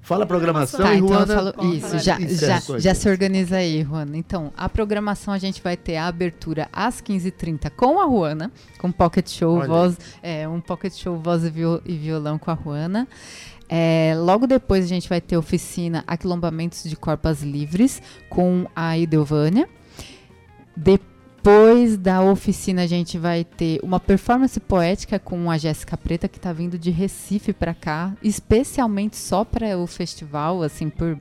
Fala 0.09 0.25
a 0.25 0.27
programação 0.27 0.81
tá, 0.81 0.95
e 0.95 0.97
então 0.97 1.09
Juana... 1.09 1.53
Falo, 1.53 1.75
isso, 1.75 1.99
já, 1.99 2.19
já, 2.19 2.79
já 2.79 2.95
se 2.95 3.11
organiza 3.11 3.57
aí, 3.57 3.83
Juana. 3.83 4.17
Então, 4.17 4.51
a 4.57 4.67
programação 4.67 5.35
a 5.35 5.39
gente 5.39 5.61
vai 5.63 5.77
ter 5.77 5.99
a 5.99 6.07
abertura 6.07 6.67
às 6.73 7.03
15h30 7.03 7.71
com 7.77 8.01
a 8.01 8.07
Juana, 8.07 8.51
com 8.79 8.91
Pocket 8.91 9.29
Show, 9.29 9.67
voz, 9.67 9.99
é, 10.23 10.49
um 10.49 10.63
Pocket 10.63 10.95
Show 10.95 11.19
voz 11.19 11.45
e, 11.45 11.53
e 11.85 11.99
violão 11.99 12.39
com 12.39 12.51
a 12.51 12.57
Juana. 12.57 13.07
É, 13.69 14.15
logo 14.17 14.47
depois 14.47 14.85
a 14.85 14.89
gente 14.89 15.09
vai 15.09 15.21
ter 15.21 15.37
oficina 15.37 16.03
Aquilombamentos 16.07 16.85
de 16.85 16.97
Corpas 16.97 17.43
Livres 17.43 18.01
com 18.31 18.67
a 18.75 18.97
Idelvânia. 18.97 19.69
Depois 20.75 21.97
da 21.97 22.23
oficina, 22.23 22.83
a 22.83 22.87
gente 22.87 23.19
vai 23.19 23.45
ter 23.45 23.81
uma 23.83 24.01
performance 24.01 24.59
poética 24.61 25.19
com 25.19 25.51
a 25.51 25.59
Jéssica 25.59 25.97
Preta, 25.97 26.29
que 26.29 26.39
está 26.39 26.53
vindo 26.53 26.79
de 26.79 26.91
Recife 26.91 27.53
para 27.53 27.75
cá, 27.75 28.15
especialmente 28.23 29.17
só 29.17 29.45
para 29.45 29.77
o 29.77 29.87
festival, 29.87 30.63
assim, 30.63 30.89
por, 30.89 31.19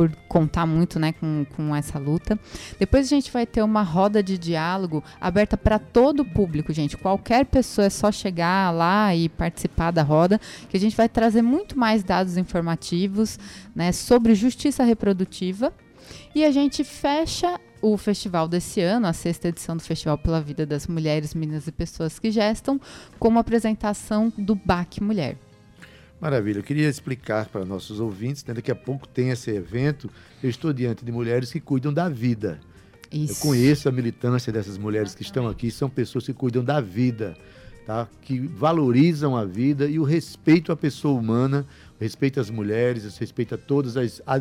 por 0.00 0.10
contar 0.26 0.64
muito 0.64 0.98
né, 0.98 1.12
com, 1.12 1.44
com 1.54 1.76
essa 1.76 1.98
luta. 1.98 2.38
Depois 2.78 3.04
a 3.04 3.08
gente 3.10 3.30
vai 3.30 3.44
ter 3.44 3.60
uma 3.60 3.82
roda 3.82 4.22
de 4.22 4.38
diálogo 4.38 5.04
aberta 5.20 5.58
para 5.58 5.78
todo 5.78 6.20
o 6.20 6.24
público, 6.24 6.72
gente. 6.72 6.96
Qualquer 6.96 7.44
pessoa 7.44 7.84
é 7.84 7.90
só 7.90 8.10
chegar 8.10 8.70
lá 8.70 9.14
e 9.14 9.28
participar 9.28 9.90
da 9.90 10.02
roda, 10.02 10.40
que 10.70 10.76
a 10.78 10.80
gente 10.80 10.96
vai 10.96 11.06
trazer 11.06 11.42
muito 11.42 11.78
mais 11.78 12.02
dados 12.02 12.38
informativos 12.38 13.38
né, 13.74 13.92
sobre 13.92 14.34
justiça 14.34 14.84
reprodutiva. 14.84 15.70
E 16.34 16.46
a 16.46 16.50
gente 16.50 16.82
fecha 16.82 17.60
o 17.82 17.94
festival 17.98 18.48
desse 18.48 18.80
ano, 18.80 19.06
a 19.06 19.12
sexta 19.12 19.48
edição 19.48 19.76
do 19.76 19.82
Festival 19.82 20.16
pela 20.16 20.40
Vida 20.40 20.64
das 20.64 20.86
Mulheres, 20.86 21.34
Meninas 21.34 21.66
e 21.66 21.72
Pessoas 21.72 22.18
que 22.18 22.30
Gestam, 22.30 22.80
com 23.18 23.28
uma 23.28 23.40
apresentação 23.40 24.32
do 24.38 24.54
BAC 24.54 25.02
Mulher. 25.02 25.36
Maravilha. 26.20 26.58
Eu 26.58 26.62
queria 26.62 26.88
explicar 26.88 27.46
para 27.46 27.64
nossos 27.64 27.98
ouvintes, 27.98 28.44
né, 28.44 28.52
daqui 28.52 28.70
a 28.70 28.74
pouco 28.74 29.08
tem 29.08 29.30
esse 29.30 29.50
evento, 29.50 30.10
eu 30.42 30.50
estou 30.50 30.72
diante 30.72 31.04
de 31.04 31.10
mulheres 31.10 31.50
que 31.50 31.60
cuidam 31.60 31.92
da 31.92 32.08
vida. 32.08 32.60
Isso. 33.10 33.32
Eu 33.32 33.36
conheço 33.36 33.88
a 33.88 33.92
militância 33.92 34.52
dessas 34.52 34.76
mulheres 34.76 35.14
que 35.14 35.22
estão 35.22 35.48
aqui, 35.48 35.70
são 35.70 35.88
pessoas 35.88 36.26
que 36.26 36.32
cuidam 36.32 36.62
da 36.62 36.80
vida, 36.80 37.36
tá? 37.86 38.06
que 38.22 38.38
valorizam 38.38 39.36
a 39.36 39.44
vida 39.44 39.86
e 39.86 39.98
o 39.98 40.04
respeito 40.04 40.70
à 40.70 40.76
pessoa 40.76 41.18
humana, 41.18 41.66
respeito 41.98 42.38
às 42.38 42.50
mulheres, 42.50 43.16
respeito 43.18 43.54
a 43.54 43.58
todas 43.58 43.96
as, 43.96 44.22
a, 44.26 44.34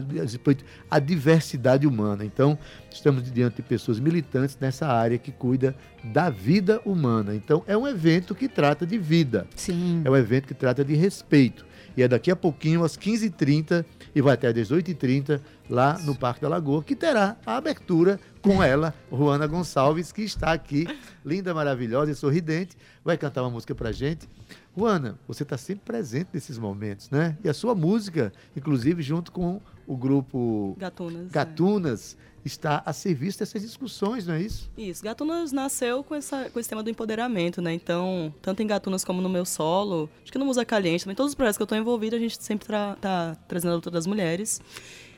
a 0.91 0.99
diversidade 0.99 1.87
humana. 1.87 2.23
Então, 2.23 2.59
estamos 2.91 3.31
diante 3.31 3.55
de 3.55 3.61
pessoas 3.63 3.99
militantes 3.99 4.57
nessa 4.59 4.85
área 4.87 5.17
que 5.17 5.31
cuida 5.31 5.75
da 6.03 6.29
vida 6.29 6.81
humana. 6.85 7.33
Então, 7.33 7.63
é 7.65 7.75
um 7.75 7.87
evento 7.87 8.35
que 8.35 8.47
trata 8.47 8.85
de 8.85 8.97
vida. 8.97 9.47
Sim. 9.55 10.01
É 10.05 10.09
um 10.11 10.15
evento 10.15 10.47
que 10.47 10.53
trata 10.53 10.83
de 10.85 10.93
respeito. 10.93 11.68
E 11.99 12.01
é 12.01 12.07
daqui 12.07 12.31
a 12.31 12.35
pouquinho, 12.35 12.85
às 12.85 12.97
15h30, 12.97 13.83
e 14.15 14.21
vai 14.21 14.35
até 14.35 14.47
às 14.47 14.53
18h30, 14.53 15.41
lá 15.69 15.99
no 15.99 16.15
Parque 16.15 16.39
da 16.39 16.47
Lagoa, 16.47 16.81
que 16.81 16.95
terá 16.95 17.35
a 17.45 17.57
abertura 17.57 18.17
com 18.41 18.63
ela, 18.63 18.93
Juana 19.11 19.45
Gonçalves, 19.45 20.09
que 20.13 20.21
está 20.21 20.53
aqui, 20.53 20.87
linda, 21.25 21.53
maravilhosa 21.53 22.09
e 22.09 22.15
sorridente, 22.15 22.77
vai 23.03 23.17
cantar 23.17 23.43
uma 23.43 23.49
música 23.49 23.75
pra 23.75 23.91
gente. 23.91 24.29
Juana, 24.77 25.19
você 25.27 25.43
está 25.43 25.57
sempre 25.57 25.83
presente 25.83 26.29
nesses 26.31 26.57
momentos, 26.57 27.09
né? 27.09 27.37
E 27.43 27.49
a 27.49 27.53
sua 27.53 27.75
música, 27.75 28.31
inclusive 28.55 29.03
junto 29.03 29.29
com 29.29 29.59
o 29.85 29.97
grupo 29.97 30.77
Gatunas, 30.79 31.25
é. 31.25 31.33
Gatunas 31.33 32.17
é. 32.17 32.28
Está 32.43 32.81
a 32.85 32.93
serviço 32.93 33.39
dessas 33.39 33.61
discussões, 33.61 34.25
não 34.25 34.35
é 34.35 34.41
isso? 34.41 34.69
Isso. 34.77 35.03
Gatunas 35.03 35.51
nasceu 35.51 36.03
com, 36.03 36.15
essa, 36.15 36.49
com 36.49 36.59
esse 36.59 36.69
tema 36.69 36.81
do 36.81 36.89
empoderamento, 36.89 37.61
né? 37.61 37.73
Então, 37.73 38.33
tanto 38.41 38.61
em 38.61 38.67
Gatunas 38.67 39.03
como 39.03 39.21
no 39.21 39.29
meu 39.29 39.45
solo, 39.45 40.09
acho 40.23 40.31
que 40.31 40.37
no 40.37 40.45
Musa 40.45 40.63
Caliente 40.65 41.03
também, 41.03 41.15
todos 41.15 41.31
os 41.31 41.35
projetos 41.35 41.57
que 41.57 41.63
eu 41.63 41.65
estou 41.65 41.77
envolvida, 41.77 42.15
a 42.15 42.19
gente 42.19 42.41
sempre 42.41 42.65
está 42.65 42.95
tá 42.95 43.37
trazendo 43.47 43.71
a 43.71 43.75
luta 43.75 43.91
das 43.91 44.07
mulheres. 44.07 44.61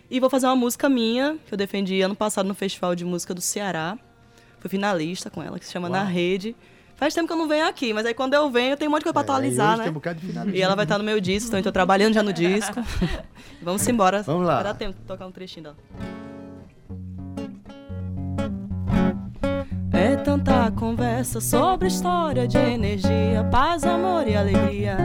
E 0.09 0.19
vou 0.19 0.29
fazer 0.29 0.47
uma 0.47 0.55
música 0.55 0.89
minha, 0.89 1.37
que 1.47 1.53
eu 1.53 1.57
defendi 1.57 2.01
ano 2.01 2.15
passado 2.15 2.45
no 2.45 2.53
Festival 2.53 2.95
de 2.95 3.05
Música 3.05 3.33
do 3.33 3.41
Ceará. 3.41 3.97
Fui 4.59 4.69
finalista 4.69 5.29
com 5.29 5.41
ela, 5.41 5.57
que 5.57 5.65
se 5.65 5.71
chama 5.71 5.89
Uau. 5.89 5.97
Na 5.97 6.03
Rede. 6.03 6.55
Faz 6.95 7.15
tempo 7.15 7.25
que 7.25 7.33
eu 7.33 7.37
não 7.37 7.47
venho 7.47 7.65
aqui, 7.65 7.93
mas 7.93 8.05
aí 8.05 8.13
quando 8.13 8.35
eu 8.35 8.47
venho, 8.51 8.77
tem 8.77 8.87
um 8.87 8.91
monte 8.91 8.99
de 8.99 9.05
coisa 9.05 9.13
pra 9.13 9.21
é, 9.21 9.23
atualizar, 9.23 9.77
né? 9.77 9.89
Um 9.89 10.49
e 10.53 10.61
ela 10.61 10.75
vai 10.75 10.85
estar 10.85 10.99
no 10.99 11.03
meu 11.03 11.19
disco, 11.19 11.47
então 11.47 11.59
eu 11.59 11.63
tô 11.63 11.71
trabalhando 11.71 12.13
já 12.13 12.21
no 12.21 12.31
disco. 12.31 12.75
Vamos 13.59 13.87
embora. 13.87 14.21
Vamos 14.21 14.45
lá. 14.45 14.55
Vai 14.55 14.63
dar 14.65 14.75
tempo 14.75 14.99
de 14.99 15.05
tocar 15.05 15.25
um 15.25 15.31
trechinho 15.31 15.63
dela. 15.63 16.20
É 20.01 20.15
tanta 20.15 20.71
conversa 20.71 21.39
sobre 21.39 21.87
história 21.87 22.47
de 22.47 22.57
energia, 22.57 23.47
paz, 23.51 23.83
amor 23.83 24.27
e 24.27 24.35
alegria. 24.35 24.97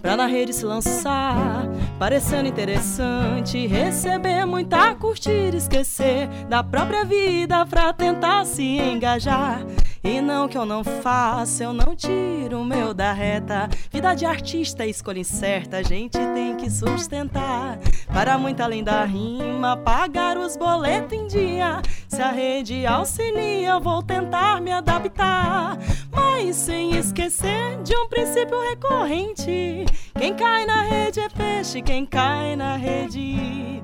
Pra 0.00 0.16
na 0.16 0.24
rede 0.24 0.54
se 0.54 0.64
lançar, 0.64 1.68
parecendo 1.98 2.48
interessante. 2.48 3.66
Receber 3.66 4.46
muita 4.46 4.94
curtida, 4.94 5.58
esquecer 5.58 6.26
da 6.48 6.64
própria 6.64 7.04
vida 7.04 7.66
pra 7.66 7.92
tentar 7.92 8.46
se 8.46 8.62
engajar. 8.62 9.60
E 10.02 10.20
não 10.20 10.48
que 10.48 10.56
eu 10.56 10.64
não 10.64 10.82
faça, 10.82 11.64
eu 11.64 11.74
não 11.74 11.94
tiro 11.94 12.60
o 12.60 12.64
meu 12.64 12.94
da 12.94 13.12
reta. 13.12 13.68
Vida 13.90 14.14
de 14.14 14.24
artista, 14.24 14.86
escolha 14.86 15.18
incerta, 15.18 15.76
a 15.76 15.82
gente 15.82 16.18
tem 16.34 16.56
que 16.56 16.70
sustentar. 16.70 17.78
Para 18.06 18.38
muito 18.38 18.62
além 18.62 18.82
da 18.82 19.04
rima, 19.04 19.76
pagar 19.76 20.38
os 20.38 20.56
boletos 20.56 21.12
em 21.12 21.26
dia. 21.26 21.82
Se 22.08 22.22
a 22.22 22.30
rede 22.30 22.86
auxilia, 22.86 23.78
vou 23.78 24.02
tentar 24.02 24.60
me 24.62 24.72
adaptar. 24.72 25.76
Mas 26.10 26.56
sem 26.56 26.96
esquecer 26.96 27.82
de 27.82 27.94
um 27.94 28.08
princípio 28.08 28.58
recorrente: 28.70 29.84
quem 30.18 30.34
cai 30.34 30.64
na 30.64 30.82
rede 30.82 31.20
é 31.20 31.28
peixe, 31.28 31.82
quem 31.82 32.06
cai 32.06 32.56
na 32.56 32.74
rede 32.76 33.82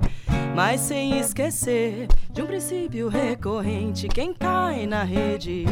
mas 0.56 0.80
sem 0.80 1.18
esquecer 1.20 2.08
de 2.30 2.40
um 2.40 2.46
princípio 2.46 3.08
recorrente: 3.08 4.08
quem 4.08 4.32
cai 4.32 4.86
na 4.86 5.02
rede. 5.04 5.66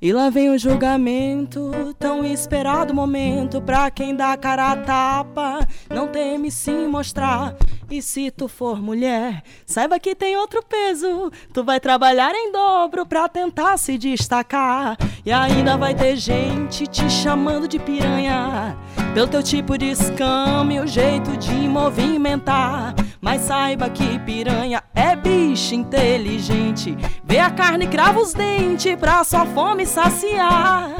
E 0.00 0.12
lá 0.12 0.30
vem 0.30 0.50
o 0.50 0.58
julgamento, 0.58 1.72
tão 1.98 2.24
esperado 2.24 2.94
momento 2.94 3.60
pra 3.60 3.90
quem 3.90 4.14
dá 4.14 4.36
cara 4.36 4.70
a 4.70 4.76
tapa, 4.76 5.66
não 5.90 6.06
teme 6.06 6.52
se 6.52 6.70
mostrar. 6.86 7.56
E 7.90 8.02
se 8.02 8.30
tu 8.30 8.46
for 8.46 8.80
mulher, 8.80 9.42
saiba 9.64 9.98
que 9.98 10.14
tem 10.14 10.36
outro 10.36 10.62
peso. 10.62 11.32
Tu 11.52 11.64
vai 11.64 11.80
trabalhar 11.80 12.32
em 12.34 12.52
dobro 12.52 13.06
pra 13.06 13.26
tentar 13.28 13.78
se 13.78 13.96
destacar. 13.96 14.96
E 15.24 15.32
ainda 15.32 15.76
vai 15.78 15.94
ter 15.94 16.14
gente 16.14 16.86
te 16.86 17.08
chamando 17.08 17.66
de 17.66 17.78
piranha. 17.78 18.76
Pelo 19.14 19.26
teu 19.28 19.42
tipo 19.42 19.76
de 19.76 19.86
escama 19.86 20.72
e 20.72 20.80
o 20.80 20.86
jeito 20.86 21.36
de 21.36 21.52
movimentar. 21.68 22.94
Mas 23.20 23.42
saiba 23.42 23.90
que 23.90 24.18
piranha 24.20 24.82
é 24.94 25.16
bicho 25.16 25.74
inteligente. 25.74 26.96
Vê 27.24 27.40
a 27.40 27.50
carne 27.50 27.88
crava 27.88 28.20
os 28.20 28.32
dentes 28.32 28.94
pra 28.96 29.24
sua 29.24 29.44
fome 29.44 29.84
saciar. 29.84 30.94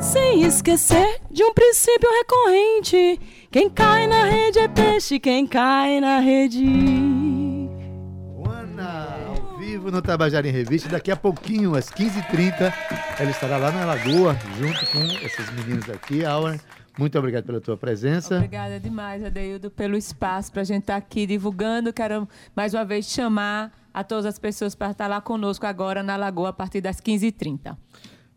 Sem 0.00 0.42
esquecer 0.44 1.20
de 1.30 1.44
um 1.44 1.52
princípio 1.52 2.08
recorrente: 2.10 3.20
quem 3.50 3.68
cai 3.68 4.06
na 4.06 4.24
rede 4.24 4.58
é 4.58 4.66
peixe, 4.66 5.18
quem 5.18 5.46
cai 5.46 6.00
na 6.00 6.18
rede. 6.18 6.64
Ana, 8.48 9.18
ao 9.28 9.58
vivo 9.58 9.90
no 9.90 10.00
Tabajara 10.00 10.48
em 10.48 10.50
Revista. 10.50 10.88
Daqui 10.88 11.10
a 11.10 11.16
pouquinho, 11.16 11.74
às 11.74 11.90
15h30, 11.90 12.72
ela 13.18 13.30
estará 13.30 13.58
lá 13.58 13.70
na 13.70 13.84
Lagoa, 13.84 14.34
junto 14.58 14.86
com 14.86 15.02
esses 15.24 15.50
meninos 15.52 15.88
aqui, 15.90 16.24
Aura. 16.24 16.58
Muito 17.00 17.18
obrigado 17.18 17.44
pela 17.44 17.62
tua 17.62 17.78
presença. 17.78 18.36
Obrigada 18.36 18.78
demais, 18.78 19.24
Adeildo, 19.24 19.70
pelo 19.70 19.96
espaço 19.96 20.52
para 20.52 20.60
a 20.60 20.64
gente 20.64 20.82
estar 20.82 20.92
tá 20.92 20.98
aqui 20.98 21.26
divulgando. 21.26 21.94
Quero 21.94 22.28
mais 22.54 22.74
uma 22.74 22.84
vez 22.84 23.06
chamar 23.06 23.72
a 23.92 24.04
todas 24.04 24.26
as 24.26 24.38
pessoas 24.38 24.74
para 24.74 24.90
estar 24.90 25.06
lá 25.06 25.18
conosco 25.18 25.64
agora 25.64 26.02
na 26.02 26.14
Lagoa 26.14 26.50
a 26.50 26.52
partir 26.52 26.82
das 26.82 27.00
15h30. 27.00 27.74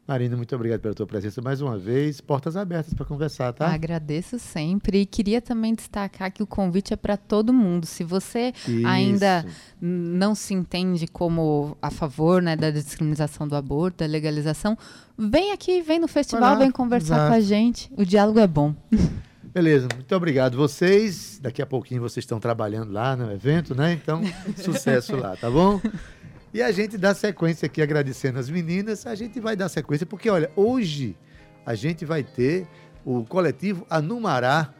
Marina, 0.05 0.35
muito 0.35 0.53
obrigado 0.53 0.81
pela 0.81 0.93
tua 0.93 1.07
presença 1.07 1.41
mais 1.41 1.61
uma 1.61 1.77
vez. 1.77 2.19
Portas 2.19 2.57
abertas 2.57 2.93
para 2.93 3.05
conversar, 3.05 3.53
tá? 3.53 3.73
Agradeço 3.73 4.37
sempre. 4.37 4.99
E 5.01 5.05
queria 5.05 5.41
também 5.41 5.73
destacar 5.73 6.29
que 6.29 6.43
o 6.43 6.47
convite 6.47 6.93
é 6.93 6.97
para 6.97 7.15
todo 7.15 7.53
mundo. 7.53 7.85
Se 7.85 8.03
você 8.03 8.53
Isso. 8.67 8.85
ainda 8.85 9.45
não 9.79 10.35
se 10.35 10.53
entende 10.53 11.07
como 11.07 11.77
a 11.81 11.89
favor 11.89 12.41
né, 12.41 12.57
da 12.57 12.69
discriminação 12.69 13.47
do 13.47 13.55
aborto, 13.55 13.99
da 13.99 14.05
legalização, 14.05 14.77
vem 15.17 15.53
aqui, 15.53 15.81
vem 15.81 15.99
no 15.99 16.07
festival, 16.09 16.57
vem 16.57 16.69
conversar 16.69 17.15
Exato. 17.15 17.31
com 17.31 17.37
a 17.37 17.41
gente. 17.41 17.89
O 17.95 18.05
diálogo 18.05 18.39
é 18.39 18.47
bom. 18.47 18.75
Beleza, 19.53 19.87
muito 19.93 20.13
obrigado 20.15 20.57
vocês. 20.57 21.39
Daqui 21.41 21.61
a 21.61 21.65
pouquinho 21.65 22.01
vocês 22.01 22.23
estão 22.23 22.41
trabalhando 22.41 22.91
lá 22.91 23.15
no 23.15 23.31
evento, 23.31 23.73
né? 23.73 23.93
Então, 23.93 24.21
sucesso 24.57 25.15
lá, 25.15 25.37
tá 25.37 25.49
bom? 25.49 25.79
E 26.53 26.61
a 26.61 26.71
gente 26.71 26.99
dá 26.99 27.15
sequência 27.15 27.65
aqui 27.65 27.81
agradecendo 27.81 28.37
as 28.37 28.47
meninas. 28.47 29.07
A 29.07 29.15
gente 29.15 29.39
vai 29.39 29.55
dar 29.55 29.69
sequência, 29.69 30.05
porque 30.05 30.29
olha, 30.29 30.51
hoje 30.55 31.17
a 31.65 31.73
gente 31.73 32.05
vai 32.05 32.23
ter 32.23 32.67
o 33.03 33.25
coletivo 33.25 33.87
Anumará, 33.89 34.71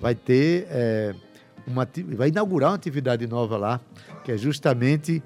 vai 0.00 0.14
ter 0.14 0.66
é, 0.70 1.14
uma, 1.66 1.86
vai 2.16 2.28
inaugurar 2.28 2.70
uma 2.70 2.76
atividade 2.76 3.26
nova 3.26 3.58
lá, 3.58 3.80
que 4.24 4.32
é 4.32 4.38
justamente 4.38 5.22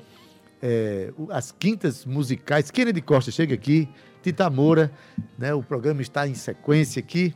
é, 0.61 1.13
as 1.31 1.53
quintas 1.53 2.05
musicais. 2.05 2.73
Kennedy 2.73 3.01
Costa 3.01 3.31
chega 3.31 3.55
aqui, 3.55 3.89
Tita 4.21 4.51
Moura, 4.51 4.91
né? 5.39 5.55
O 5.55 5.63
programa 5.63 6.03
está 6.03 6.27
em 6.27 6.35
sequência 6.35 6.99
aqui. 6.99 7.33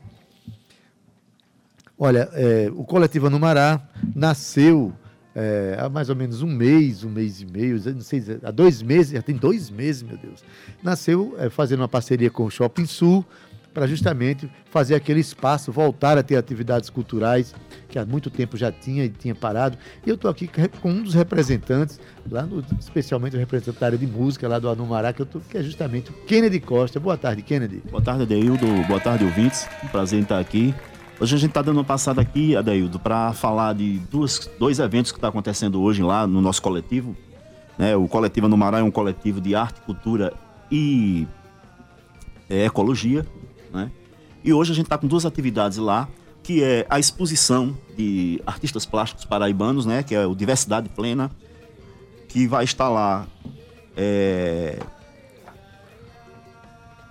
Olha, 1.97 2.29
é, 2.33 2.69
o 2.75 2.83
coletivo 2.83 3.29
Anumará 3.29 3.81
nasceu 4.17 4.93
é, 5.41 5.77
há 5.79 5.89
mais 5.89 6.11
ou 6.11 6.17
menos 6.17 6.43
um 6.43 6.49
mês, 6.49 7.05
um 7.05 7.11
mês 7.11 7.41
e 7.41 7.47
meio, 7.47 7.81
não 7.95 8.01
sei, 8.01 8.21
há 8.43 8.51
dois 8.51 8.83
meses, 8.83 9.13
já 9.13 9.23
tem 9.23 9.37
dois 9.37 9.71
meses, 9.71 10.03
meu 10.03 10.17
Deus. 10.17 10.43
Nasceu 10.83 11.37
é, 11.39 11.49
fazendo 11.49 11.79
uma 11.79 11.89
parceria 11.89 12.29
com 12.29 12.45
o 12.45 12.51
Shopping 12.51 12.87
Sul 12.87 13.25
para 13.73 13.87
justamente 13.87 14.51
fazer 14.69 14.97
aquele 14.97 15.21
espaço, 15.21 15.71
voltar 15.71 16.19
a 16.19 16.25
ter 16.25 16.35
atividades 16.35 16.91
culturais 16.91 17.55
que 17.89 18.01
há 18.01 18.05
muito 18.05 18.31
tempo 18.31 18.57
já 18.57 18.73
tinha 18.73 19.05
e 19.05 19.11
tinha 19.11 19.33
parado. 19.33 19.79
E 20.05 20.09
eu 20.09 20.17
estou 20.17 20.29
aqui 20.29 20.51
com 20.83 20.91
um 20.91 21.05
dos 21.05 21.15
representantes, 21.15 22.01
lá 22.29 22.43
no, 22.43 22.65
especialmente 22.81 23.37
o 23.37 23.39
representante 23.39 23.79
da 23.79 23.87
área 23.87 23.99
de 23.99 24.09
música 24.09 24.49
lá 24.49 24.59
do 24.59 24.69
Anumará, 24.69 25.13
que, 25.13 25.23
eu 25.23 25.27
tô, 25.27 25.39
que 25.39 25.57
é 25.57 25.63
justamente 25.63 26.11
o 26.11 26.15
Kennedy 26.27 26.59
Costa. 26.59 26.99
Boa 26.99 27.17
tarde, 27.17 27.43
Kennedy. 27.43 27.81
Boa 27.89 28.03
tarde, 28.03 28.25
Adeildo. 28.25 28.67
Boa 28.89 28.99
tarde, 28.99 29.25
ouvintes. 29.25 29.69
Prazer 29.93 30.19
em 30.19 30.23
estar 30.23 30.41
aqui. 30.41 30.75
Hoje 31.21 31.35
a 31.35 31.39
gente 31.39 31.51
está 31.51 31.63
dando 31.63 31.79
uma 31.79 31.85
passada 31.85 32.21
aqui, 32.21 32.55
Adaildo, 32.55 32.97
para 32.97 33.33
falar 33.33 33.75
de 33.75 33.99
duas, 34.11 34.49
dois 34.57 34.79
eventos 34.79 35.11
que 35.11 35.19
estão 35.19 35.29
tá 35.29 35.37
acontecendo 35.37 35.83
hoje 35.83 36.01
lá 36.01 36.29
no 36.29 36.41
nosso 36.41 36.63
coletivo. 36.63 37.17
Né? 37.77 37.97
O 37.97 38.07
Coletivo 38.07 38.47
no 38.47 38.77
é 38.77 38.83
um 38.85 38.91
coletivo 38.91 39.41
de 39.41 39.53
arte, 39.53 39.81
cultura 39.81 40.33
e 40.71 41.27
é, 42.49 42.67
ecologia. 42.67 43.27
Né? 43.73 43.91
E 44.45 44.53
hoje 44.53 44.71
a 44.71 44.75
gente 44.77 44.87
está 44.87 44.97
com 44.97 45.09
duas 45.09 45.27
atividades 45.27 45.79
lá, 45.79 46.09
que 46.41 46.63
é 46.63 46.87
a 46.89 47.01
exposição 47.01 47.77
de 47.97 48.41
artistas 48.47 48.87
plásticos 48.87 49.25
paraibanos, 49.25 49.87
né? 49.87 50.05
que 50.05 50.15
é 50.15 50.25
o 50.25 50.37
Diversidade 50.37 50.89
Plena, 50.89 51.33
que 52.29 52.47
vai 52.47 52.63
estar 52.63 52.89
lá 52.89 53.27
é, 53.97 54.79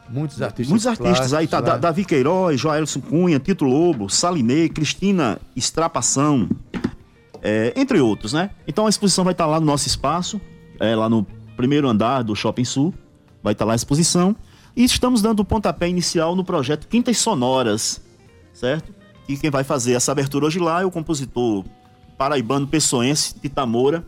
Muitos 0.10 0.42
artistas. 0.42 0.70
Muitos 0.70 0.88
artistas. 0.88 1.34
Aí 1.34 1.48
tá 1.48 1.62
né? 1.62 1.78
Davi 1.78 2.06
Queiroz, 2.06 2.60
Joelson 2.60 3.02
Cunha, 3.02 3.40
Tito 3.40 3.66
Lobo, 3.66 4.10
Salinei, 4.10 4.70
Cristina 4.70 5.40
Estrapação, 5.56 6.50
é, 7.42 7.74
entre 7.76 8.00
outros, 8.00 8.34
né? 8.34 8.50
Então 8.68 8.86
a 8.86 8.90
exposição 8.90 9.24
vai 9.24 9.34
estar 9.34 9.46
tá 9.46 9.50
lá 9.50 9.60
no 9.60 9.66
nosso 9.66 9.88
espaço, 9.88 10.40
é, 10.80 10.96
lá 10.96 11.10
no 11.10 11.26
primeiro 11.56 11.88
andar 11.88 12.24
do 12.24 12.36
Shopping 12.36 12.66
Sul. 12.66 12.94
Vai 13.44 13.54
estar 13.54 13.66
tá 13.66 13.68
lá 13.68 13.74
a 13.74 13.76
exposição. 13.76 14.36
E 14.76 14.84
estamos 14.84 15.22
dando 15.22 15.40
o 15.40 15.46
pontapé 15.46 15.90
inicial 15.90 16.36
no 16.36 16.44
projeto 16.44 16.88
Quintas 16.88 17.18
Sonoras, 17.18 18.02
certo? 18.54 18.94
E 19.28 19.36
quem 19.36 19.50
vai 19.50 19.64
fazer 19.64 19.94
essa 19.94 20.12
abertura 20.12 20.46
hoje 20.46 20.60
lá 20.60 20.82
é 20.82 20.86
o 20.86 20.92
compositor 20.92 21.66
paraibano 22.18 22.68
pessoense, 22.68 23.36
Titamora, 23.40 24.06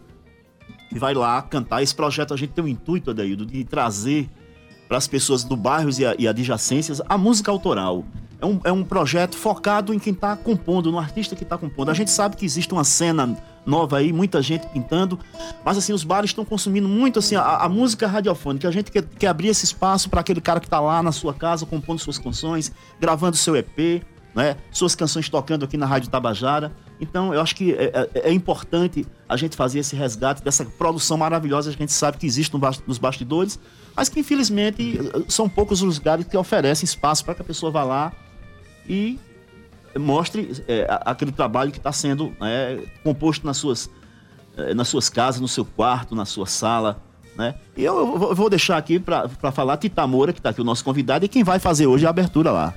que 0.90 0.98
vai 0.98 1.14
lá 1.14 1.42
cantar. 1.42 1.84
Esse 1.84 1.94
projeto 1.94 2.34
a 2.34 2.38
gente 2.38 2.52
tem 2.52 2.64
o 2.64 2.68
intuito, 2.68 3.12
Adaildo, 3.12 3.46
de 3.46 3.64
trazer 3.64 4.30
para 4.90 4.98
as 4.98 5.08
pessoas 5.08 5.44
do 5.44 5.56
bairros 5.56 6.00
e, 6.00 6.04
e 6.18 6.28
adjacências 6.28 7.00
a 7.08 7.18
música 7.18 7.52
autoral. 7.52 8.04
É 8.42 8.46
um, 8.46 8.60
é 8.64 8.72
um 8.72 8.84
projeto 8.84 9.38
focado 9.38 9.94
em 9.94 10.00
quem 10.00 10.14
está 10.14 10.36
compondo, 10.36 10.92
no 10.92 10.98
artista 10.98 11.36
que 11.36 11.44
está 11.44 11.58
compondo. 11.58 11.90
A 11.92 11.94
gente 11.94 12.10
sabe 12.10 12.38
que 12.38 12.46
existe 12.46 12.74
uma 12.74 12.86
cena 12.86 13.38
nova 13.66 13.98
aí, 13.98 14.12
muita 14.14 14.42
gente 14.42 14.66
pintando, 14.68 15.20
mas 15.64 15.78
assim, 15.78 15.92
os 15.92 16.06
bares 16.06 16.32
estão 16.32 16.46
consumindo 16.46 16.88
muito 16.88 17.20
assim 17.20 17.36
a, 17.36 17.58
a 17.58 17.70
música 17.70 18.08
radiofônica. 18.08 18.68
A 18.68 18.72
gente 18.72 18.92
quer, 18.92 19.04
quer 19.04 19.28
abrir 19.28 19.50
esse 19.50 19.66
espaço 19.66 20.10
para 20.10 20.22
aquele 20.22 20.42
cara 20.42 20.60
que 20.60 20.68
está 20.68 20.80
lá 20.80 21.04
na 21.04 21.12
sua 21.12 21.34
casa 21.34 21.66
compondo 21.66 22.00
suas 22.00 22.18
canções, 22.18 22.72
gravando 23.00 23.36
seu 23.36 23.56
EP, 23.58 24.02
né? 24.34 24.56
Suas 24.72 24.96
canções 24.96 25.28
tocando 25.28 25.66
aqui 25.66 25.76
na 25.76 25.86
Rádio 25.86 26.10
Tabajara. 26.10 26.72
Então, 27.02 27.34
eu 27.34 27.42
acho 27.42 27.56
que 27.56 27.74
é, 27.74 28.08
é, 28.14 28.30
é, 28.30 28.34
importante 28.34 29.06
a 29.28 29.38
gente 29.38 29.56
fazer 29.56 29.80
esse 29.80 29.96
resgate 29.96 30.44
dessa 30.44 30.66
produção 30.66 31.18
maravilhosa 31.18 31.72
que 31.72 31.78
a 31.78 31.80
gente 31.80 31.94
sabe 31.94 32.18
que 32.18 32.26
existe 32.26 32.56
nos 32.88 32.98
bastidores, 32.98 33.60
mas 34.00 34.08
que 34.08 34.22
infelizmente 34.22 34.98
são 35.28 35.50
poucos 35.50 35.82
os 35.82 35.98
lugares 35.98 36.26
que 36.26 36.38
oferecem 36.38 36.86
espaço 36.86 37.26
para 37.26 37.36
que 37.36 37.42
a 37.42 37.44
pessoa 37.44 37.70
vá 37.70 37.84
lá 37.84 38.14
e 38.88 39.20
mostre 40.00 40.64
é, 40.70 40.88
aquele 41.02 41.34
trabalho 41.34 41.70
que 41.70 41.80
está 41.80 41.92
sendo 41.92 42.34
é, 42.40 42.80
composto 43.04 43.46
nas 43.46 43.58
suas, 43.58 43.90
é, 44.56 44.74
nas 44.74 44.88
suas 44.88 45.10
casas, 45.10 45.42
no 45.42 45.50
seu 45.50 45.66
quarto, 45.66 46.16
na 46.16 46.24
sua 46.24 46.46
sala. 46.46 47.04
Né? 47.36 47.56
E 47.76 47.84
eu, 47.84 48.18
vou 48.34 48.50
deixar 48.50 48.78
aqui 48.78 49.02
para 49.02 49.52
falar 49.52 49.76
Tita 49.76 50.08
Moura, 50.08 50.32
que 50.32 50.40
está 50.40 50.52
aqui 50.52 50.62
o 50.62 50.64
nosso 50.64 50.82
convidado, 50.82 51.26
e 51.26 51.28
quem 51.28 51.44
vai 51.44 51.60
fazer 51.60 51.86
hoje 51.86 52.06
a 52.06 52.10
abertura 52.10 52.52
lá. 52.52 52.74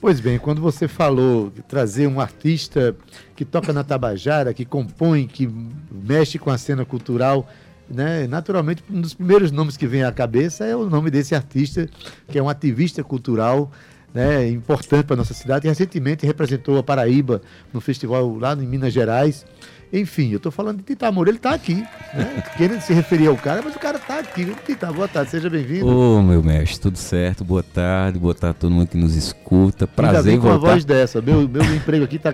Pois 0.00 0.18
bem, 0.18 0.40
quando 0.40 0.60
você 0.60 0.88
falou 0.88 1.50
de 1.50 1.62
trazer 1.62 2.08
um 2.08 2.20
artista 2.20 2.96
que 3.36 3.44
toca 3.44 3.72
na 3.72 3.84
Tabajara, 3.84 4.52
que 4.52 4.64
compõe, 4.64 5.28
que 5.28 5.48
mexe 5.88 6.36
com 6.36 6.50
a 6.50 6.58
cena 6.58 6.84
cultural, 6.84 7.48
né? 7.88 8.26
Naturalmente, 8.26 8.82
um 8.90 9.00
dos 9.00 9.14
primeiros 9.14 9.50
nomes 9.50 9.76
que 9.76 9.86
vem 9.86 10.02
à 10.02 10.12
cabeça 10.12 10.64
é 10.64 10.74
o 10.74 10.88
nome 10.88 11.10
desse 11.10 11.34
artista, 11.34 11.88
que 12.28 12.38
é 12.38 12.42
um 12.42 12.48
ativista 12.48 13.02
cultural, 13.02 13.70
né, 14.14 14.48
importante 14.48 15.04
para 15.04 15.16
nossa 15.16 15.34
cidade. 15.34 15.66
Recentemente 15.66 16.24
representou 16.24 16.78
a 16.78 16.82
Paraíba 16.82 17.42
no 17.72 17.80
festival 17.80 18.38
lá 18.38 18.54
em 18.54 18.66
Minas 18.66 18.92
Gerais. 18.92 19.44
Enfim, 19.92 20.30
eu 20.30 20.38
estou 20.38 20.50
falando 20.50 20.78
de 20.78 20.82
Tita 20.82 21.10
Moura, 21.12 21.30
ele 21.30 21.36
está 21.36 21.54
aqui, 21.54 21.74
né? 21.74 22.42
Querendo 22.56 22.80
se 22.80 22.92
referir 22.92 23.28
ao 23.28 23.36
cara, 23.36 23.62
mas 23.62 23.76
o 23.76 23.78
cara 23.78 23.96
está 23.96 24.18
aqui. 24.18 24.52
Tita, 24.66 24.92
boa 24.92 25.06
tarde, 25.06 25.30
seja 25.30 25.48
bem-vindo. 25.48 25.86
Ô, 25.86 26.20
meu 26.20 26.42
mestre, 26.42 26.80
tudo 26.80 26.98
certo? 26.98 27.44
Boa 27.44 27.62
tarde, 27.62 28.18
boa 28.18 28.34
tarde 28.34 28.56
a 28.56 28.60
todo 28.60 28.72
mundo 28.72 28.88
que 28.88 28.96
nos 28.96 29.14
escuta. 29.14 29.86
Prazer 29.86 30.34
em 30.34 30.38
voltar. 30.38 30.58
com 30.58 30.66
a 30.66 30.70
voz 30.70 30.84
dessa, 30.84 31.22
meu, 31.22 31.48
meu 31.48 31.62
emprego 31.76 32.04
aqui 32.04 32.16
está 32.16 32.32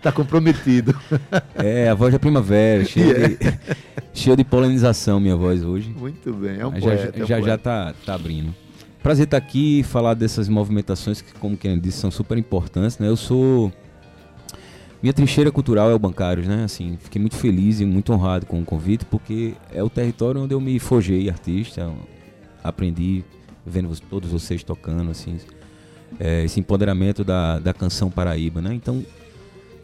tá 0.00 0.12
comprometido. 0.12 0.94
É, 1.54 1.88
a 1.88 1.94
voz 1.94 2.12
da 2.12 2.18
primavera, 2.18 2.84
cheia, 2.84 3.04
yeah. 3.04 3.36
de, 3.36 3.58
cheia 4.12 4.36
de 4.36 4.44
polinização 4.44 5.20
minha 5.20 5.36
voz 5.36 5.62
hoje. 5.62 5.94
Muito 5.96 6.32
bem, 6.32 6.58
é 6.58 6.66
um 6.66 6.74
já, 6.74 6.80
poeta. 6.80 7.26
Já, 7.26 7.36
é 7.36 7.40
um 7.40 7.44
já, 7.44 7.58
tá, 7.58 7.94
tá 8.04 8.14
abrindo. 8.14 8.54
Prazer 9.02 9.24
estar 9.24 9.36
aqui 9.36 9.80
e 9.80 9.82
falar 9.82 10.14
dessas 10.14 10.48
movimentações 10.48 11.20
que, 11.20 11.32
como 11.34 11.56
quem 11.56 11.78
disse, 11.78 11.98
são 11.98 12.10
super 12.10 12.38
importantes, 12.38 12.98
né? 12.98 13.08
Eu 13.08 13.16
sou 13.16 13.72
minha 15.02 15.12
trincheira 15.12 15.50
cultural 15.50 15.90
é 15.90 15.94
o 15.94 15.98
Bancários, 15.98 16.46
né? 16.46 16.62
Assim, 16.62 16.96
fiquei 17.00 17.20
muito 17.20 17.34
feliz 17.34 17.80
e 17.80 17.84
muito 17.84 18.12
honrado 18.12 18.46
com 18.46 18.60
o 18.60 18.64
convite, 18.64 19.04
porque 19.04 19.54
é 19.74 19.82
o 19.82 19.90
território 19.90 20.40
onde 20.40 20.54
eu 20.54 20.60
me 20.60 20.78
forjei 20.78 21.28
artista, 21.28 21.90
aprendi 22.62 23.24
vendo 23.66 23.92
todos 24.02 24.30
vocês 24.30 24.62
tocando, 24.62 25.10
assim, 25.10 25.38
é, 26.20 26.44
esse 26.44 26.60
empoderamento 26.60 27.24
da, 27.24 27.58
da 27.58 27.74
canção 27.74 28.08
paraíba, 28.08 28.62
né? 28.62 28.72
Então, 28.72 29.04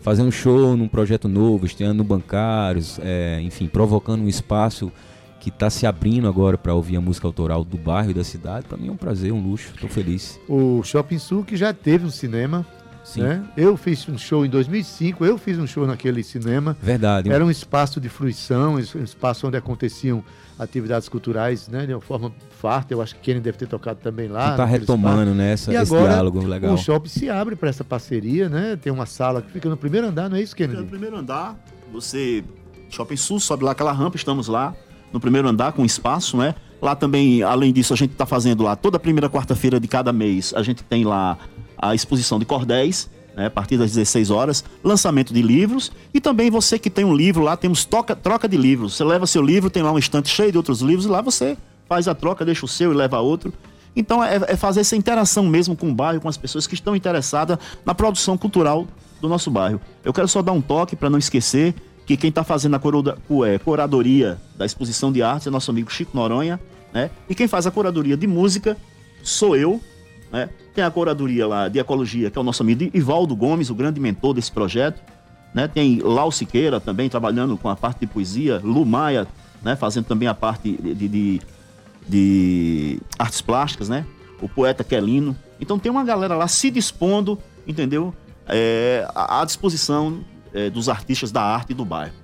fazer 0.00 0.22
um 0.22 0.30
show 0.30 0.76
num 0.76 0.86
projeto 0.86 1.26
novo, 1.26 1.66
estreando 1.66 1.94
no 1.94 2.04
Bancários, 2.04 3.00
é, 3.02 3.40
enfim, 3.42 3.66
provocando 3.66 4.22
um 4.22 4.28
espaço 4.28 4.92
que 5.40 5.50
está 5.50 5.70
se 5.70 5.86
abrindo 5.86 6.28
agora 6.28 6.58
para 6.58 6.74
ouvir 6.74 6.96
a 6.96 7.00
música 7.00 7.26
autoral 7.26 7.64
do 7.64 7.76
bairro 7.76 8.10
e 8.10 8.14
da 8.14 8.24
cidade, 8.24 8.66
para 8.66 8.76
mim 8.76 8.88
é 8.88 8.92
um 8.92 8.96
prazer, 8.96 9.32
um 9.32 9.42
luxo, 9.42 9.72
estou 9.74 9.88
feliz. 9.88 10.38
O 10.48 10.82
Shopping 10.82 11.18
Sul 11.18 11.44
que 11.44 11.56
já 11.56 11.72
teve 11.72 12.04
um 12.04 12.10
cinema 12.10 12.66
Sim. 13.08 13.22
Né? 13.22 13.42
Eu 13.56 13.74
fiz 13.74 14.06
um 14.06 14.18
show 14.18 14.44
em 14.44 14.50
2005, 14.50 15.24
eu 15.24 15.38
fiz 15.38 15.58
um 15.58 15.66
show 15.66 15.86
naquele 15.86 16.22
cinema. 16.22 16.76
Verdade. 16.82 17.30
Era 17.30 17.42
um 17.42 17.50
espaço 17.50 17.98
de 17.98 18.08
fruição, 18.10 18.74
um 18.74 18.78
espaço 18.78 19.46
onde 19.46 19.56
aconteciam 19.56 20.22
atividades 20.58 21.08
culturais, 21.08 21.68
né, 21.68 21.86
de 21.86 21.94
uma 21.94 22.02
forma 22.02 22.30
farta. 22.60 22.92
Eu 22.92 23.00
acho 23.00 23.14
que 23.14 23.22
Kenny 23.22 23.40
deve 23.40 23.56
ter 23.56 23.66
tocado 23.66 24.00
também 24.02 24.28
lá. 24.28 24.50
Está 24.50 24.66
retomando, 24.66 25.32
né, 25.32 25.52
essa, 25.52 25.72
e 25.72 25.76
esse 25.76 25.94
agora, 25.94 26.12
diálogo 26.12 26.44
legal. 26.44 26.74
O 26.74 26.76
shopping 26.76 27.08
se 27.08 27.30
abre 27.30 27.56
para 27.56 27.70
essa 27.70 27.82
parceria, 27.82 28.46
né? 28.48 28.76
Tem 28.76 28.92
uma 28.92 29.06
sala 29.06 29.40
que 29.40 29.50
fica 29.50 29.70
no 29.70 29.76
primeiro 29.76 30.08
andar, 30.08 30.28
não 30.28 30.36
é 30.36 30.42
isso, 30.42 30.54
Kenny? 30.54 30.72
Fica 30.72 30.82
no 30.82 30.88
primeiro 30.88 31.16
andar. 31.16 31.56
Você, 31.90 32.44
Shopping 32.90 33.16
Sul, 33.16 33.40
sobe 33.40 33.64
lá 33.64 33.70
aquela 33.70 33.92
rampa, 33.92 34.16
estamos 34.16 34.48
lá 34.48 34.74
no 35.12 35.20
primeiro 35.20 35.48
andar 35.48 35.72
com 35.72 35.84
espaço, 35.84 36.36
né? 36.36 36.54
Lá 36.80 36.94
também, 36.94 37.42
além 37.42 37.72
disso, 37.72 37.92
a 37.92 37.96
gente 37.96 38.12
está 38.12 38.24
fazendo 38.24 38.62
lá 38.62 38.76
toda 38.76 38.98
primeira 38.98 39.28
quarta-feira 39.28 39.80
de 39.80 39.88
cada 39.88 40.12
mês, 40.12 40.52
a 40.54 40.62
gente 40.62 40.84
tem 40.84 41.04
lá 41.04 41.36
a 41.76 41.94
exposição 41.94 42.38
de 42.38 42.44
cordéis, 42.44 43.10
né, 43.36 43.46
a 43.46 43.50
partir 43.50 43.76
das 43.76 43.92
16 43.92 44.30
horas, 44.30 44.64
lançamento 44.82 45.32
de 45.32 45.40
livros 45.40 45.92
e 46.12 46.20
também 46.20 46.50
você 46.50 46.78
que 46.78 46.90
tem 46.90 47.04
um 47.04 47.14
livro 47.14 47.42
lá, 47.42 47.56
temos 47.56 47.84
toca, 47.84 48.16
troca 48.16 48.48
de 48.48 48.56
livros. 48.56 48.96
Você 48.96 49.04
leva 49.04 49.26
seu 49.26 49.40
livro, 49.40 49.70
tem 49.70 49.82
lá 49.82 49.92
um 49.92 49.98
estante 49.98 50.28
cheio 50.28 50.50
de 50.50 50.58
outros 50.58 50.80
livros 50.80 51.06
e 51.06 51.08
lá 51.08 51.22
você 51.22 51.56
faz 51.88 52.08
a 52.08 52.14
troca, 52.14 52.44
deixa 52.44 52.64
o 52.64 52.68
seu 52.68 52.92
e 52.92 52.96
leva 52.96 53.20
outro. 53.20 53.52
Então 53.94 54.22
é, 54.22 54.36
é 54.48 54.56
fazer 54.56 54.80
essa 54.80 54.96
interação 54.96 55.44
mesmo 55.44 55.76
com 55.76 55.88
o 55.88 55.94
bairro, 55.94 56.20
com 56.20 56.28
as 56.28 56.36
pessoas 56.36 56.66
que 56.66 56.74
estão 56.74 56.96
interessadas 56.96 57.58
na 57.84 57.94
produção 57.94 58.36
cultural 58.36 58.86
do 59.20 59.28
nosso 59.28 59.50
bairro. 59.50 59.80
Eu 60.04 60.12
quero 60.12 60.28
só 60.28 60.42
dar 60.42 60.52
um 60.52 60.60
toque 60.60 60.96
para 60.96 61.08
não 61.08 61.18
esquecer 61.18 61.74
que 62.08 62.16
quem 62.16 62.30
está 62.30 62.42
fazendo 62.42 62.74
a 62.74 62.80
é, 63.46 63.58
curadoria 63.58 64.38
da 64.56 64.64
exposição 64.64 65.12
de 65.12 65.22
arte 65.22 65.48
é 65.48 65.50
nosso 65.50 65.70
amigo 65.70 65.92
Chico 65.92 66.16
Noronha, 66.16 66.58
né? 66.90 67.10
E 67.28 67.34
quem 67.34 67.46
faz 67.46 67.66
a 67.66 67.70
curadoria 67.70 68.16
de 68.16 68.26
música 68.26 68.78
sou 69.22 69.54
eu, 69.54 69.78
né? 70.32 70.48
Tem 70.74 70.82
a 70.82 70.90
curadoria 70.90 71.46
lá 71.46 71.68
de 71.68 71.78
ecologia, 71.78 72.30
que 72.30 72.38
é 72.38 72.40
o 72.40 72.44
nosso 72.44 72.62
amigo 72.62 72.88
Ivaldo 72.94 73.36
Gomes, 73.36 73.68
o 73.68 73.74
grande 73.74 74.00
mentor 74.00 74.32
desse 74.32 74.50
projeto. 74.50 75.02
Né? 75.52 75.68
Tem 75.68 75.98
Lau 75.98 76.32
Siqueira 76.32 76.80
também 76.80 77.10
trabalhando 77.10 77.58
com 77.58 77.68
a 77.68 77.76
parte 77.76 78.00
de 78.00 78.06
poesia, 78.06 78.58
Lu 78.64 78.86
Maia, 78.86 79.26
né? 79.62 79.76
fazendo 79.76 80.06
também 80.06 80.28
a 80.28 80.34
parte 80.34 80.78
de, 80.80 80.94
de, 80.94 81.40
de, 82.08 83.00
artes 83.18 83.42
plásticas, 83.42 83.90
né? 83.90 84.06
O 84.40 84.48
poeta 84.48 84.82
Quelino. 84.82 85.36
Então 85.60 85.78
tem 85.78 85.92
uma 85.92 86.04
galera 86.04 86.34
lá 86.34 86.48
se 86.48 86.70
dispondo, 86.70 87.38
entendeu? 87.66 88.14
É, 88.46 89.06
à 89.14 89.44
disposição 89.44 90.20
é, 90.52 90.70
dos 90.70 90.88
artistas 90.88 91.30
da 91.30 91.42
arte 91.42 91.74
do 91.74 91.84
bairro. 91.84 92.14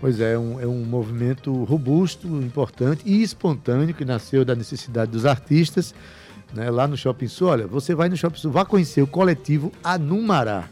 Pois 0.00 0.20
é, 0.20 0.32
é, 0.32 0.38
um, 0.38 0.60
é 0.60 0.66
um 0.66 0.84
movimento 0.84 1.64
robusto, 1.64 2.26
importante 2.26 3.02
e 3.06 3.22
espontâneo 3.22 3.94
que 3.94 4.04
nasceu 4.04 4.44
da 4.44 4.54
necessidade 4.54 5.12
dos 5.12 5.24
artistas 5.24 5.94
né, 6.52 6.70
lá 6.70 6.86
no 6.86 6.96
Shopping 6.96 7.28
Sul, 7.28 7.48
olha, 7.48 7.66
você 7.66 7.94
vai 7.94 8.08
no 8.08 8.16
Shopping 8.16 8.38
Sul, 8.38 8.52
vá 8.52 8.64
conhecer 8.64 9.02
o 9.02 9.06
coletivo 9.06 9.72
Anumará. 9.82 10.64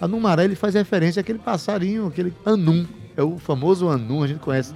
Anumará, 0.00 0.44
ele 0.44 0.54
faz 0.54 0.74
referência 0.74 1.20
àquele 1.20 1.38
passarinho, 1.38 2.06
aquele 2.06 2.34
anum, 2.44 2.86
é 3.16 3.22
o 3.22 3.38
famoso 3.38 3.88
anum, 3.88 4.22
a 4.22 4.26
gente 4.26 4.40
conhece. 4.40 4.74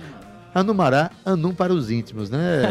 Anumará, 0.54 1.10
anum 1.24 1.52
para 1.52 1.74
os 1.74 1.90
íntimos, 1.90 2.30
né? 2.30 2.62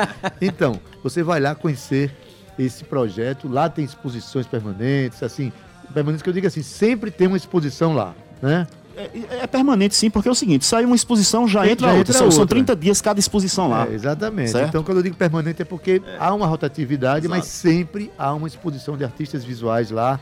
então, 0.40 0.80
você 1.02 1.22
vai 1.22 1.40
lá 1.40 1.54
conhecer 1.54 2.10
esse 2.58 2.84
projeto, 2.84 3.48
lá 3.48 3.68
tem 3.68 3.84
exposições 3.84 4.46
permanentes, 4.46 5.22
assim, 5.22 5.52
permanentes 5.92 6.22
que 6.22 6.28
eu 6.28 6.32
digo 6.32 6.46
assim, 6.46 6.62
sempre 6.62 7.10
tem 7.10 7.26
uma 7.26 7.36
exposição 7.36 7.94
lá, 7.94 8.14
né? 8.40 8.66
É, 8.96 9.42
é, 9.42 9.46
permanente 9.46 9.94
sim, 9.94 10.08
porque 10.08 10.28
é 10.28 10.30
o 10.30 10.34
seguinte, 10.36 10.64
sai 10.64 10.84
uma 10.84 10.94
exposição, 10.94 11.48
já 11.48 11.66
entra, 11.66 11.88
já 11.88 11.94
outra. 11.94 12.00
Entra 12.00 12.12
são, 12.12 12.26
outra. 12.26 12.36
são 12.36 12.46
30 12.46 12.76
dias 12.76 13.00
cada 13.00 13.18
exposição 13.18 13.68
lá. 13.68 13.88
É, 13.88 13.92
exatamente. 13.92 14.50
Certo? 14.52 14.68
Então, 14.68 14.84
quando 14.84 14.98
eu 14.98 15.02
digo 15.02 15.16
permanente 15.16 15.62
é 15.62 15.64
porque 15.64 16.00
é. 16.06 16.16
há 16.18 16.32
uma 16.32 16.46
rotatividade, 16.46 17.26
Exato. 17.26 17.36
mas 17.36 17.46
sempre 17.46 18.10
há 18.16 18.32
uma 18.32 18.46
exposição 18.46 18.96
de 18.96 19.04
artistas 19.04 19.44
visuais 19.44 19.90
lá. 19.90 20.20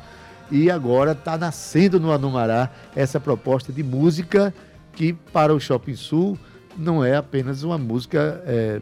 E 0.50 0.70
agora 0.70 1.12
está 1.12 1.36
nascendo 1.36 2.00
no 2.00 2.12
Anumará 2.12 2.70
essa 2.96 3.20
proposta 3.20 3.72
de 3.72 3.82
música 3.82 4.54
que, 4.94 5.12
para 5.12 5.54
o 5.54 5.60
Shopping 5.60 5.96
Sul, 5.96 6.38
não 6.76 7.04
é 7.04 7.16
apenas 7.16 7.62
uma 7.62 7.78
música 7.78 8.42
é, 8.46 8.80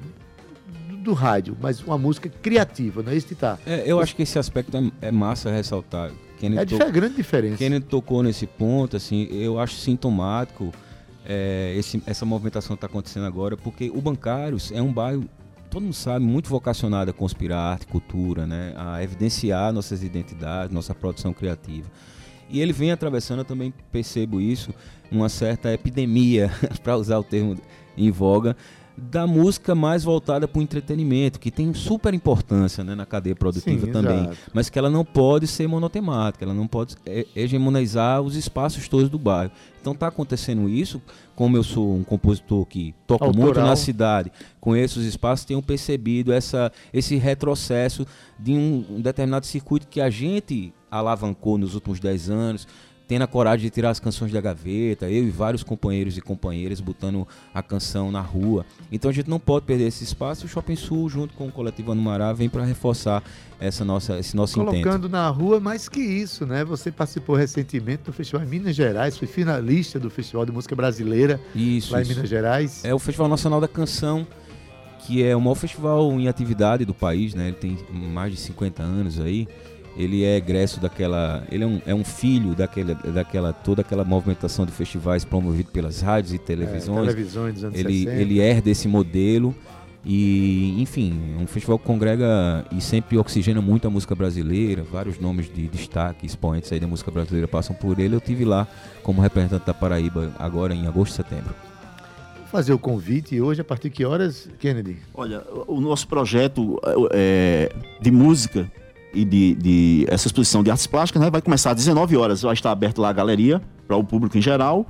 do 1.01 1.13
rádio, 1.13 1.57
mas 1.61 1.81
uma 1.81 1.99
música 1.99 2.29
criativa, 2.43 3.03
não 3.03 3.13
é 3.13 3.17
isso 3.17 3.27
que 3.27 3.35
está? 3.35 3.59
É, 3.67 3.85
eu 3.87 4.01
acho 4.01 4.15
que 4.15 4.23
esse 4.23 4.39
aspecto 4.39 4.77
é, 4.77 5.09
é 5.09 5.11
massa 5.11 5.51
ressaltar 5.51 6.11
é 6.47 6.65
to... 6.65 6.93
grande 6.93 7.17
diferença. 7.17 7.57
Kennedy 7.57 7.87
tocou 7.87 8.23
nesse 8.23 8.47
ponto, 8.47 8.97
assim, 8.97 9.29
eu 9.31 9.59
acho 9.59 9.75
sintomático 9.75 10.73
é, 11.25 11.75
esse, 11.77 12.03
essa 12.07 12.25
movimentação 12.25 12.77
que 12.77 12.79
está 12.79 12.87
acontecendo 12.87 13.27
agora, 13.27 13.57
porque 13.57 13.91
o 13.95 14.01
Bancários 14.01 14.73
é 14.73 14.81
um 14.81 14.93
bairro, 14.93 15.25
todo 15.71 15.83
mundo 15.83 15.95
sabe, 15.95 16.25
muito 16.25 16.49
vocacionado 16.49 17.11
a 17.11 17.15
conspirar 17.15 17.73
arte, 17.73 17.87
cultura, 17.87 18.47
né, 18.47 18.75
a 18.77 19.03
evidenciar 19.03 19.73
nossas 19.73 20.03
identidades, 20.03 20.75
nossa 20.75 20.95
produção 20.95 21.33
criativa. 21.33 21.89
E 22.49 22.61
ele 22.61 22.73
vem 22.73 22.91
atravessando, 22.91 23.41
eu 23.41 23.45
também 23.45 23.73
percebo 23.93 24.41
isso, 24.41 24.75
uma 25.11 25.29
certa 25.29 25.73
epidemia, 25.73 26.51
para 26.83 26.97
usar 26.97 27.19
o 27.19 27.23
termo 27.23 27.57
em 27.97 28.11
voga, 28.11 28.57
da 28.97 29.27
música 29.27 29.75
mais 29.75 30.05
voltada 30.05 30.47
para 30.47 30.59
o 30.59 30.63
entretenimento, 30.63 31.41
que 31.41 31.51
tem 31.51 31.73
super 31.73 32.13
importância 32.13 32.85
né, 32.85 32.95
na 32.95 33.07
cadeia 33.07 33.35
produtiva 33.35 33.87
Sim, 33.87 33.93
também, 33.93 34.21
exato. 34.21 34.37
mas 34.53 34.69
que 34.69 34.79
ela 34.79 34.91
não 34.91 35.05
pode 35.05 35.47
ser 35.47 35.67
monotemática, 35.67 36.45
ela 36.45 36.55
não 36.55 36.67
pode 36.67 36.97
hegemonizar 37.35 38.21
os 38.21 38.37
espaços 38.37 38.89
todos 38.89 39.09
do 39.09 39.19
bairro. 39.19 39.53
Então 39.81 39.95
está 39.95 40.09
acontecendo 40.09 40.69
isso, 40.69 41.01
como 41.35 41.57
eu 41.57 41.63
sou 41.63 41.97
um 41.97 42.05
compositor 42.05 42.67
que 42.67 42.95
toco 43.07 43.25
Autoral. 43.25 43.47
muito 43.47 43.61
na 43.61 43.75
cidade, 43.75 44.31
conheço 44.61 45.01
os 45.01 45.07
espaços, 45.07 45.47
tenho 45.47 45.63
percebido 45.63 46.33
essa, 46.33 46.71
esse 46.93 47.17
retrocesso 47.17 48.07
de 48.39 48.53
um, 48.53 48.85
um 48.91 49.01
determinado 49.01 49.47
circuito 49.47 49.89
que 49.89 50.01
a 50.01 50.11
gente 50.11 50.75
alavancou 50.91 51.57
nos 51.57 51.75
últimos 51.75 52.01
10 52.01 52.31
anos, 52.31 52.69
tendo 53.11 53.23
a 53.23 53.27
coragem 53.27 53.65
de 53.65 53.71
tirar 53.71 53.91
as 53.91 53.99
canções 53.99 54.31
da 54.31 54.41
gaveta, 54.41 55.11
eu 55.11 55.25
e 55.25 55.31
vários 55.31 55.65
companheiros 55.65 56.17
e 56.17 56.21
companheiras 56.21 56.81
botando 56.81 57.27
a 57.53 57.61
canção 57.61 58.09
na 58.09 58.21
rua. 58.21 58.65
Então 58.93 59.11
a 59.11 59.13
gente 59.13 59.29
não 59.29 59.41
pode 59.41 59.67
perder 59.67 59.89
esse 59.89 60.05
espaço. 60.05 60.47
O 60.47 60.49
Shopping 60.49 60.77
Sul, 60.77 61.09
junto 61.09 61.35
com 61.35 61.49
o 61.49 61.51
Coletivo 61.51 61.91
Anumará, 61.91 62.33
vem 62.33 62.49
para 62.49 62.65
reforçar 62.65 63.21
essa 63.59 63.85
nossa, 63.85 64.17
esse 64.17 64.37
nosso 64.37 64.55
Colocando 64.55 64.77
intento. 64.77 64.85
Colocando 64.85 65.09
na 65.09 65.29
rua 65.29 65.59
mais 65.59 65.89
que 65.89 65.99
isso, 65.99 66.47
né? 66.47 66.65
Você 66.65 66.93
participou 66.93 67.35
recentemente 67.35 68.05
do 68.05 68.13
Festival 68.13 68.47
em 68.47 68.49
Minas 68.49 68.77
Gerais, 68.77 69.19
foi 69.19 69.27
finalista 69.27 69.99
do 69.99 70.09
Festival 70.09 70.47
de 70.47 70.53
Música 70.53 70.77
Brasileira 70.77 71.41
isso, 71.53 71.93
lá 71.93 72.03
isso. 72.03 72.13
em 72.13 72.15
Minas 72.15 72.31
Gerais. 72.31 72.85
É 72.85 72.95
o 72.95 72.99
Festival 73.01 73.27
Nacional 73.27 73.61
da 73.61 73.67
Canção, 73.67 74.25
que 75.05 75.25
é 75.25 75.35
o 75.35 75.41
maior 75.41 75.57
festival 75.57 76.13
em 76.13 76.29
atividade 76.29 76.85
do 76.85 76.95
país, 76.95 77.35
né? 77.35 77.49
Ele 77.49 77.57
tem 77.57 77.79
mais 77.91 78.31
de 78.31 78.39
50 78.39 78.85
anos 78.85 79.19
aí. 79.19 79.49
Ele 79.97 80.25
é 80.25 80.37
egresso 80.37 80.81
daquela. 80.81 81.45
Ele 81.51 81.65
é 81.65 81.67
um, 81.67 81.83
é 81.87 81.95
um 81.95 82.05
filho 82.05 82.55
daquela, 82.55 82.95
daquela. 82.95 83.53
toda 83.53 83.83
aquela 83.83 84.05
movimentação 84.05 84.65
de 84.65 84.73
festivais 84.73 85.25
promovido 85.25 85.71
pelas 85.71 86.01
rádios 86.01 86.33
e 86.33 86.39
televisões. 86.39 87.09
É, 87.09 87.11
televisões 87.11 87.55
dos 87.55 87.65
anos 87.65 87.79
ele, 87.79 88.05
60. 88.05 88.23
ele 88.23 88.41
herda 88.41 88.71
esse 88.71 88.87
modelo. 88.87 89.55
E, 90.05 90.81
enfim, 90.81 91.35
é 91.39 91.43
um 91.43 91.47
festival 91.47 91.79
que 91.79 91.85
congrega 91.85 92.65
e 92.73 92.81
sempre 92.81 93.19
oxigena 93.19 93.61
muito 93.61 93.87
a 93.87 93.91
música 93.91 94.15
brasileira. 94.15 94.83
Vários 94.83 95.19
nomes 95.19 95.53
de 95.53 95.69
destaque, 95.69 96.25
expoentes 96.25 96.73
aí 96.73 96.81
da 96.81 96.87
música 96.87 97.11
brasileira 97.11 97.47
passam 97.47 97.77
por 97.77 97.99
ele. 97.99 98.15
Eu 98.15 98.21
tive 98.21 98.45
lá 98.45 98.67
como 99.03 99.21
representante 99.21 99.67
da 99.67 99.75
Paraíba 99.75 100.33
agora 100.39 100.75
em 100.75 100.87
agosto 100.87 101.13
e 101.13 101.17
setembro. 101.17 101.55
Vou 102.39 102.47
fazer 102.47 102.73
o 102.73 102.79
convite 102.79 103.35
e 103.35 103.43
hoje, 103.43 103.61
a 103.61 103.65
partir 103.65 103.91
de 103.91 103.97
que 103.97 104.05
horas, 104.05 104.49
Kennedy? 104.59 104.97
Olha, 105.15 105.43
o 105.67 105.81
nosso 105.81 106.09
projeto 106.09 106.81
é, 107.13 107.71
de 108.01 108.11
música 108.11 108.71
e 109.13 109.25
de, 109.25 109.55
de, 109.55 110.07
essa 110.09 110.29
exposição 110.29 110.63
de 110.63 110.71
artes 110.71 110.87
plásticas 110.87 111.23
né, 111.23 111.31
vai 111.31 111.43
começar 111.43 111.71
às 111.71 111.77
19 111.77 112.17
horas. 112.17 112.43
Vai 112.43 112.55
estar 112.55 112.71
aberto 112.71 113.01
lá 113.01 113.09
a 113.09 113.13
galeria 113.13 113.61
para 113.87 113.97
o 113.97 114.05
público 114.05 114.39
em 114.39 114.43
geral. 114.43 114.87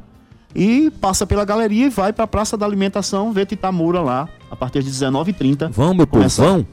E 0.55 0.91
passa 1.01 1.27
pela 1.27 1.45
galeria 1.45 1.87
e 1.87 1.91
vai 1.91 2.13
para 2.13 2.25
a 2.25 2.27
Praça 2.27 2.57
da 2.57 2.67
Alimentação 2.67 3.33
ver 3.33 3.47
Titamura 3.47 4.01
lá 4.01 4.29
a 4.51 4.57
partir 4.57 4.83
de 4.83 4.91
19h30. 4.91 5.71
Vão, 5.71 5.95
meu 5.95 6.07
povo, 6.07 6.29
vão? 6.29 6.67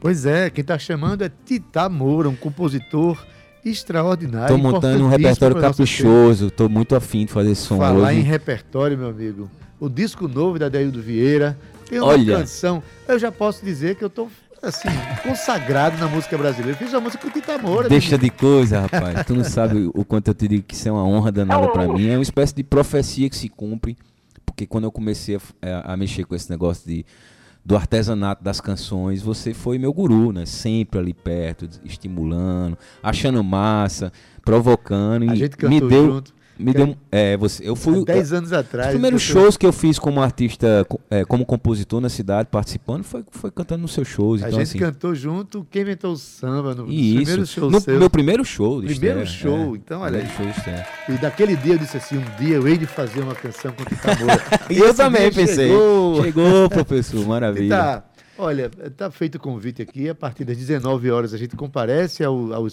Pois 0.00 0.24
é, 0.24 0.48
quem 0.48 0.62
está 0.62 0.78
chamando 0.78 1.22
é 1.22 1.32
Tita 1.44 1.88
Moura, 1.88 2.28
um 2.28 2.36
compositor 2.36 3.18
extraordinário. 3.64 4.56
Tô 4.56 4.62
montando 4.62 5.04
um 5.04 5.08
repertório 5.08 5.60
caprichoso, 5.60 6.50
tô 6.50 6.68
muito 6.68 6.94
afim 6.94 7.26
de 7.26 7.32
fazer 7.32 7.54
som 7.56 7.78
Falar 7.78 8.10
hoje. 8.10 8.20
em 8.20 8.22
repertório, 8.22 8.96
meu 8.96 9.08
amigo. 9.08 9.50
O 9.80 9.88
disco 9.88 10.28
novo 10.28 10.58
da 10.58 10.68
Deildo 10.68 11.02
Vieira 11.02 11.58
tem 11.88 11.98
uma 12.00 12.08
Olha. 12.08 12.38
canção. 12.38 12.82
Eu 13.06 13.18
já 13.18 13.32
posso 13.32 13.64
dizer 13.64 13.96
que 13.96 14.04
eu 14.04 14.10
tô 14.10 14.28
assim, 14.62 14.88
consagrado 15.22 15.96
na 15.98 16.08
música 16.08 16.36
brasileira. 16.36 16.76
Fiz 16.76 16.92
uma 16.92 17.00
música 17.00 17.22
com 17.22 17.28
o 17.28 17.30
Tita 17.30 17.58
Moura. 17.58 17.88
Deixa 17.88 18.18
de 18.18 18.30
coisa, 18.30 18.80
rapaz. 18.80 19.24
tu 19.26 19.34
não 19.34 19.44
sabe 19.44 19.90
o 19.94 20.04
quanto 20.04 20.28
eu 20.28 20.34
te 20.34 20.48
digo 20.48 20.62
que 20.64 20.74
isso 20.74 20.88
é 20.88 20.92
uma 20.92 21.04
honra 21.04 21.32
danada 21.32 21.68
para 21.68 21.86
mim. 21.88 22.08
É 22.08 22.16
uma 22.16 22.22
espécie 22.22 22.54
de 22.54 22.62
profecia 22.62 23.28
que 23.28 23.36
se 23.36 23.48
cumpre. 23.48 23.96
Porque 24.44 24.66
quando 24.66 24.84
eu 24.84 24.92
comecei 24.92 25.36
a, 25.36 25.92
a, 25.92 25.96
mexer 25.96 26.24
com 26.24 26.34
esse 26.34 26.50
negócio 26.50 26.88
de, 26.88 27.06
do 27.64 27.76
artesanato 27.76 28.42
das 28.42 28.60
canções, 28.60 29.22
você 29.22 29.54
foi 29.54 29.78
meu 29.78 29.92
guru, 29.92 30.32
né? 30.32 30.44
Sempre 30.46 30.98
ali 30.98 31.14
perto, 31.14 31.68
estimulando, 31.84 32.76
achando 33.00 33.42
massa, 33.44 34.12
provocando. 34.44 35.30
A 35.30 35.34
gente 35.36 35.56
cantou 35.56 35.70
me 35.70 35.88
deu, 35.88 36.06
junto. 36.14 36.34
Me 36.58 36.72
deu, 36.72 36.96
é, 37.12 37.36
você, 37.36 37.68
eu 37.68 37.76
fui. 37.76 38.04
10 38.04 38.32
anos 38.32 38.52
atrás. 38.52 38.88
Os 38.88 38.92
primeiros 38.92 39.22
shows 39.22 39.56
que 39.56 39.64
eu 39.64 39.72
fiz 39.72 39.98
como 39.98 40.20
artista, 40.20 40.84
é, 41.08 41.24
como 41.24 41.46
compositor 41.46 42.00
na 42.00 42.08
cidade, 42.08 42.48
participando, 42.50 43.04
foi, 43.04 43.24
foi 43.30 43.50
cantando 43.50 43.82
nos 43.82 43.92
seus 43.92 44.08
shows. 44.08 44.42
A 44.42 44.48
então, 44.48 44.58
gente 44.58 44.68
assim, 44.70 44.78
cantou 44.78 45.14
junto, 45.14 45.64
quem 45.70 45.82
inventou 45.82 46.12
o 46.12 46.16
samba 46.16 46.74
no 46.74 46.90
isso, 46.90 47.14
primeiro 47.16 47.46
show 47.46 47.70
no 47.70 47.80
seu. 47.80 47.98
meu 47.98 48.10
primeiro 48.10 48.44
show. 48.44 48.82
Primeiro 48.82 49.22
Esther, 49.22 49.26
show, 49.26 49.74
é, 49.74 49.78
então 49.78 50.00
olha. 50.00 50.26
Show. 50.26 51.14
E 51.14 51.18
daquele 51.18 51.54
dia 51.56 51.74
eu 51.74 51.78
disse 51.78 51.96
assim, 51.96 52.18
um 52.18 52.36
dia 52.38 52.56
eu 52.56 52.66
hei 52.66 52.76
de 52.76 52.86
fazer 52.86 53.20
uma 53.20 53.34
canção 53.34 53.72
com 53.72 53.84
Tita 53.84 54.16
Moura. 54.16 54.42
e 54.68 54.78
eu 54.78 54.92
também 54.92 55.32
pensei. 55.32 55.68
Chegou, 55.68 56.22
chegou 56.24 56.68
professor, 56.68 57.24
maravilha. 57.24 57.76
Tá, 57.76 58.04
olha, 58.36 58.68
tá 58.96 59.10
feito 59.12 59.36
o 59.36 59.40
convite 59.40 59.80
aqui, 59.80 60.08
a 60.08 60.14
partir 60.14 60.44
das 60.44 60.56
19 60.56 61.08
horas 61.10 61.32
a 61.32 61.38
gente 61.38 61.54
comparece 61.54 62.24
ao, 62.24 62.52
ao 62.52 62.66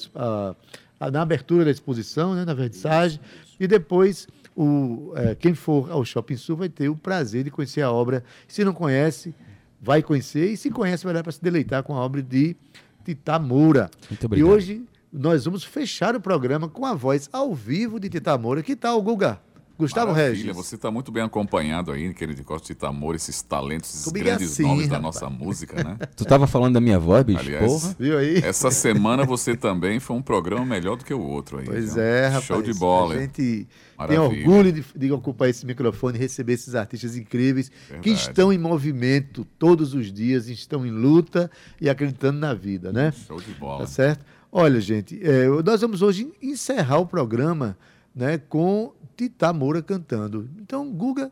a, 1.00 1.12
na 1.12 1.22
abertura 1.22 1.66
da 1.66 1.72
exposição, 1.72 2.34
né, 2.34 2.46
na 2.46 2.54
vernissage, 2.54 3.20
e 3.60 3.68
depois 3.68 4.28
o, 4.56 5.14
é, 5.16 5.36
quem 5.36 5.54
for 5.54 5.92
ao 5.92 6.04
Shopping 6.06 6.38
Sul 6.38 6.56
vai 6.58 6.70
ter 6.70 6.90
o 6.90 6.96
prazer 6.96 7.44
de 7.44 7.52
conhecer 7.52 7.82
a 7.82 7.92
obra. 7.92 8.24
Se 8.48 8.64
não 8.64 8.74
conhece, 8.74 9.36
vai 9.82 10.02
conhecer, 10.02 10.52
e 10.52 10.58
se 10.58 10.70
conhece, 10.70 11.04
vai 11.04 11.14
dar 11.14 11.24
para 11.24 11.32
se 11.32 11.42
deleitar 11.42 11.84
com 11.84 11.94
a 11.94 12.00
obra 12.00 12.22
de 12.22 12.56
Tita 13.04 13.38
Moura. 13.38 13.90
Muito 14.10 14.26
obrigado. 14.26 14.48
E 14.48 14.52
hoje 14.52 14.84
nós 15.12 15.46
vamos 15.46 15.64
fechar 15.64 16.16
o 16.16 16.22
programa 16.22 16.68
com 16.68 16.86
a 16.86 16.94
voz 16.94 17.30
ao 17.32 17.54
vivo 17.54 18.00
de 18.00 18.10
Tita 18.10 18.38
Moura. 18.38 18.64
Que 18.64 18.76
tal, 18.76 19.02
Guga? 19.02 19.40
Gustavo 19.78 20.14
Maravilha, 20.14 20.38
Regis. 20.38 20.56
você 20.56 20.76
está 20.76 20.90
muito 20.90 21.12
bem 21.12 21.22
acompanhado 21.24 21.92
aí, 21.92 22.14
querido 22.14 22.44
Costa 22.44 22.68
de 22.68 22.76
Tamor, 22.76 23.14
esses 23.14 23.42
talentos, 23.42 23.90
esses 23.90 24.06
Comigo 24.06 24.26
grandes 24.26 24.54
assim, 24.54 24.64
nomes 24.64 24.88
da 24.88 24.96
rapaz. 24.98 25.16
nossa 25.22 25.30
música, 25.30 25.84
né? 25.84 25.98
Tu 26.16 26.24
tava 26.24 26.48
falando 26.48 26.76
da 26.76 26.82
minha 26.82 26.98
voz, 26.98 27.24
bicho? 27.24 27.40
Aliás, 27.40 27.66
Porra. 27.66 27.96
Viu 28.00 28.18
aí? 28.18 28.38
Essa 28.38 28.72
semana 28.72 29.26
você 29.26 29.56
também 29.56 30.00
foi 30.00 30.16
um 30.16 30.22
programa 30.22 30.66
melhor 30.66 30.96
do 30.96 31.04
que 31.04 31.14
o 31.14 31.20
outro 31.22 31.58
aí. 31.60 31.66
Pois 31.66 31.94
viu? 31.96 32.04
é, 32.04 32.28
rapaz. 32.28 32.46
Show 32.46 32.62
de 32.62 32.74
bola. 32.74 33.16
A 33.16 33.20
gente 33.20 33.32
tem 33.32 33.68
Maravilha. 33.98 34.22
orgulho 34.22 34.72
de, 34.72 34.86
de 34.96 35.12
ocupar 35.12 35.50
esse 35.50 35.66
microfone 35.66 36.18
e 36.18 36.22
receber 36.22 36.54
esses 36.54 36.74
artistas 36.74 37.18
incríveis 37.18 37.70
que 37.70 37.94
Verdade. 37.94 38.12
estão 38.12 38.54
em 38.54 38.58
movimento 38.58 39.46
todos 39.60 39.94
os 39.94 40.12
dias, 40.12 40.48
estão 40.48 40.86
em 40.86 40.92
luta 40.92 41.52
e 41.82 41.90
acreditando 41.90 42.40
na 42.40 42.54
vida, 42.54 42.94
né? 42.94 43.12
Show 43.28 43.42
de 43.42 43.54
bola. 43.56 43.82
Tá 43.82 43.88
certo? 43.88 44.26
Olha, 44.52 44.80
gente, 44.80 45.20
é, 45.22 45.48
nós 45.66 45.82
vamos 45.82 46.02
hoje 46.02 46.32
encerrar 46.42 47.00
o 47.00 47.06
programa 47.06 47.78
né, 48.16 48.38
com 48.38 48.94
Tita 49.16 49.52
Moura 49.54 49.82
cantando. 49.82 50.50
Então, 50.62 50.92
Guga, 50.92 51.32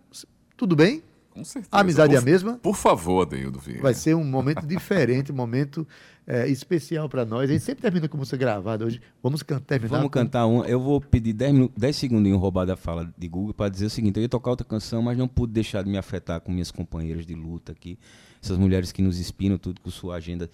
tudo 0.58 0.76
bem? 0.76 1.04
Com 1.32 1.44
certeza. 1.44 1.70
A 1.72 1.80
amizade 1.82 2.14
é 2.14 2.18
a 2.18 2.22
Por- 2.22 2.26
mesma? 2.30 2.54
Por 2.62 2.76
favor, 2.76 3.26
Deildo 3.26 3.60
Vieira. 3.60 3.82
Vai 3.82 3.96
ser 3.96 4.16
um 4.16 4.24
momento 4.24 4.68
diferente, 4.68 5.32
um 5.32 5.36
momento 5.36 5.88
é, 6.28 6.48
especial 6.48 7.10
para 7.10 7.26
nós. 7.26 7.50
A 7.50 7.54
gente 7.54 7.64
sempre 7.64 7.82
termina 7.82 8.08
com 8.08 8.16
música 8.18 8.38
gravada 8.38 8.86
hoje. 8.86 9.02
Vamos 9.22 9.42
can 9.42 9.60
terminar 9.60 9.90
Vamos 9.98 10.04
com- 10.12 10.20
cantar 10.20 10.46
um. 10.46 10.64
Eu 10.64 10.80
vou 10.80 11.02
pedir 11.02 11.34
10, 11.34 11.52
minu- 11.54 11.72
10 11.76 11.96
segundinhos 11.96 12.40
roubar 12.40 12.66
da 12.66 12.76
fala 12.78 13.12
de 13.18 13.28
Google 13.28 13.52
para 13.54 13.68
dizer 13.70 13.88
o 13.88 13.90
seguinte: 13.90 14.18
eu 14.18 14.22
ia 14.22 14.30
tocar 14.30 14.52
outra 14.52 14.66
canção, 14.66 15.02
mas 15.02 15.18
não 15.18 15.28
pude 15.28 15.52
deixar 15.54 15.84
de 15.84 15.90
me 15.90 15.98
afetar 15.98 16.40
com 16.40 16.52
minhas 16.52 16.70
companheiras 16.70 17.26
de 17.26 17.34
luta 17.34 17.72
aqui. 17.72 17.98
Essas 18.42 18.58
mulheres 18.60 18.92
que 18.92 19.02
nos 19.02 19.20
inspiram, 19.20 19.58
tudo 19.58 19.82
com 19.82 19.90
sua 19.90 20.18
agenda 20.18 20.52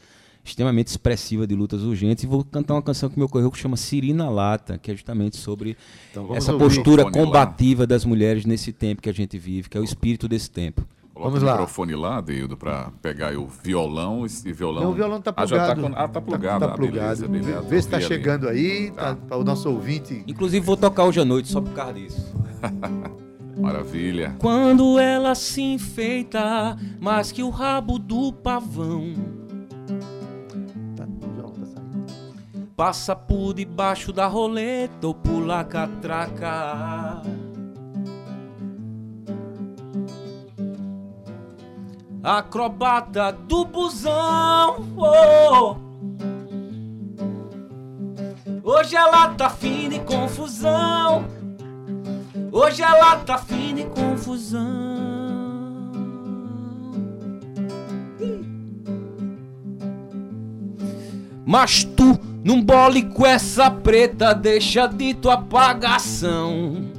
extremamente 0.49 0.87
expressiva 0.87 1.45
de 1.47 1.55
lutas 1.55 1.81
urgentes. 1.83 2.23
E 2.23 2.27
vou 2.27 2.43
cantar 2.43 2.73
uma 2.75 2.81
canção 2.81 3.09
que 3.09 3.17
me 3.17 3.25
ocorreu 3.25 3.49
que 3.51 3.57
chama 3.57 3.77
Sirina 3.77 4.29
Lata, 4.29 4.77
que 4.77 4.91
é 4.91 4.93
justamente 4.95 5.37
sobre 5.37 5.75
Então 6.11 6.35
essa 6.35 6.53
postura 6.53 7.05
Microfone 7.05 7.17
lá. 7.17 7.25
combativa 7.25 7.87
das 7.87 8.03
mulheres 8.05 8.45
nesse 8.45 8.71
tempo 8.71 9.01
que 9.01 9.09
a 9.09 9.13
gente 9.13 9.37
vive, 9.37 9.69
que 9.69 9.77
é 9.77 9.81
o 9.81 9.83
espírito 9.83 10.27
desse 10.27 10.49
tempo. 10.51 10.83
Coloca 11.13 11.31
Vamos 11.31 11.43
o 11.43 11.45
lá. 11.45 11.51
microfone 11.53 11.95
lá, 11.95 12.21
Deildo, 12.21 12.55
para 12.55 12.91
pegar 13.01 13.37
o 13.37 13.45
violão. 13.45 14.25
Esse 14.25 14.53
violão. 14.53 14.83
Não, 14.83 14.91
o 14.91 14.93
violão 14.93 15.21
tá 15.21 15.33
Ah, 15.35 15.45
já 15.45 15.57
plugado. 15.57 15.81
tá, 15.81 15.89
com- 15.89 15.95
ah, 15.97 16.07
tá 16.07 16.21
plugado. 16.21 16.59
Tá 16.65 16.71
Ah, 16.71 16.75
plugado. 16.77 16.99
beleza, 16.99 17.27
beleza. 17.27 17.61
Vê 17.61 17.81
se 17.81 17.89
tá 17.89 17.97
ali. 17.97 18.05
chegando 18.05 18.47
aí, 18.47 18.89
tá, 18.91 19.15
para 19.15 19.35
o 19.37 19.43
nosso 19.43 19.69
ouvinte. 19.69 20.23
Inclusive, 20.25 20.65
vou 20.65 20.77
tocar 20.77 21.03
hoje 21.03 21.19
à 21.19 21.25
noite 21.25 21.49
só 21.49 21.59
por 21.59 21.73
causa 21.73 21.93
disso. 21.93 22.33
Maravilha. 23.59 24.35
Quando 24.39 24.97
ela 24.97 25.35
se 25.35 25.61
enfeita 25.61 26.77
mais 27.01 27.31
que 27.31 27.43
o 27.43 27.49
rabo 27.49 27.99
do 27.99 28.31
pavão, 28.31 29.13
passa 32.79 33.13
por 33.13 33.53
debaixo 33.53 34.13
da 34.13 34.25
roleta 34.25 35.05
ou 35.05 35.13
pula 35.13 35.59
a 35.59 35.63
catraca. 35.65 37.21
Acrobata 42.23 43.33
do 43.33 43.65
busão. 43.65 44.77
oh. 44.95 45.75
Hoje 48.63 48.95
ela 48.95 49.27
tá 49.33 49.49
fina 49.49 49.95
e 49.95 49.99
confusão. 49.99 51.25
Hoje 52.49 52.81
ela 52.81 53.17
tá 53.17 53.37
fina 53.37 53.81
e 53.81 53.85
confusão. 53.87 54.79
Mas 61.45 61.83
tu 61.83 62.28
não 62.43 62.61
bole 62.61 63.03
com 63.03 63.25
essa 63.25 63.69
preta, 63.69 64.33
deixa 64.33 64.87
de 64.87 65.13
tua 65.13 65.33
apagação. 65.33 66.89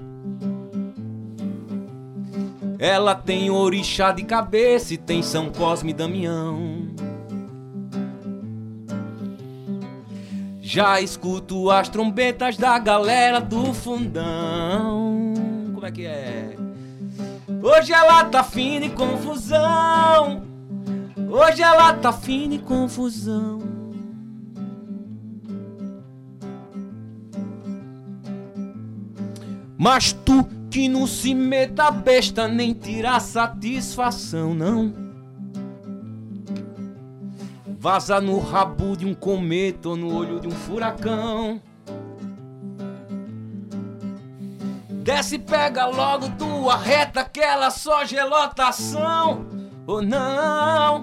Ela 2.79 3.15
tem 3.15 3.51
orixá 3.51 4.13
de 4.13 4.23
cabeça 4.25 4.95
e 4.95 4.99
tem 4.99 5.23
São 5.23 5.51
Cosme 5.51 5.91
e 5.91 5.95
Damião. 5.95 6.89
Já 10.61 11.01
escuto 11.01 11.71
as 11.71 11.89
trombetas 11.89 12.57
da 12.57 12.79
galera 12.79 13.41
do 13.41 13.75
fundão. 13.75 15.35
Como 15.75 15.85
é 15.85 15.91
que 15.91 16.07
é? 16.07 16.57
Hoje 17.63 17.93
ela 17.93 18.25
tá 18.25 18.45
fina 18.45 18.87
e 18.87 18.91
confusão. 18.91 20.43
Hoje 21.29 21.63
ela 21.63 21.93
tá 21.95 22.13
fina 22.13 22.55
e 22.55 22.59
confusão. 22.59 23.80
Mas 29.83 30.13
tu 30.13 30.47
que 30.71 30.91
não 30.91 31.07
se 31.07 31.35
meta 31.35 31.91
besta 31.91 32.47
nem 32.47 32.75
tira 32.75 33.19
satisfação, 33.19 34.53
não. 34.53 34.93
Vaza 37.79 38.21
no 38.21 38.39
rabo 38.41 38.95
de 38.95 39.07
um 39.07 39.15
cometa 39.15 39.89
ou 39.89 39.97
no 39.97 40.15
olho 40.15 40.39
de 40.39 40.47
um 40.47 40.51
furacão. 40.51 41.63
Desce 45.03 45.37
e 45.37 45.39
pega 45.39 45.87
logo 45.87 46.29
tua 46.37 46.77
reta, 46.77 47.21
aquela 47.23 47.71
só 47.71 48.05
gelotação. 48.05 49.47
Ou 49.87 50.03
não? 50.03 51.01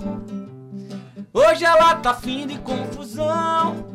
Hoje 1.33 1.65
ela 1.65 1.95
tá 1.95 2.13
fim 2.13 2.45
de 2.45 2.59
confusão. 2.59 3.87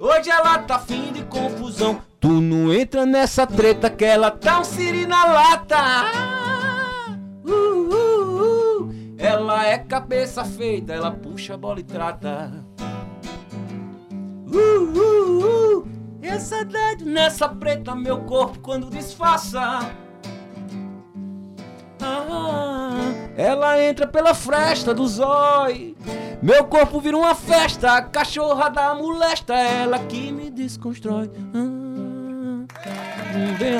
Hoje 0.00 0.30
ela 0.30 0.56
tá 0.60 0.78
fim 0.78 1.12
de 1.12 1.22
confusão. 1.24 2.00
Tu 2.24 2.40
não 2.40 2.72
entra 2.72 3.04
nessa 3.04 3.46
treta 3.46 3.90
que 3.90 4.02
ela 4.02 4.30
tá 4.30 4.58
um 4.58 4.64
siri 4.64 5.06
na 5.06 5.26
lata. 5.26 5.76
Uh, 7.44 7.52
uh, 7.52 8.84
uh. 8.86 8.94
Ela 9.18 9.66
é 9.66 9.76
cabeça 9.76 10.42
feita, 10.42 10.94
ela 10.94 11.10
puxa 11.10 11.52
a 11.52 11.58
bola 11.58 11.80
e 11.80 11.82
trata. 11.82 12.64
Uh, 14.50 14.56
uh, 14.56 15.82
uh. 15.82 15.88
Essa 16.22 16.62
idade 16.62 17.04
nessa 17.04 17.46
preta, 17.46 17.94
meu 17.94 18.22
corpo 18.22 18.58
quando 18.60 18.88
disfarça. 18.88 19.94
Ah, 22.00 22.96
ela 23.36 23.84
entra 23.84 24.06
pela 24.06 24.32
fresta 24.32 24.94
do 24.94 25.06
zói. 25.06 25.94
Meu 26.40 26.64
corpo 26.64 27.00
vira 27.00 27.18
uma 27.18 27.34
festa, 27.34 27.96
a 27.96 28.02
cachorra 28.02 28.70
da 28.70 28.94
molesta, 28.94 29.52
ela 29.52 29.98
que 29.98 30.32
me 30.32 30.48
desconstrói. 30.48 31.30
Ah, 31.54 31.83
Uh-uh. 33.34 33.74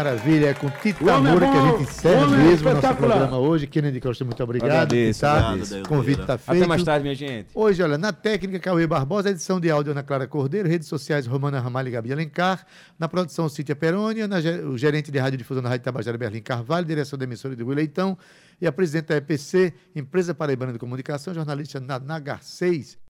Maravilha, 0.00 0.46
é 0.46 0.54
com 0.54 0.70
Tita 0.70 1.20
Moura 1.20 1.46
que 1.46 1.58
a 1.58 1.70
gente 1.72 1.82
encerra 1.82 2.26
mesmo 2.28 2.70
o 2.70 2.72
nosso 2.72 2.94
programa 2.94 3.38
hoje. 3.38 3.66
Kennedy 3.66 4.00
Costa, 4.00 4.24
muito 4.24 4.42
obrigado. 4.42 4.70
Agradeço, 4.70 5.18
Tita. 5.18 5.30
agradeço. 5.30 5.82
Convite 5.86 6.20
está 6.22 6.38
feito. 6.38 6.58
Até 6.58 6.66
mais 6.66 6.82
tarde, 6.82 7.02
minha 7.02 7.14
gente. 7.14 7.48
Hoje, 7.54 7.82
olha, 7.82 7.98
na 7.98 8.10
técnica, 8.10 8.58
Cauê 8.58 8.86
Barbosa, 8.86 9.28
edição 9.28 9.60
de 9.60 9.70
áudio 9.70 9.92
Ana 9.92 10.02
Clara 10.02 10.26
Cordeiro, 10.26 10.66
redes 10.66 10.88
sociais 10.88 11.26
Romana 11.26 11.60
Ramalho 11.60 11.88
e 11.88 11.90
Gabi 11.90 12.14
Alencar, 12.14 12.64
na 12.98 13.08
produção 13.08 13.46
Cíntia 13.50 13.76
Perônia, 13.76 14.26
na, 14.26 14.38
o 14.70 14.78
gerente 14.78 15.10
de 15.10 15.18
rádio 15.18 15.36
difusão 15.36 15.62
da 15.62 15.68
Rádio 15.68 15.84
Tabajara 15.84 16.16
Berlim 16.16 16.40
Carvalho, 16.40 16.86
direção 16.86 17.18
da 17.18 17.26
emissora 17.26 17.54
de 17.54 17.62
Leitão 17.62 18.16
e 18.58 18.66
a 18.66 18.72
presidente 18.72 19.08
da 19.08 19.16
EPC, 19.16 19.74
Empresa 19.94 20.34
Paraibana 20.34 20.72
de 20.72 20.78
Comunicação, 20.78 21.34
jornalista 21.34 21.78
Nagar 21.78 22.42
6. 22.42 22.96